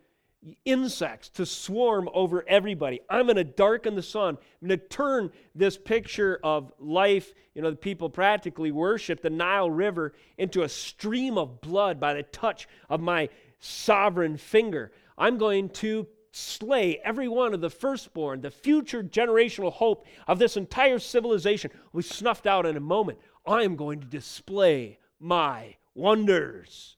insects 0.63 1.27
to 1.31 1.45
swarm 1.45 2.07
over 2.13 2.45
everybody. 2.47 3.01
I'm 3.09 3.25
going 3.25 3.35
to 3.35 3.43
darken 3.43 3.95
the 3.95 4.01
sun. 4.01 4.37
I'm 4.61 4.67
going 4.69 4.79
to 4.79 4.87
turn 4.87 5.31
this 5.53 5.77
picture 5.77 6.39
of 6.41 6.71
life, 6.79 7.33
you 7.53 7.61
know, 7.61 7.71
the 7.71 7.75
people 7.75 8.09
practically 8.09 8.71
worship 8.71 9.21
the 9.21 9.29
Nile 9.29 9.69
River 9.69 10.13
into 10.37 10.63
a 10.63 10.69
stream 10.69 11.37
of 11.37 11.59
blood 11.59 11.99
by 11.99 12.13
the 12.13 12.23
touch 12.23 12.69
of 12.89 13.01
my 13.01 13.27
sovereign 13.59 14.37
finger. 14.37 14.93
I'm 15.17 15.37
going 15.37 15.67
to 15.69 16.07
slay 16.32 16.99
every 17.03 17.27
one 17.27 17.53
of 17.53 17.61
the 17.61 17.69
firstborn, 17.69 18.41
the 18.41 18.51
future 18.51 19.03
generational 19.03 19.71
hope 19.71 20.05
of 20.27 20.39
this 20.39 20.57
entire 20.57 20.99
civilization 20.99 21.71
be 21.95 22.01
snuffed 22.01 22.47
out 22.47 22.65
in 22.65 22.77
a 22.77 22.82
moment. 22.82 23.19
I 23.45 23.63
am 23.63 23.75
going 23.75 23.99
to 24.01 24.07
display 24.07 24.99
my 25.19 25.75
wonders. 25.95 26.97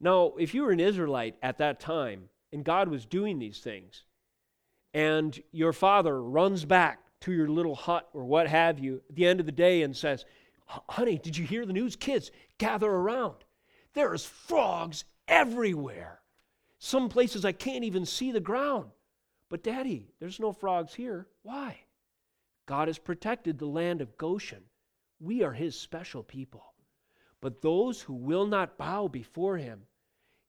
Now, 0.00 0.32
if 0.38 0.54
you 0.54 0.62
were 0.62 0.72
an 0.72 0.80
Israelite 0.80 1.36
at 1.42 1.58
that 1.58 1.80
time, 1.80 2.30
and 2.52 2.64
God 2.64 2.88
was 2.88 3.04
doing 3.04 3.38
these 3.38 3.58
things, 3.58 4.04
and 4.94 5.40
your 5.52 5.72
father 5.72 6.22
runs 6.22 6.64
back 6.64 7.00
to 7.20 7.32
your 7.32 7.48
little 7.48 7.74
hut 7.74 8.08
or 8.12 8.24
what 8.24 8.48
have 8.48 8.78
you 8.78 9.02
at 9.08 9.14
the 9.14 9.26
end 9.26 9.40
of 9.40 9.46
the 9.46 9.52
day 9.52 9.82
and 9.82 9.96
says, 9.96 10.24
Honey, 10.66 11.18
did 11.18 11.36
you 11.36 11.44
hear 11.44 11.66
the 11.66 11.72
news? 11.72 11.96
Kids, 11.96 12.30
gather 12.58 12.88
around. 12.88 13.36
There's 13.92 14.24
frogs 14.24 15.04
everywhere. 15.28 16.19
Some 16.80 17.08
places 17.08 17.44
I 17.44 17.52
can't 17.52 17.84
even 17.84 18.04
see 18.04 18.32
the 18.32 18.40
ground. 18.40 18.90
But, 19.48 19.62
Daddy, 19.62 20.08
there's 20.18 20.40
no 20.40 20.52
frogs 20.52 20.94
here. 20.94 21.28
Why? 21.42 21.78
God 22.66 22.88
has 22.88 22.98
protected 22.98 23.58
the 23.58 23.66
land 23.66 24.00
of 24.00 24.16
Goshen. 24.16 24.64
We 25.20 25.44
are 25.44 25.52
His 25.52 25.78
special 25.78 26.24
people. 26.24 26.74
But 27.40 27.62
those 27.62 28.00
who 28.00 28.14
will 28.14 28.46
not 28.46 28.76
bow 28.76 29.06
before 29.06 29.56
Him, 29.56 29.86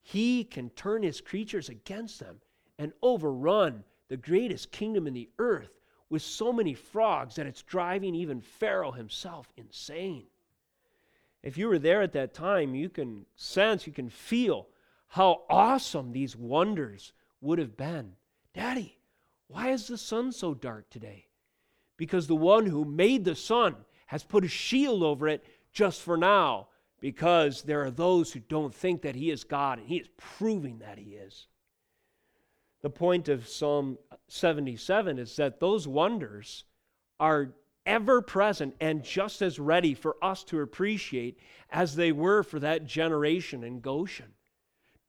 he 0.01 0.43
can 0.43 0.69
turn 0.71 1.03
his 1.03 1.21
creatures 1.21 1.69
against 1.69 2.19
them 2.19 2.41
and 2.77 2.91
overrun 3.01 3.83
the 4.07 4.17
greatest 4.17 4.71
kingdom 4.71 5.07
in 5.07 5.13
the 5.13 5.29
earth 5.39 5.79
with 6.09 6.21
so 6.21 6.51
many 6.51 6.73
frogs 6.73 7.35
that 7.35 7.45
it's 7.45 7.61
driving 7.61 8.15
even 8.15 8.41
Pharaoh 8.41 8.91
himself 8.91 9.47
insane. 9.55 10.25
If 11.43 11.57
you 11.57 11.67
were 11.67 11.79
there 11.79 12.01
at 12.01 12.13
that 12.13 12.33
time, 12.33 12.75
you 12.75 12.89
can 12.89 13.25
sense, 13.35 13.87
you 13.87 13.93
can 13.93 14.09
feel 14.09 14.67
how 15.11 15.41
awesome 15.49 16.13
these 16.13 16.37
wonders 16.37 17.11
would 17.41 17.59
have 17.59 17.75
been. 17.75 18.13
Daddy, 18.53 18.97
why 19.49 19.71
is 19.71 19.87
the 19.87 19.97
sun 19.97 20.31
so 20.31 20.53
dark 20.53 20.89
today? 20.89 21.25
Because 21.97 22.27
the 22.27 22.35
one 22.35 22.65
who 22.65 22.85
made 22.85 23.25
the 23.25 23.35
sun 23.35 23.75
has 24.05 24.23
put 24.23 24.45
a 24.45 24.47
shield 24.47 25.03
over 25.03 25.27
it 25.27 25.45
just 25.73 26.01
for 26.01 26.15
now 26.15 26.69
because 27.01 27.63
there 27.63 27.83
are 27.83 27.91
those 27.91 28.31
who 28.31 28.39
don't 28.39 28.73
think 28.73 29.01
that 29.01 29.15
he 29.15 29.31
is 29.31 29.43
God, 29.43 29.79
and 29.79 29.87
he 29.89 29.97
is 29.97 30.07
proving 30.15 30.79
that 30.79 30.97
he 30.97 31.15
is. 31.15 31.47
The 32.81 32.89
point 32.89 33.27
of 33.27 33.49
Psalm 33.49 33.97
77 34.29 35.19
is 35.19 35.35
that 35.35 35.59
those 35.59 35.89
wonders 35.89 36.63
are 37.19 37.53
ever 37.85 38.21
present 38.21 38.75
and 38.79 39.03
just 39.03 39.41
as 39.41 39.59
ready 39.59 39.93
for 39.93 40.15
us 40.21 40.45
to 40.45 40.61
appreciate 40.61 41.37
as 41.69 41.97
they 41.97 42.13
were 42.13 42.43
for 42.43 42.59
that 42.59 42.85
generation 42.85 43.65
in 43.65 43.81
Goshen. 43.81 44.33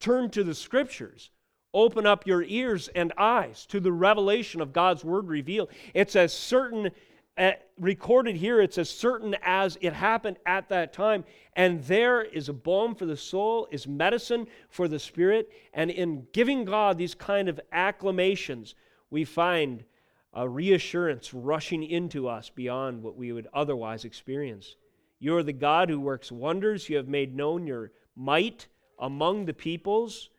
Turn 0.03 0.29
to 0.31 0.43
the 0.43 0.53
scriptures. 0.53 1.29
Open 1.73 2.05
up 2.05 2.27
your 2.27 2.43
ears 2.43 2.89
and 2.89 3.13
eyes 3.17 3.65
to 3.67 3.79
the 3.79 3.93
revelation 3.93 4.59
of 4.59 4.73
God's 4.73 5.05
word 5.05 5.29
revealed. 5.29 5.69
It's 5.93 6.17
as 6.17 6.33
certain 6.33 6.91
uh, 7.37 7.51
recorded 7.79 8.35
here, 8.35 8.59
it's 8.59 8.77
as 8.77 8.89
certain 8.89 9.33
as 9.41 9.77
it 9.79 9.93
happened 9.93 10.39
at 10.45 10.67
that 10.67 10.91
time. 10.91 11.23
And 11.53 11.81
there 11.85 12.21
is 12.21 12.49
a 12.49 12.53
balm 12.53 12.95
for 12.95 13.05
the 13.05 13.15
soul, 13.15 13.65
is 13.71 13.87
medicine 13.87 14.47
for 14.67 14.89
the 14.89 14.99
spirit. 14.99 15.49
And 15.73 15.89
in 15.89 16.27
giving 16.33 16.65
God 16.65 16.97
these 16.97 17.15
kind 17.15 17.47
of 17.47 17.61
acclamations, 17.71 18.75
we 19.09 19.23
find 19.23 19.85
a 20.33 20.49
reassurance 20.49 21.33
rushing 21.33 21.81
into 21.81 22.27
us 22.27 22.49
beyond 22.49 23.01
what 23.01 23.15
we 23.15 23.31
would 23.31 23.47
otherwise 23.53 24.03
experience. 24.03 24.75
You 25.19 25.37
are 25.37 25.43
the 25.43 25.53
God 25.53 25.89
who 25.89 26.01
works 26.01 26.29
wonders. 26.29 26.89
You 26.89 26.97
have 26.97 27.07
made 27.07 27.37
known 27.37 27.65
your 27.65 27.93
might 28.17 28.67
among 29.03 29.45
the 29.45 29.53
peoples. 29.53 30.29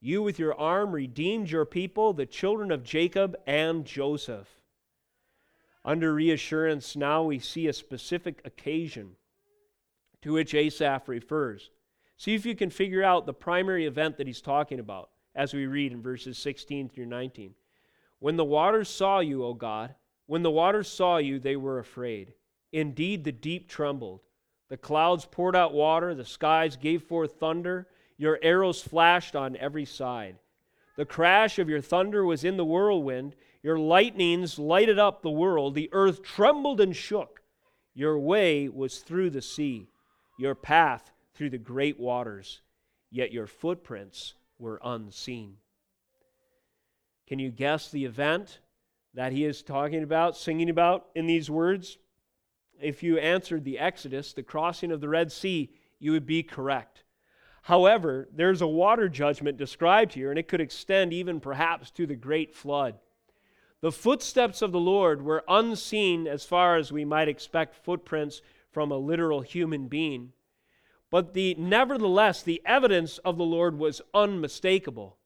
You, 0.00 0.22
with 0.22 0.38
your 0.38 0.54
arm, 0.54 0.92
redeemed 0.92 1.50
your 1.50 1.66
people, 1.66 2.12
the 2.12 2.24
children 2.24 2.70
of 2.70 2.84
Jacob 2.84 3.36
and 3.46 3.84
Joseph. 3.84 4.48
Under 5.84 6.14
reassurance, 6.14 6.94
now 6.94 7.24
we 7.24 7.40
see 7.40 7.66
a 7.66 7.72
specific 7.72 8.40
occasion 8.44 9.16
to 10.22 10.32
which 10.32 10.54
Asaph 10.54 11.08
refers. 11.08 11.70
See 12.16 12.36
if 12.36 12.46
you 12.46 12.54
can 12.54 12.70
figure 12.70 13.02
out 13.02 13.26
the 13.26 13.34
primary 13.34 13.86
event 13.86 14.16
that 14.18 14.28
he's 14.28 14.40
talking 14.40 14.78
about 14.78 15.10
as 15.34 15.52
we 15.52 15.66
read 15.66 15.90
in 15.90 16.00
verses 16.00 16.38
16 16.38 16.90
through 16.90 17.06
19. 17.06 17.54
When 18.20 18.36
the 18.36 18.44
waters 18.44 18.88
saw 18.88 19.18
you, 19.18 19.44
O 19.44 19.52
God, 19.52 19.96
when 20.26 20.44
the 20.44 20.50
waters 20.50 20.86
saw 20.86 21.16
you, 21.16 21.40
they 21.40 21.56
were 21.56 21.80
afraid. 21.80 22.34
Indeed, 22.70 23.24
the 23.24 23.32
deep 23.32 23.68
trembled. 23.68 24.20
The 24.68 24.76
clouds 24.76 25.26
poured 25.28 25.56
out 25.56 25.74
water, 25.74 26.14
the 26.14 26.24
skies 26.24 26.76
gave 26.76 27.02
forth 27.02 27.40
thunder, 27.40 27.88
your 28.16 28.38
arrows 28.42 28.82
flashed 28.82 29.34
on 29.34 29.56
every 29.56 29.84
side. 29.84 30.36
The 30.96 31.04
crash 31.04 31.58
of 31.58 31.68
your 31.68 31.80
thunder 31.80 32.24
was 32.24 32.44
in 32.44 32.56
the 32.56 32.64
whirlwind, 32.64 33.34
your 33.62 33.78
lightnings 33.78 34.58
lighted 34.58 34.98
up 34.98 35.22
the 35.22 35.30
world. 35.30 35.74
The 35.74 35.88
earth 35.92 36.22
trembled 36.22 36.80
and 36.80 36.94
shook. 36.94 37.42
Your 37.94 38.18
way 38.18 38.68
was 38.68 38.98
through 38.98 39.30
the 39.30 39.42
sea, 39.42 39.88
your 40.38 40.54
path 40.54 41.12
through 41.34 41.50
the 41.50 41.58
great 41.58 41.98
waters, 41.98 42.60
yet 43.10 43.32
your 43.32 43.46
footprints 43.46 44.34
were 44.58 44.80
unseen. 44.82 45.56
Can 47.26 47.38
you 47.38 47.50
guess 47.50 47.90
the 47.90 48.04
event 48.04 48.60
that 49.14 49.32
he 49.32 49.44
is 49.44 49.62
talking 49.62 50.02
about, 50.02 50.36
singing 50.36 50.70
about 50.70 51.06
in 51.14 51.26
these 51.26 51.50
words? 51.50 51.98
If 52.80 53.02
you 53.02 53.18
answered 53.18 53.64
the 53.64 53.78
Exodus, 53.78 54.32
the 54.32 54.42
crossing 54.42 54.90
of 54.90 55.00
the 55.00 55.08
Red 55.08 55.30
Sea, 55.30 55.72
you 55.98 56.12
would 56.12 56.26
be 56.26 56.42
correct. 56.42 57.01
However, 57.62 58.28
there's 58.32 58.60
a 58.60 58.66
water 58.66 59.08
judgment 59.08 59.56
described 59.56 60.14
here, 60.14 60.30
and 60.30 60.38
it 60.38 60.48
could 60.48 60.60
extend 60.60 61.12
even 61.12 61.40
perhaps 61.40 61.90
to 61.92 62.06
the 62.06 62.16
great 62.16 62.54
flood. 62.54 62.98
The 63.80 63.92
footsteps 63.92 64.62
of 64.62 64.72
the 64.72 64.80
Lord 64.80 65.22
were 65.22 65.44
unseen 65.48 66.26
as 66.26 66.44
far 66.44 66.76
as 66.76 66.92
we 66.92 67.04
might 67.04 67.28
expect 67.28 67.84
footprints 67.84 68.42
from 68.70 68.90
a 68.90 68.96
literal 68.96 69.42
human 69.42 69.86
being. 69.86 70.32
But 71.10 71.34
the, 71.34 71.54
nevertheless, 71.56 72.42
the 72.42 72.62
evidence 72.64 73.18
of 73.18 73.38
the 73.38 73.44
Lord 73.44 73.78
was 73.78 74.00
unmistakable. 74.12 75.18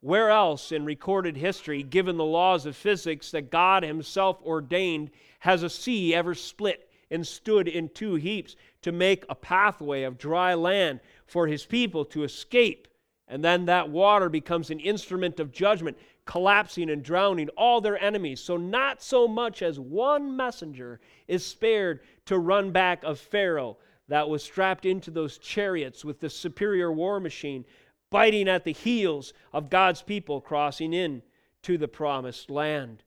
Where 0.00 0.30
else 0.30 0.70
in 0.70 0.84
recorded 0.84 1.36
history, 1.36 1.82
given 1.82 2.16
the 2.16 2.24
laws 2.24 2.66
of 2.66 2.76
physics 2.76 3.30
that 3.32 3.50
God 3.50 3.82
Himself 3.82 4.40
ordained, 4.42 5.10
has 5.40 5.62
a 5.62 5.70
sea 5.70 6.14
ever 6.14 6.34
split 6.34 6.88
and 7.10 7.26
stood 7.26 7.68
in 7.68 7.88
two 7.88 8.14
heaps 8.14 8.56
to 8.84 8.92
make 8.92 9.26
a 9.28 9.34
pathway 9.34 10.04
of 10.04 10.16
dry 10.16 10.54
land 10.54 11.00
for 11.26 11.46
His 11.46 11.66
people 11.66 12.04
to 12.06 12.22
escape? 12.22 12.88
And 13.28 13.44
then 13.44 13.66
that 13.66 13.90
water 13.90 14.28
becomes 14.28 14.70
an 14.70 14.80
instrument 14.80 15.40
of 15.40 15.52
judgment 15.52 15.98
collapsing 16.26 16.90
and 16.90 17.02
drowning 17.02 17.48
all 17.50 17.80
their 17.80 18.02
enemies. 18.02 18.40
So, 18.40 18.56
not 18.56 19.02
so 19.02 19.28
much 19.28 19.62
as 19.62 19.78
one 19.78 20.36
messenger 20.36 21.00
is 21.28 21.44
spared 21.44 22.00
to 22.26 22.38
run 22.38 22.70
back 22.70 23.02
of 23.04 23.18
Pharaoh 23.18 23.78
that 24.08 24.28
was 24.28 24.42
strapped 24.42 24.84
into 24.84 25.10
those 25.10 25.38
chariots 25.38 26.04
with 26.04 26.20
the 26.20 26.30
superior 26.30 26.92
war 26.92 27.20
machine, 27.20 27.64
biting 28.10 28.48
at 28.48 28.64
the 28.64 28.72
heels 28.72 29.32
of 29.52 29.70
God's 29.70 30.02
people 30.02 30.40
crossing 30.40 30.92
in 30.92 31.22
to 31.62 31.78
the 31.78 31.88
promised 31.88 32.50
land. 32.50 33.02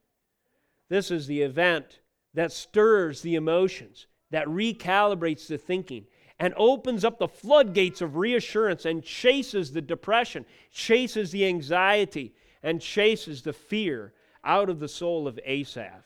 This 0.90 1.12
is 1.12 1.28
the 1.28 1.42
event 1.42 2.00
that 2.34 2.52
stirs 2.52 3.22
the 3.22 3.36
emotions, 3.36 4.08
that 4.32 4.48
recalibrates 4.48 5.48
the 5.48 5.58
thinking, 5.58 6.06
and 6.40 6.54
opens 6.58 7.04
up 7.04 7.18
the 7.18 7.28
floodgates 7.28 8.02
of 8.02 8.16
reassurance 8.16 8.86
and 8.86 9.04
chases 9.04 9.72
the 9.72 9.82
depression, 9.82 10.46
chases 10.72 11.32
the 11.32 11.46
anxiety, 11.46 12.34
and 12.62 12.82
chases 12.82 13.42
the 13.42 13.54
fear 13.54 14.14
out 14.44 14.70
of 14.70 14.80
the 14.80 14.88
soul 14.88 15.28
of 15.28 15.40
Asaph. 15.46 16.04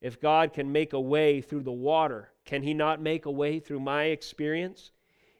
If 0.00 0.20
God 0.20 0.52
can 0.52 0.70
make 0.70 0.92
a 0.92 1.00
way 1.00 1.40
through 1.40 1.62
the 1.62 1.72
water, 1.72 2.30
can 2.44 2.62
He 2.62 2.72
not 2.72 3.00
make 3.00 3.26
a 3.26 3.30
way 3.30 3.58
through 3.58 3.80
my 3.80 4.04
experience? 4.04 4.92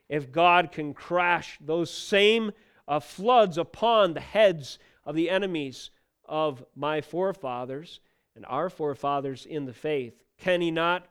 If 0.08 0.32
God 0.32 0.72
can 0.72 0.94
crash 0.94 1.58
those 1.60 1.90
same 1.90 2.52
uh, 2.88 2.98
floods 2.98 3.56
upon 3.56 4.14
the 4.14 4.20
heads 4.20 4.78
of 5.04 5.14
the 5.14 5.30
enemies 5.30 5.90
of 6.24 6.64
my 6.74 7.00
forefathers 7.00 8.00
and 8.34 8.44
our 8.46 8.68
forefathers 8.68 9.46
in 9.46 9.64
the 9.64 9.72
faith, 9.72 10.14
can 10.38 10.60
He 10.60 10.70
not 10.70 11.06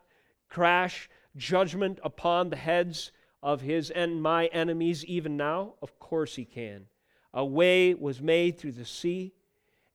crash 0.50 1.10
judgment 1.36 2.00
upon 2.04 2.50
the 2.50 2.56
heads 2.56 3.12
of 3.42 3.62
His 3.62 3.90
and 3.90 4.22
my 4.22 4.48
enemies 4.48 5.06
even 5.06 5.38
now? 5.38 5.76
Of 5.82 6.00
course 6.00 6.36
He 6.36 6.46
can. 6.46 6.88
A 7.34 7.46
way 7.46 7.94
was 7.94 8.22
made 8.22 8.58
through 8.58 8.72
the 8.72 8.86
sea, 8.86 9.34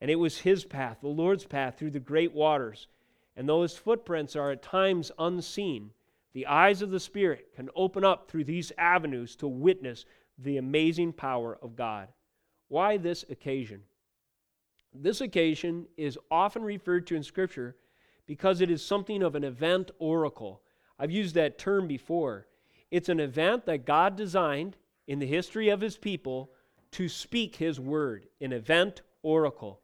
and 0.00 0.10
it 0.10 0.16
was 0.16 0.38
his 0.38 0.64
path, 0.64 0.98
the 1.00 1.08
Lord's 1.08 1.44
path, 1.44 1.78
through 1.78 1.90
the 1.90 2.00
great 2.00 2.32
waters. 2.32 2.88
And 3.36 3.48
though 3.48 3.62
his 3.62 3.76
footprints 3.76 4.36
are 4.36 4.50
at 4.50 4.62
times 4.62 5.10
unseen, 5.18 5.90
the 6.32 6.46
eyes 6.46 6.82
of 6.82 6.90
the 6.90 7.00
Spirit 7.00 7.54
can 7.54 7.70
open 7.74 8.04
up 8.04 8.28
through 8.28 8.44
these 8.44 8.72
avenues 8.78 9.36
to 9.36 9.48
witness 9.48 10.04
the 10.38 10.56
amazing 10.56 11.12
power 11.12 11.58
of 11.62 11.76
God. 11.76 12.08
Why 12.68 12.96
this 12.96 13.24
occasion? 13.28 13.82
This 14.94 15.20
occasion 15.20 15.86
is 15.96 16.18
often 16.30 16.62
referred 16.62 17.06
to 17.08 17.16
in 17.16 17.22
Scripture 17.22 17.76
because 18.26 18.60
it 18.60 18.70
is 18.70 18.84
something 18.84 19.22
of 19.22 19.34
an 19.34 19.44
event 19.44 19.90
oracle. 19.98 20.62
I've 20.98 21.10
used 21.10 21.34
that 21.34 21.58
term 21.58 21.86
before. 21.88 22.46
It's 22.90 23.08
an 23.08 23.20
event 23.20 23.66
that 23.66 23.86
God 23.86 24.16
designed 24.16 24.76
in 25.06 25.18
the 25.18 25.26
history 25.26 25.68
of 25.68 25.80
his 25.80 25.96
people 25.96 26.50
to 26.92 27.08
speak 27.08 27.56
his 27.56 27.80
word, 27.80 28.26
an 28.40 28.52
event 28.52 29.02
oracle. 29.22 29.80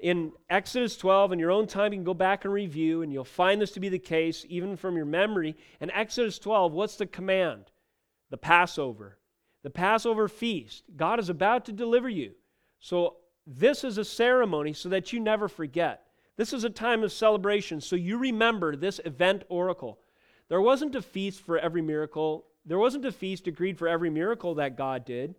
In 0.00 0.32
Exodus 0.50 0.96
12, 0.96 1.32
in 1.32 1.38
your 1.38 1.50
own 1.50 1.66
time, 1.66 1.92
you 1.92 1.98
can 1.98 2.04
go 2.04 2.14
back 2.14 2.44
and 2.44 2.52
review, 2.52 3.02
and 3.02 3.12
you'll 3.12 3.24
find 3.24 3.60
this 3.60 3.70
to 3.72 3.80
be 3.80 3.88
the 3.88 3.98
case 3.98 4.44
even 4.48 4.76
from 4.76 4.96
your 4.96 5.06
memory. 5.06 5.56
In 5.80 5.90
Exodus 5.90 6.38
12, 6.38 6.72
what's 6.72 6.96
the 6.96 7.06
command? 7.06 7.70
The 8.30 8.36
Passover. 8.36 9.18
The 9.62 9.70
Passover 9.70 10.28
feast. 10.28 10.84
God 10.96 11.20
is 11.20 11.28
about 11.28 11.64
to 11.66 11.72
deliver 11.72 12.08
you. 12.08 12.32
So, 12.80 13.16
this 13.46 13.84
is 13.84 13.98
a 13.98 14.04
ceremony 14.04 14.72
so 14.72 14.88
that 14.88 15.12
you 15.12 15.20
never 15.20 15.48
forget. 15.48 16.06
This 16.36 16.52
is 16.52 16.64
a 16.64 16.70
time 16.70 17.02
of 17.04 17.12
celebration, 17.12 17.80
so 17.80 17.96
you 17.96 18.18
remember 18.18 18.74
this 18.74 19.00
event 19.04 19.44
oracle. 19.48 19.98
There 20.48 20.60
wasn't 20.60 20.94
a 20.94 21.02
feast 21.02 21.40
for 21.40 21.58
every 21.58 21.82
miracle, 21.82 22.46
there 22.66 22.78
wasn't 22.78 23.04
a 23.04 23.12
feast 23.12 23.46
agreed 23.46 23.78
for 23.78 23.88
every 23.88 24.10
miracle 24.10 24.54
that 24.56 24.76
God 24.76 25.04
did. 25.04 25.34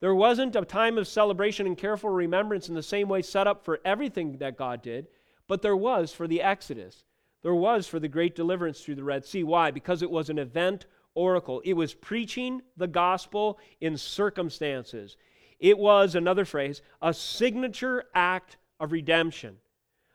There 0.00 0.14
wasn't 0.14 0.56
a 0.56 0.64
time 0.64 0.98
of 0.98 1.08
celebration 1.08 1.66
and 1.66 1.76
careful 1.76 2.10
remembrance 2.10 2.68
in 2.68 2.74
the 2.74 2.82
same 2.82 3.08
way 3.08 3.22
set 3.22 3.46
up 3.46 3.64
for 3.64 3.80
everything 3.84 4.38
that 4.38 4.56
God 4.56 4.82
did, 4.82 5.08
but 5.48 5.62
there 5.62 5.76
was 5.76 6.12
for 6.12 6.28
the 6.28 6.42
Exodus. 6.42 7.04
There 7.42 7.54
was 7.54 7.86
for 7.86 7.98
the 7.98 8.08
great 8.08 8.34
deliverance 8.34 8.80
through 8.80 8.94
the 8.96 9.04
Red 9.04 9.24
Sea. 9.24 9.44
Why? 9.44 9.70
Because 9.70 10.02
it 10.02 10.10
was 10.10 10.30
an 10.30 10.38
event 10.38 10.86
oracle. 11.14 11.60
It 11.64 11.74
was 11.74 11.94
preaching 11.94 12.62
the 12.76 12.86
gospel 12.86 13.58
in 13.80 13.96
circumstances. 13.96 15.16
It 15.58 15.78
was, 15.78 16.14
another 16.14 16.44
phrase, 16.44 16.82
a 17.00 17.12
signature 17.14 18.04
act 18.14 18.56
of 18.80 18.92
redemption. 18.92 19.58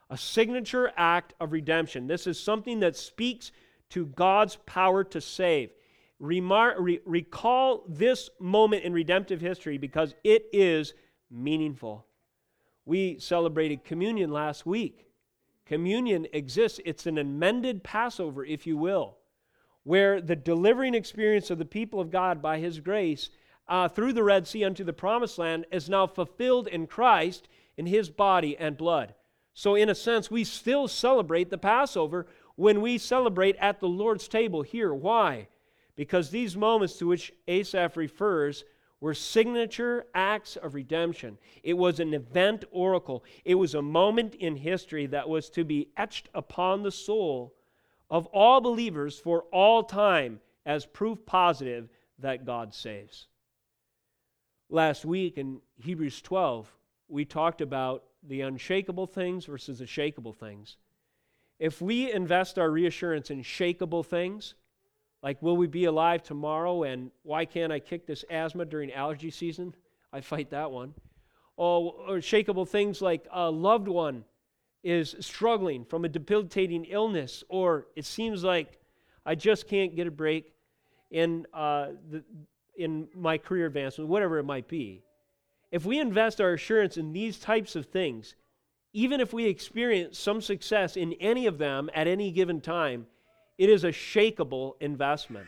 A 0.09 0.17
signature 0.17 0.91
act 0.97 1.33
of 1.39 1.51
redemption. 1.51 2.07
This 2.07 2.25
is 2.27 2.39
something 2.39 2.79
that 2.79 2.95
speaks 2.95 3.51
to 3.89 4.05
God's 4.05 4.55
power 4.65 5.03
to 5.05 5.21
save. 5.21 5.71
Remar- 6.21 6.75
re- 6.79 6.99
recall 7.05 7.83
this 7.87 8.29
moment 8.39 8.83
in 8.83 8.93
redemptive 8.93 9.39
history 9.39 9.77
because 9.77 10.13
it 10.23 10.45
is 10.51 10.93
meaningful. 11.31 12.05
We 12.85 13.19
celebrated 13.19 13.83
communion 13.83 14.31
last 14.31 14.65
week. 14.65 15.05
Communion 15.65 16.25
exists, 16.33 16.79
it's 16.83 17.05
an 17.05 17.19
amended 17.19 17.83
Passover, 17.83 18.43
if 18.43 18.65
you 18.65 18.75
will, 18.75 19.17
where 19.83 20.19
the 20.19 20.35
delivering 20.35 20.95
experience 20.95 21.51
of 21.51 21.59
the 21.59 21.65
people 21.65 21.99
of 21.99 22.09
God 22.09 22.41
by 22.41 22.57
His 22.57 22.79
grace 22.79 23.29
uh, 23.67 23.87
through 23.87 24.13
the 24.13 24.23
Red 24.23 24.47
Sea 24.47 24.63
unto 24.63 24.83
the 24.83 24.93
promised 24.93 25.37
land 25.37 25.67
is 25.71 25.87
now 25.87 26.07
fulfilled 26.07 26.67
in 26.67 26.87
Christ 26.87 27.47
in 27.77 27.85
His 27.85 28.09
body 28.09 28.57
and 28.57 28.75
blood. 28.75 29.13
So, 29.53 29.75
in 29.75 29.89
a 29.89 29.95
sense, 29.95 30.31
we 30.31 30.43
still 30.43 30.87
celebrate 30.87 31.49
the 31.49 31.57
Passover 31.57 32.27
when 32.55 32.81
we 32.81 32.97
celebrate 32.97 33.55
at 33.57 33.79
the 33.79 33.87
Lord's 33.87 34.27
table 34.27 34.61
here. 34.61 34.93
Why? 34.93 35.47
because 35.99 36.29
these 36.29 36.55
moments 36.55 36.93
to 36.93 37.07
which 37.07 37.33
Asaph 37.49 37.97
refers 37.97 38.63
were 39.01 39.13
signature 39.13 40.05
acts 40.13 40.55
of 40.55 40.73
redemption. 40.73 41.37
It 41.61 41.73
was 41.73 41.99
an 41.99 42.13
event 42.13 42.63
oracle, 42.71 43.25
it 43.43 43.55
was 43.55 43.75
a 43.75 43.81
moment 43.81 44.33
in 44.35 44.55
history 44.55 45.07
that 45.07 45.27
was 45.27 45.49
to 45.49 45.65
be 45.65 45.89
etched 45.97 46.29
upon 46.33 46.83
the 46.83 46.91
soul 46.91 47.53
of 48.09 48.27
all 48.27 48.61
believers 48.61 49.19
for 49.19 49.43
all 49.51 49.83
time 49.83 50.39
as 50.65 50.85
proof 50.85 51.25
positive 51.25 51.89
that 52.19 52.45
God 52.45 52.73
saves. 52.73 53.27
Last 54.69 55.03
week 55.03 55.37
in 55.37 55.59
Hebrews 55.83 56.21
12, 56.21 56.73
we 57.09 57.25
talked 57.25 57.59
about 57.59 58.05
the 58.23 58.41
unshakable 58.41 59.07
things 59.07 59.45
versus 59.45 59.79
the 59.79 59.85
shakable 59.85 60.35
things. 60.35 60.77
If 61.59 61.81
we 61.81 62.11
invest 62.11 62.57
our 62.57 62.69
reassurance 62.69 63.31
in 63.31 63.43
shakable 63.43 64.05
things, 64.05 64.55
like, 65.21 65.41
will 65.41 65.57
we 65.57 65.67
be 65.67 65.85
alive 65.85 66.23
tomorrow? 66.23 66.83
And 66.83 67.11
why 67.23 67.45
can't 67.45 67.73
I 67.73 67.79
kick 67.79 68.05
this 68.07 68.23
asthma 68.29 68.65
during 68.65 68.93
allergy 68.93 69.31
season? 69.31 69.75
I 70.13 70.21
fight 70.21 70.49
that 70.51 70.71
one. 70.71 70.93
Oh, 71.57 71.89
or 72.07 72.17
shakable 72.17 72.67
things 72.67 73.01
like 73.01 73.27
a 73.31 73.51
loved 73.51 73.87
one 73.87 74.23
is 74.81 75.15
struggling 75.19 75.83
from 75.83 76.05
a 76.05 76.09
debilitating 76.09 76.85
illness, 76.85 77.43
or 77.49 77.87
it 77.97 78.05
seems 78.05 78.45
like 78.45 78.79
I 79.25 79.35
just 79.35 79.67
can't 79.67 79.93
get 79.93 80.07
a 80.07 80.11
break 80.11 80.53
in, 81.11 81.45
uh, 81.53 81.87
the, 82.09 82.23
in 82.77 83.09
my 83.13 83.37
career 83.37 83.65
advancement, 83.65 84.09
whatever 84.09 84.39
it 84.39 84.45
might 84.45 84.69
be. 84.69 85.03
If 85.71 85.85
we 85.85 85.99
invest 85.99 86.41
our 86.41 86.53
assurance 86.53 86.97
in 86.97 87.13
these 87.13 87.39
types 87.39 87.75
of 87.75 87.85
things, 87.85 88.35
even 88.93 89.19
if 89.19 89.33
we 89.33 89.45
experience 89.45 90.17
some 90.17 90.41
success 90.41 90.97
in 90.97 91.13
any 91.13 91.45
of 91.45 91.59
them 91.59 91.89
at 91.93 92.07
any 92.07 92.31
given 92.31 92.59
time, 92.59 93.05
it 93.57 93.69
is 93.69 93.83
a 93.83 93.91
shakable 93.91 94.73
investment. 94.81 95.47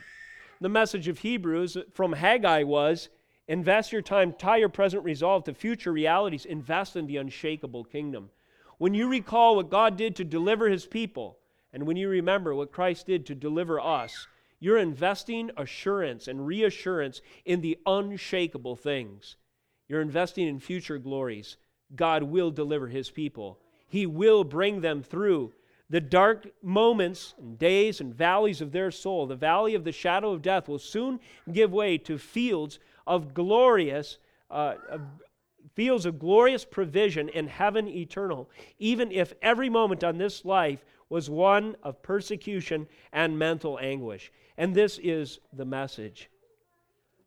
The 0.60 0.68
message 0.68 1.08
of 1.08 1.18
Hebrews 1.18 1.76
from 1.92 2.12
Haggai 2.12 2.62
was 2.62 3.08
invest 3.48 3.90
your 3.90 4.02
time, 4.02 4.32
tie 4.32 4.58
your 4.58 4.68
present 4.68 5.02
resolve 5.02 5.42
to 5.44 5.54
future 5.54 5.92
realities, 5.92 6.44
invest 6.44 6.94
in 6.94 7.06
the 7.06 7.16
unshakable 7.16 7.84
kingdom. 7.84 8.30
When 8.78 8.94
you 8.94 9.08
recall 9.08 9.56
what 9.56 9.70
God 9.70 9.96
did 9.96 10.14
to 10.16 10.24
deliver 10.24 10.68
his 10.68 10.86
people, 10.86 11.38
and 11.72 11.84
when 11.84 11.96
you 11.96 12.08
remember 12.08 12.54
what 12.54 12.70
Christ 12.70 13.06
did 13.06 13.26
to 13.26 13.34
deliver 13.34 13.80
us, 13.80 14.28
you're 14.60 14.78
investing 14.78 15.50
assurance 15.56 16.28
and 16.28 16.46
reassurance 16.46 17.20
in 17.44 17.60
the 17.60 17.78
unshakable 17.86 18.76
things. 18.76 19.36
You're 19.92 20.00
investing 20.00 20.48
in 20.48 20.58
future 20.58 20.96
glories. 20.96 21.58
God 21.94 22.22
will 22.22 22.50
deliver 22.50 22.88
his 22.88 23.10
people, 23.10 23.58
he 23.88 24.06
will 24.06 24.42
bring 24.42 24.80
them 24.80 25.02
through 25.02 25.52
the 25.90 26.00
dark 26.00 26.46
moments 26.62 27.34
and 27.38 27.58
days 27.58 28.00
and 28.00 28.14
valleys 28.14 28.62
of 28.62 28.72
their 28.72 28.90
soul, 28.90 29.26
the 29.26 29.36
valley 29.36 29.74
of 29.74 29.84
the 29.84 29.92
shadow 29.92 30.32
of 30.32 30.40
death, 30.40 30.66
will 30.66 30.78
soon 30.78 31.20
give 31.52 31.74
way 31.74 31.98
to 31.98 32.16
fields 32.16 32.78
of 33.06 33.34
glorious, 33.34 34.16
uh, 34.50 34.76
of 34.88 35.02
fields 35.74 36.06
of 36.06 36.18
glorious 36.18 36.64
provision 36.64 37.28
in 37.28 37.46
heaven 37.46 37.86
eternal, 37.86 38.48
even 38.78 39.12
if 39.12 39.34
every 39.42 39.68
moment 39.68 40.02
on 40.02 40.16
this 40.16 40.42
life 40.46 40.86
was 41.10 41.28
one 41.28 41.76
of 41.82 42.02
persecution 42.02 42.88
and 43.12 43.38
mental 43.38 43.78
anguish. 43.78 44.32
And 44.56 44.74
this 44.74 44.98
is 45.02 45.38
the 45.52 45.66
message. 45.66 46.30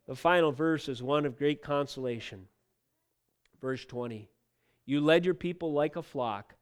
The 0.08 0.16
final 0.16 0.50
verse 0.50 0.88
is 0.88 1.00
one 1.00 1.24
of 1.26 1.38
great 1.38 1.62
consolation. 1.62 2.48
Verse 3.60 3.84
20 3.84 4.28
You 4.84 5.00
led 5.00 5.24
your 5.24 5.34
people 5.34 5.72
like 5.72 5.96
a 5.96 6.02
flock 6.02 6.54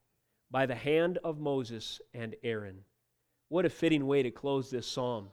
by 0.50 0.66
the 0.66 0.74
hand 0.74 1.18
of 1.24 1.38
Moses 1.38 2.00
and 2.12 2.34
Aaron. 2.42 2.84
What 3.48 3.64
a 3.64 3.70
fitting 3.70 4.06
way 4.06 4.22
to 4.22 4.30
close 4.30 4.70
this 4.70 4.86
psalm. 4.86 5.28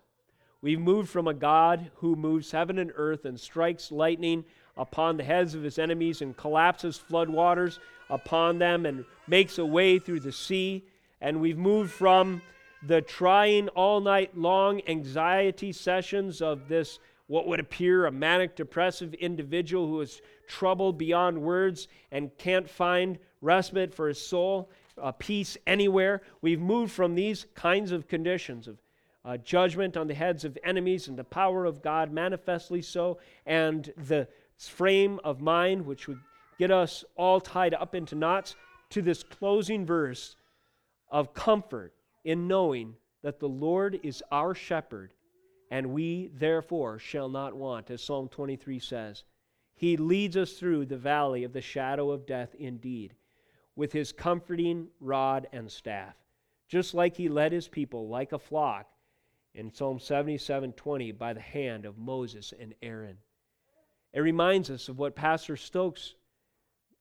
We've 0.61 0.79
moved 0.79 1.09
from 1.09 1.27
a 1.27 1.33
God 1.33 1.89
who 1.95 2.15
moves 2.15 2.51
heaven 2.51 2.77
and 2.77 2.91
earth 2.95 3.25
and 3.25 3.39
strikes 3.39 3.91
lightning 3.91 4.45
upon 4.77 5.17
the 5.17 5.23
heads 5.23 5.55
of 5.55 5.63
his 5.63 5.79
enemies 5.79 6.21
and 6.21 6.37
collapses 6.37 7.01
floodwaters 7.09 7.79
upon 8.09 8.59
them 8.59 8.85
and 8.85 9.05
makes 9.27 9.57
a 9.57 9.65
way 9.65 9.97
through 9.97 10.19
the 10.19 10.31
sea. 10.31 10.85
And 11.19 11.41
we've 11.41 11.57
moved 11.57 11.91
from 11.91 12.41
the 12.83 13.01
trying 13.01 13.69
all 13.69 14.01
night 14.01 14.37
long 14.37 14.81
anxiety 14.87 15.71
sessions 15.71 16.41
of 16.41 16.67
this, 16.67 16.99
what 17.31 17.47
would 17.47 17.61
appear 17.61 18.07
a 18.07 18.11
manic 18.11 18.57
depressive 18.57 19.13
individual 19.13 19.87
who 19.87 20.01
is 20.01 20.21
troubled 20.49 20.97
beyond 20.97 21.41
words 21.41 21.87
and 22.11 22.37
can't 22.37 22.69
find 22.69 23.17
respite 23.39 23.95
for 23.95 24.09
his 24.09 24.21
soul 24.21 24.69
peace 25.17 25.57
anywhere. 25.65 26.21
We've 26.41 26.59
moved 26.59 26.91
from 26.91 27.15
these 27.15 27.45
kinds 27.55 27.93
of 27.93 28.09
conditions 28.09 28.67
of 28.67 28.81
uh, 29.23 29.37
judgment 29.37 29.95
on 29.95 30.07
the 30.07 30.13
heads 30.13 30.43
of 30.43 30.57
enemies 30.65 31.07
and 31.07 31.17
the 31.17 31.23
power 31.23 31.63
of 31.63 31.81
God, 31.81 32.11
manifestly 32.11 32.81
so, 32.81 33.17
and 33.45 33.93
the 33.95 34.27
frame 34.57 35.17
of 35.23 35.39
mind 35.39 35.85
which 35.85 36.09
would 36.09 36.19
get 36.59 36.69
us 36.69 37.05
all 37.15 37.39
tied 37.39 37.73
up 37.73 37.95
into 37.95 38.13
knots, 38.13 38.57
to 38.89 39.01
this 39.01 39.23
closing 39.23 39.85
verse 39.85 40.35
of 41.09 41.33
comfort 41.33 41.93
in 42.25 42.49
knowing 42.49 42.97
that 43.21 43.39
the 43.39 43.47
Lord 43.47 44.01
is 44.03 44.21
our 44.33 44.53
shepherd, 44.53 45.13
and 45.71 45.93
we 45.93 46.29
therefore 46.33 46.99
shall 46.99 47.29
not 47.29 47.55
want, 47.55 47.89
as 47.89 48.03
Psalm 48.03 48.27
23 48.27 48.77
says. 48.77 49.23
He 49.73 49.95
leads 49.95 50.35
us 50.35 50.53
through 50.53 50.85
the 50.85 50.97
valley 50.97 51.45
of 51.45 51.53
the 51.53 51.61
shadow 51.61 52.11
of 52.11 52.27
death 52.27 52.53
indeed 52.59 53.15
with 53.75 53.93
his 53.93 54.11
comforting 54.11 54.89
rod 54.99 55.47
and 55.53 55.71
staff, 55.71 56.13
just 56.67 56.93
like 56.93 57.15
he 57.15 57.29
led 57.29 57.53
his 57.53 57.69
people 57.69 58.09
like 58.09 58.33
a 58.33 58.37
flock 58.37 58.85
in 59.55 59.73
Psalm 59.73 59.97
77:20 59.97 61.17
by 61.17 61.31
the 61.31 61.39
hand 61.39 61.85
of 61.85 61.97
Moses 61.97 62.53
and 62.59 62.75
Aaron. 62.81 63.17
It 64.13 64.19
reminds 64.19 64.69
us 64.69 64.89
of 64.89 64.99
what 64.99 65.15
Pastor 65.15 65.55
Stokes 65.55 66.15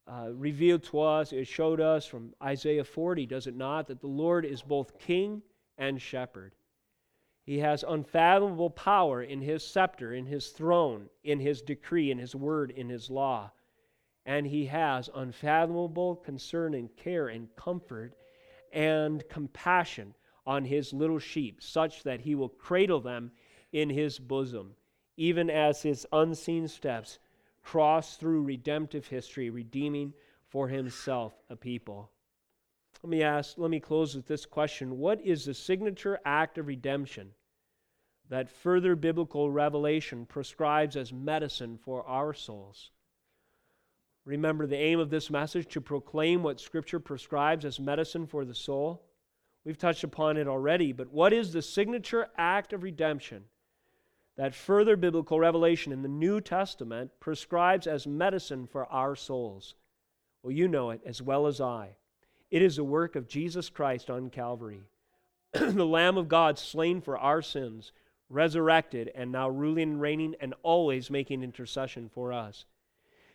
uh, 0.06 0.30
revealed 0.32 0.84
to 0.84 1.00
us, 1.00 1.32
it 1.32 1.46
showed 1.46 1.80
us 1.80 2.06
from 2.06 2.34
Isaiah 2.42 2.84
40, 2.84 3.26
does 3.26 3.46
it 3.46 3.56
not? 3.56 3.88
That 3.88 4.00
the 4.00 4.06
Lord 4.06 4.44
is 4.44 4.62
both 4.62 4.98
king 4.98 5.42
and 5.76 6.00
shepherd. 6.00 6.54
He 7.50 7.58
has 7.58 7.82
unfathomable 7.82 8.70
power 8.70 9.20
in 9.20 9.40
his 9.40 9.66
scepter, 9.66 10.14
in 10.14 10.26
his 10.26 10.50
throne, 10.50 11.10
in 11.24 11.40
his 11.40 11.62
decree, 11.62 12.12
in 12.12 12.18
his 12.18 12.32
word, 12.32 12.70
in 12.70 12.88
his 12.88 13.10
law. 13.10 13.50
and 14.24 14.46
He 14.46 14.66
has 14.66 15.10
unfathomable 15.12 16.14
concern 16.14 16.74
and 16.74 16.96
care 16.96 17.26
and 17.26 17.48
comfort 17.56 18.14
and 18.72 19.28
compassion 19.28 20.14
on 20.46 20.64
His 20.64 20.92
little 20.92 21.18
sheep, 21.18 21.60
such 21.60 22.04
that 22.04 22.20
He 22.20 22.36
will 22.36 22.50
cradle 22.50 23.00
them 23.00 23.32
in 23.72 23.90
His 23.90 24.20
bosom, 24.20 24.76
even 25.16 25.50
as 25.50 25.82
His 25.82 26.06
unseen 26.12 26.68
steps 26.68 27.18
cross 27.64 28.16
through 28.16 28.44
redemptive 28.44 29.08
history, 29.08 29.50
redeeming 29.50 30.14
for 30.46 30.68
Himself 30.68 31.34
a 31.50 31.56
people. 31.56 32.12
Let 33.02 33.10
me 33.10 33.24
ask, 33.24 33.58
let 33.58 33.72
me 33.72 33.80
close 33.80 34.14
with 34.14 34.28
this 34.28 34.46
question 34.46 35.00
What 35.00 35.20
is 35.20 35.46
the 35.46 35.54
signature 35.54 36.20
act 36.24 36.56
of 36.56 36.68
redemption 36.68 37.32
that 38.30 38.48
further 38.48 38.96
biblical 38.96 39.50
revelation 39.50 40.24
prescribes 40.24 40.96
as 40.96 41.12
medicine 41.12 41.76
for 41.76 42.06
our 42.06 42.32
souls? 42.32 42.90
Remember 44.24 44.66
the 44.66 44.76
aim 44.76 45.00
of 45.00 45.10
this 45.10 45.30
message 45.30 45.66
to 45.68 45.80
proclaim 45.80 46.42
what 46.42 46.60
Scripture 46.60 47.00
prescribes 47.00 47.64
as 47.64 47.80
medicine 47.80 48.26
for 48.26 48.44
the 48.44 48.54
soul? 48.54 49.02
We've 49.64 49.76
touched 49.76 50.04
upon 50.04 50.36
it 50.36 50.46
already, 50.46 50.92
but 50.92 51.12
what 51.12 51.32
is 51.32 51.52
the 51.52 51.62
signature 51.62 52.28
act 52.38 52.72
of 52.72 52.82
redemption 52.82 53.44
that 54.36 54.54
further 54.54 54.96
biblical 54.96 55.38
revelation 55.38 55.92
in 55.92 56.02
the 56.02 56.08
New 56.08 56.40
Testament 56.40 57.10
prescribes 57.20 57.86
as 57.86 58.06
medicine 58.06 58.66
for 58.66 58.86
our 58.86 59.16
souls? 59.16 59.74
Well, 60.42 60.52
you 60.52 60.68
know 60.68 60.90
it 60.90 61.00
as 61.04 61.20
well 61.20 61.46
as 61.46 61.60
I. 61.60 61.96
It 62.50 62.62
is 62.62 62.76
the 62.76 62.84
work 62.84 63.16
of 63.16 63.28
Jesus 63.28 63.68
Christ 63.68 64.08
on 64.08 64.30
Calvary, 64.30 64.82
the 65.52 65.84
Lamb 65.84 66.16
of 66.16 66.28
God 66.28 66.58
slain 66.58 67.00
for 67.00 67.18
our 67.18 67.42
sins, 67.42 67.92
resurrected, 68.30 69.10
and 69.14 69.30
now 69.30 69.50
ruling 69.50 69.90
and 69.90 70.00
reigning 70.00 70.34
and 70.40 70.54
always 70.62 71.10
making 71.10 71.42
intercession 71.42 72.08
for 72.08 72.32
us. 72.32 72.64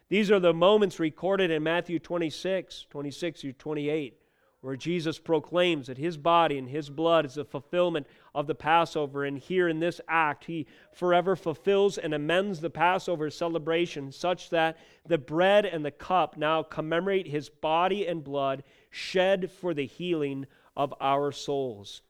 These 0.08 0.32
are 0.32 0.40
the 0.40 0.54
moments 0.54 1.00
recorded 1.00 1.52
in 1.52 1.64
Matthew 1.64 2.00
26, 2.00 2.88
26 2.90 3.42
through 3.42 3.54
28, 3.54 4.18
where 4.62 4.76
Jesus 4.76 5.20
proclaims 5.20 5.88
that 5.88 5.98
his 5.98 6.16
body 6.16 6.58
and 6.58 6.70
his 6.70 6.90
blood 6.90 7.26
is 7.26 7.36
the 7.36 7.46
fulfillment 7.46 8.08
of 8.34 8.48
the 8.48 8.56
Passover. 8.56 9.26
And 9.26 9.38
here 9.38 9.68
in 9.68 9.80
this 9.80 10.00
act, 10.08 10.46
he 10.46 10.68
forever 10.94 11.36
fulfills 11.36 11.98
and 11.98 12.14
amends 12.14 12.62
the 12.62 12.70
Passover 12.70 13.30
celebration 13.30 14.12
such 14.12 14.50
that 14.52 14.78
the 15.06 15.18
bread 15.18 15.66
and 15.66 15.84
the 15.84 15.92
cup 15.92 16.38
now 16.38 16.64
commemorate 16.64 17.28
his 17.28 17.50
body 17.50 18.08
and 18.08 18.24
blood 18.24 18.64
shed 18.90 19.52
for 19.52 19.74
the 19.74 19.86
healing 19.86 20.46
of 20.78 20.94
our 21.00 21.32
souls. 21.32 22.02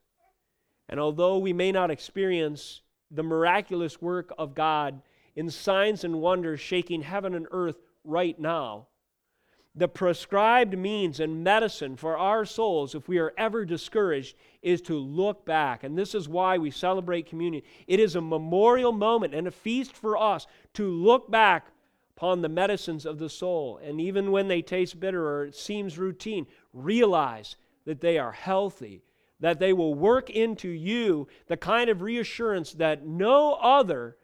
And 0.88 1.00
although 1.00 1.38
we 1.38 1.54
may 1.54 1.72
not 1.72 1.92
experience 1.92 2.82
the 3.12 3.24
miraculous 3.24 4.02
work 4.02 4.34
of 4.38 4.56
God 4.56 5.02
in 5.36 5.50
signs 5.50 6.04
and 6.04 6.22
wonders 6.22 6.60
shaking 6.60 7.02
heaven 7.02 7.36
and 7.36 7.48
earth 7.52 7.78
right 8.04 8.40
now. 8.40 8.88
The 9.78 9.88
prescribed 9.90 10.78
means 10.78 11.20
and 11.20 11.44
medicine 11.44 11.98
for 11.98 12.18
our 12.18 12.46
souls, 12.46 12.96
if 12.96 13.10
we 13.10 13.18
are 13.18 13.34
ever 13.38 13.66
discouraged, 13.66 14.38
is 14.62 14.82
to 14.84 14.98
look 14.98 15.46
back. 15.46 15.84
And 15.84 15.98
this 15.98 16.16
is 16.16 16.30
why 16.30 16.58
we 16.58 16.72
celebrate 16.72 17.28
communion. 17.28 17.62
It 17.86 18.00
is 18.00 18.16
a 18.16 18.22
memorial 18.22 18.94
moment 18.94 19.34
and 19.34 19.48
a 19.48 19.52
feast 19.52 19.94
for 19.94 20.18
us 20.18 20.48
to 20.76 20.90
look 20.90 21.30
back 21.30 21.68
upon 22.16 22.42
the 22.42 22.48
medicines 22.48 23.06
of 23.06 23.20
the 23.20 23.28
soul. 23.28 23.78
And 23.84 24.00
even 24.00 24.32
when 24.32 24.48
they 24.48 24.62
taste 24.62 24.98
bitter 24.98 25.28
or 25.28 25.46
it 25.48 25.56
seems 25.56 25.98
routine, 25.98 26.48
realize 26.72 27.58
that 27.84 28.00
they 28.00 28.18
are 28.18 28.32
healthy, 28.32 29.04
that 29.40 29.60
they 29.60 29.74
will 29.74 29.94
work 29.94 30.30
into 30.30 30.70
you 30.70 31.28
the 31.48 31.58
kind 31.58 31.90
of 31.90 32.02
reassurance 32.02 32.74
that 32.74 33.06
no 33.06 33.54
other 33.54 34.18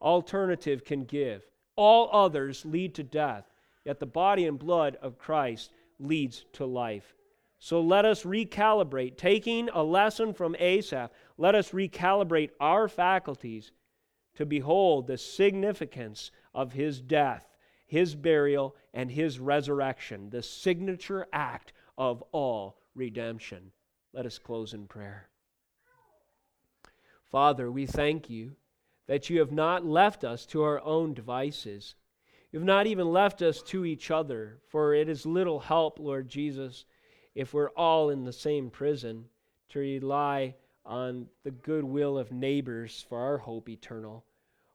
alternative 0.00 0.84
can 0.84 1.04
give. 1.04 1.42
All 1.76 2.10
others 2.12 2.64
lead 2.64 2.94
to 2.96 3.02
death, 3.02 3.50
yet 3.84 3.98
the 3.98 4.06
body 4.06 4.46
and 4.46 4.58
blood 4.58 4.96
of 5.00 5.18
Christ 5.18 5.72
leads 5.98 6.44
to 6.54 6.66
life. 6.66 7.14
So 7.58 7.80
let 7.80 8.04
us 8.04 8.22
recalibrate. 8.22 9.16
Taking 9.16 9.68
a 9.70 9.82
lesson 9.82 10.32
from 10.32 10.54
Asaph, 10.58 11.10
let 11.36 11.54
us 11.54 11.70
recalibrate 11.72 12.50
our 12.60 12.88
faculties 12.88 13.72
to 14.36 14.46
behold 14.46 15.06
the 15.06 15.18
significance 15.18 16.30
of 16.54 16.72
his 16.72 17.00
death, 17.00 17.44
his 17.86 18.14
burial, 18.14 18.76
and 18.94 19.10
his 19.10 19.40
resurrection, 19.40 20.30
the 20.30 20.42
signature 20.42 21.26
act 21.32 21.72
of 21.96 22.22
all 22.30 22.78
redemption. 22.94 23.72
Let 24.12 24.26
us 24.26 24.38
close 24.38 24.72
in 24.72 24.86
prayer. 24.86 25.28
Father, 27.30 27.70
we 27.70 27.84
thank 27.84 28.30
you 28.30 28.56
that 29.06 29.28
you 29.28 29.38
have 29.40 29.52
not 29.52 29.84
left 29.84 30.24
us 30.24 30.46
to 30.46 30.62
our 30.62 30.80
own 30.82 31.14
devices. 31.14 31.94
You've 32.50 32.64
not 32.64 32.86
even 32.86 33.12
left 33.12 33.42
us 33.42 33.62
to 33.64 33.84
each 33.84 34.10
other, 34.10 34.58
for 34.68 34.94
it 34.94 35.08
is 35.08 35.26
little 35.26 35.60
help, 35.60 35.98
Lord 35.98 36.28
Jesus, 36.28 36.86
if 37.34 37.52
we're 37.52 37.70
all 37.70 38.10
in 38.10 38.24
the 38.24 38.32
same 38.32 38.70
prison, 38.70 39.26
to 39.70 39.78
rely 39.78 40.54
on 40.86 41.26
the 41.44 41.50
goodwill 41.50 42.16
of 42.16 42.32
neighbors 42.32 43.04
for 43.08 43.18
our 43.18 43.38
hope 43.38 43.68
eternal. 43.68 44.24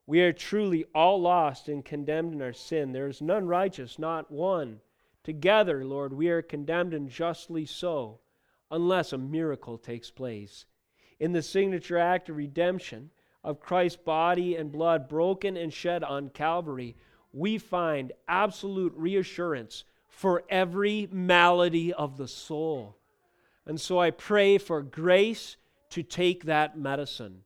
We 0.06 0.20
are 0.20 0.32
truly 0.32 0.84
all 0.94 1.20
lost 1.20 1.68
and 1.68 1.84
condemned 1.84 2.34
in 2.34 2.42
our 2.42 2.52
sin. 2.52 2.92
There 2.92 3.08
is 3.08 3.20
none 3.20 3.46
righteous, 3.46 3.98
not 3.98 4.30
one. 4.30 4.80
Together, 5.24 5.84
Lord, 5.84 6.12
we 6.12 6.28
are 6.28 6.42
condemned 6.42 6.94
and 6.94 7.08
justly 7.08 7.66
so, 7.66 8.20
unless 8.74 9.12
a 9.12 9.18
miracle 9.18 9.78
takes 9.78 10.10
place. 10.10 10.66
In 11.20 11.32
the 11.32 11.42
signature 11.42 11.96
act 11.96 12.28
of 12.28 12.36
redemption, 12.36 13.10
of 13.44 13.60
Christ's 13.60 14.00
body 14.02 14.56
and 14.56 14.72
blood 14.72 15.08
broken 15.08 15.56
and 15.56 15.72
shed 15.72 16.02
on 16.02 16.30
Calvary, 16.30 16.96
we 17.32 17.58
find 17.58 18.12
absolute 18.26 18.92
reassurance 18.96 19.84
for 20.08 20.42
every 20.48 21.08
malady 21.12 21.92
of 21.92 22.16
the 22.16 22.26
soul. 22.26 22.96
And 23.66 23.80
so 23.80 23.98
I 23.98 24.10
pray 24.10 24.58
for 24.58 24.82
grace 24.82 25.56
to 25.90 26.02
take 26.02 26.44
that 26.44 26.76
medicine. 26.76 27.42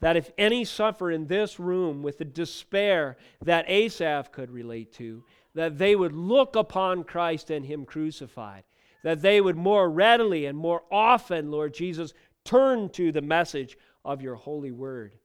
That 0.00 0.16
if 0.16 0.30
any 0.36 0.64
suffer 0.64 1.10
in 1.10 1.26
this 1.26 1.58
room 1.58 2.02
with 2.02 2.18
the 2.18 2.24
despair 2.24 3.16
that 3.44 3.68
Asaph 3.68 4.32
could 4.32 4.50
relate 4.50 4.92
to, 4.94 5.24
that 5.54 5.78
they 5.78 5.94
would 5.94 6.12
look 6.12 6.56
upon 6.56 7.04
Christ 7.04 7.50
and 7.50 7.64
Him 7.64 7.84
crucified. 7.84 8.64
That 9.02 9.22
they 9.22 9.40
would 9.40 9.56
more 9.56 9.90
readily 9.90 10.46
and 10.46 10.56
more 10.56 10.82
often, 10.90 11.50
Lord 11.50 11.74
Jesus, 11.74 12.14
turn 12.44 12.88
to 12.90 13.12
the 13.12 13.22
message 13.22 13.76
of 14.04 14.22
your 14.22 14.34
holy 14.34 14.70
word. 14.70 15.16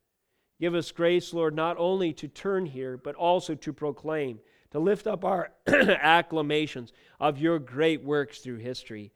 Give 0.59 0.73
us 0.73 0.91
grace, 0.91 1.33
Lord, 1.33 1.55
not 1.55 1.77
only 1.77 2.13
to 2.13 2.27
turn 2.27 2.65
here, 2.65 2.97
but 2.97 3.15
also 3.15 3.53
to 3.55 3.73
proclaim, 3.73 4.39
to 4.71 4.79
lift 4.79 5.05
up 5.05 5.23
our 5.23 5.51
acclamations 5.67 6.93
of 7.19 7.39
your 7.39 7.59
great 7.59 8.03
works 8.03 8.39
through 8.39 8.57
history. 8.57 9.11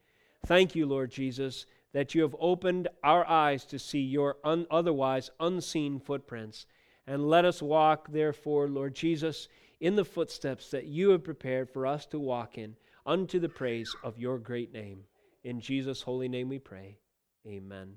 Thank 0.46 0.74
you, 0.74 0.86
Lord 0.86 1.10
Jesus, 1.10 1.66
that 1.92 2.14
you 2.14 2.22
have 2.22 2.36
opened 2.38 2.88
our 3.02 3.26
eyes 3.28 3.64
to 3.66 3.78
see 3.78 4.00
your 4.00 4.36
un- 4.44 4.66
otherwise 4.70 5.30
unseen 5.40 5.98
footprints. 5.98 6.66
And 7.06 7.28
let 7.28 7.44
us 7.44 7.60
walk, 7.60 8.08
therefore, 8.10 8.68
Lord 8.68 8.94
Jesus, 8.94 9.48
in 9.80 9.96
the 9.96 10.04
footsteps 10.04 10.70
that 10.70 10.86
you 10.86 11.10
have 11.10 11.24
prepared 11.24 11.68
for 11.68 11.86
us 11.86 12.06
to 12.06 12.18
walk 12.18 12.56
in, 12.56 12.76
unto 13.06 13.38
the 13.38 13.48
praise 13.48 13.94
of 14.04 14.18
your 14.18 14.38
great 14.38 14.72
name. 14.72 15.04
In 15.44 15.60
Jesus' 15.60 16.02
holy 16.02 16.28
name 16.28 16.48
we 16.48 16.58
pray. 16.58 16.98
Amen. 17.46 17.96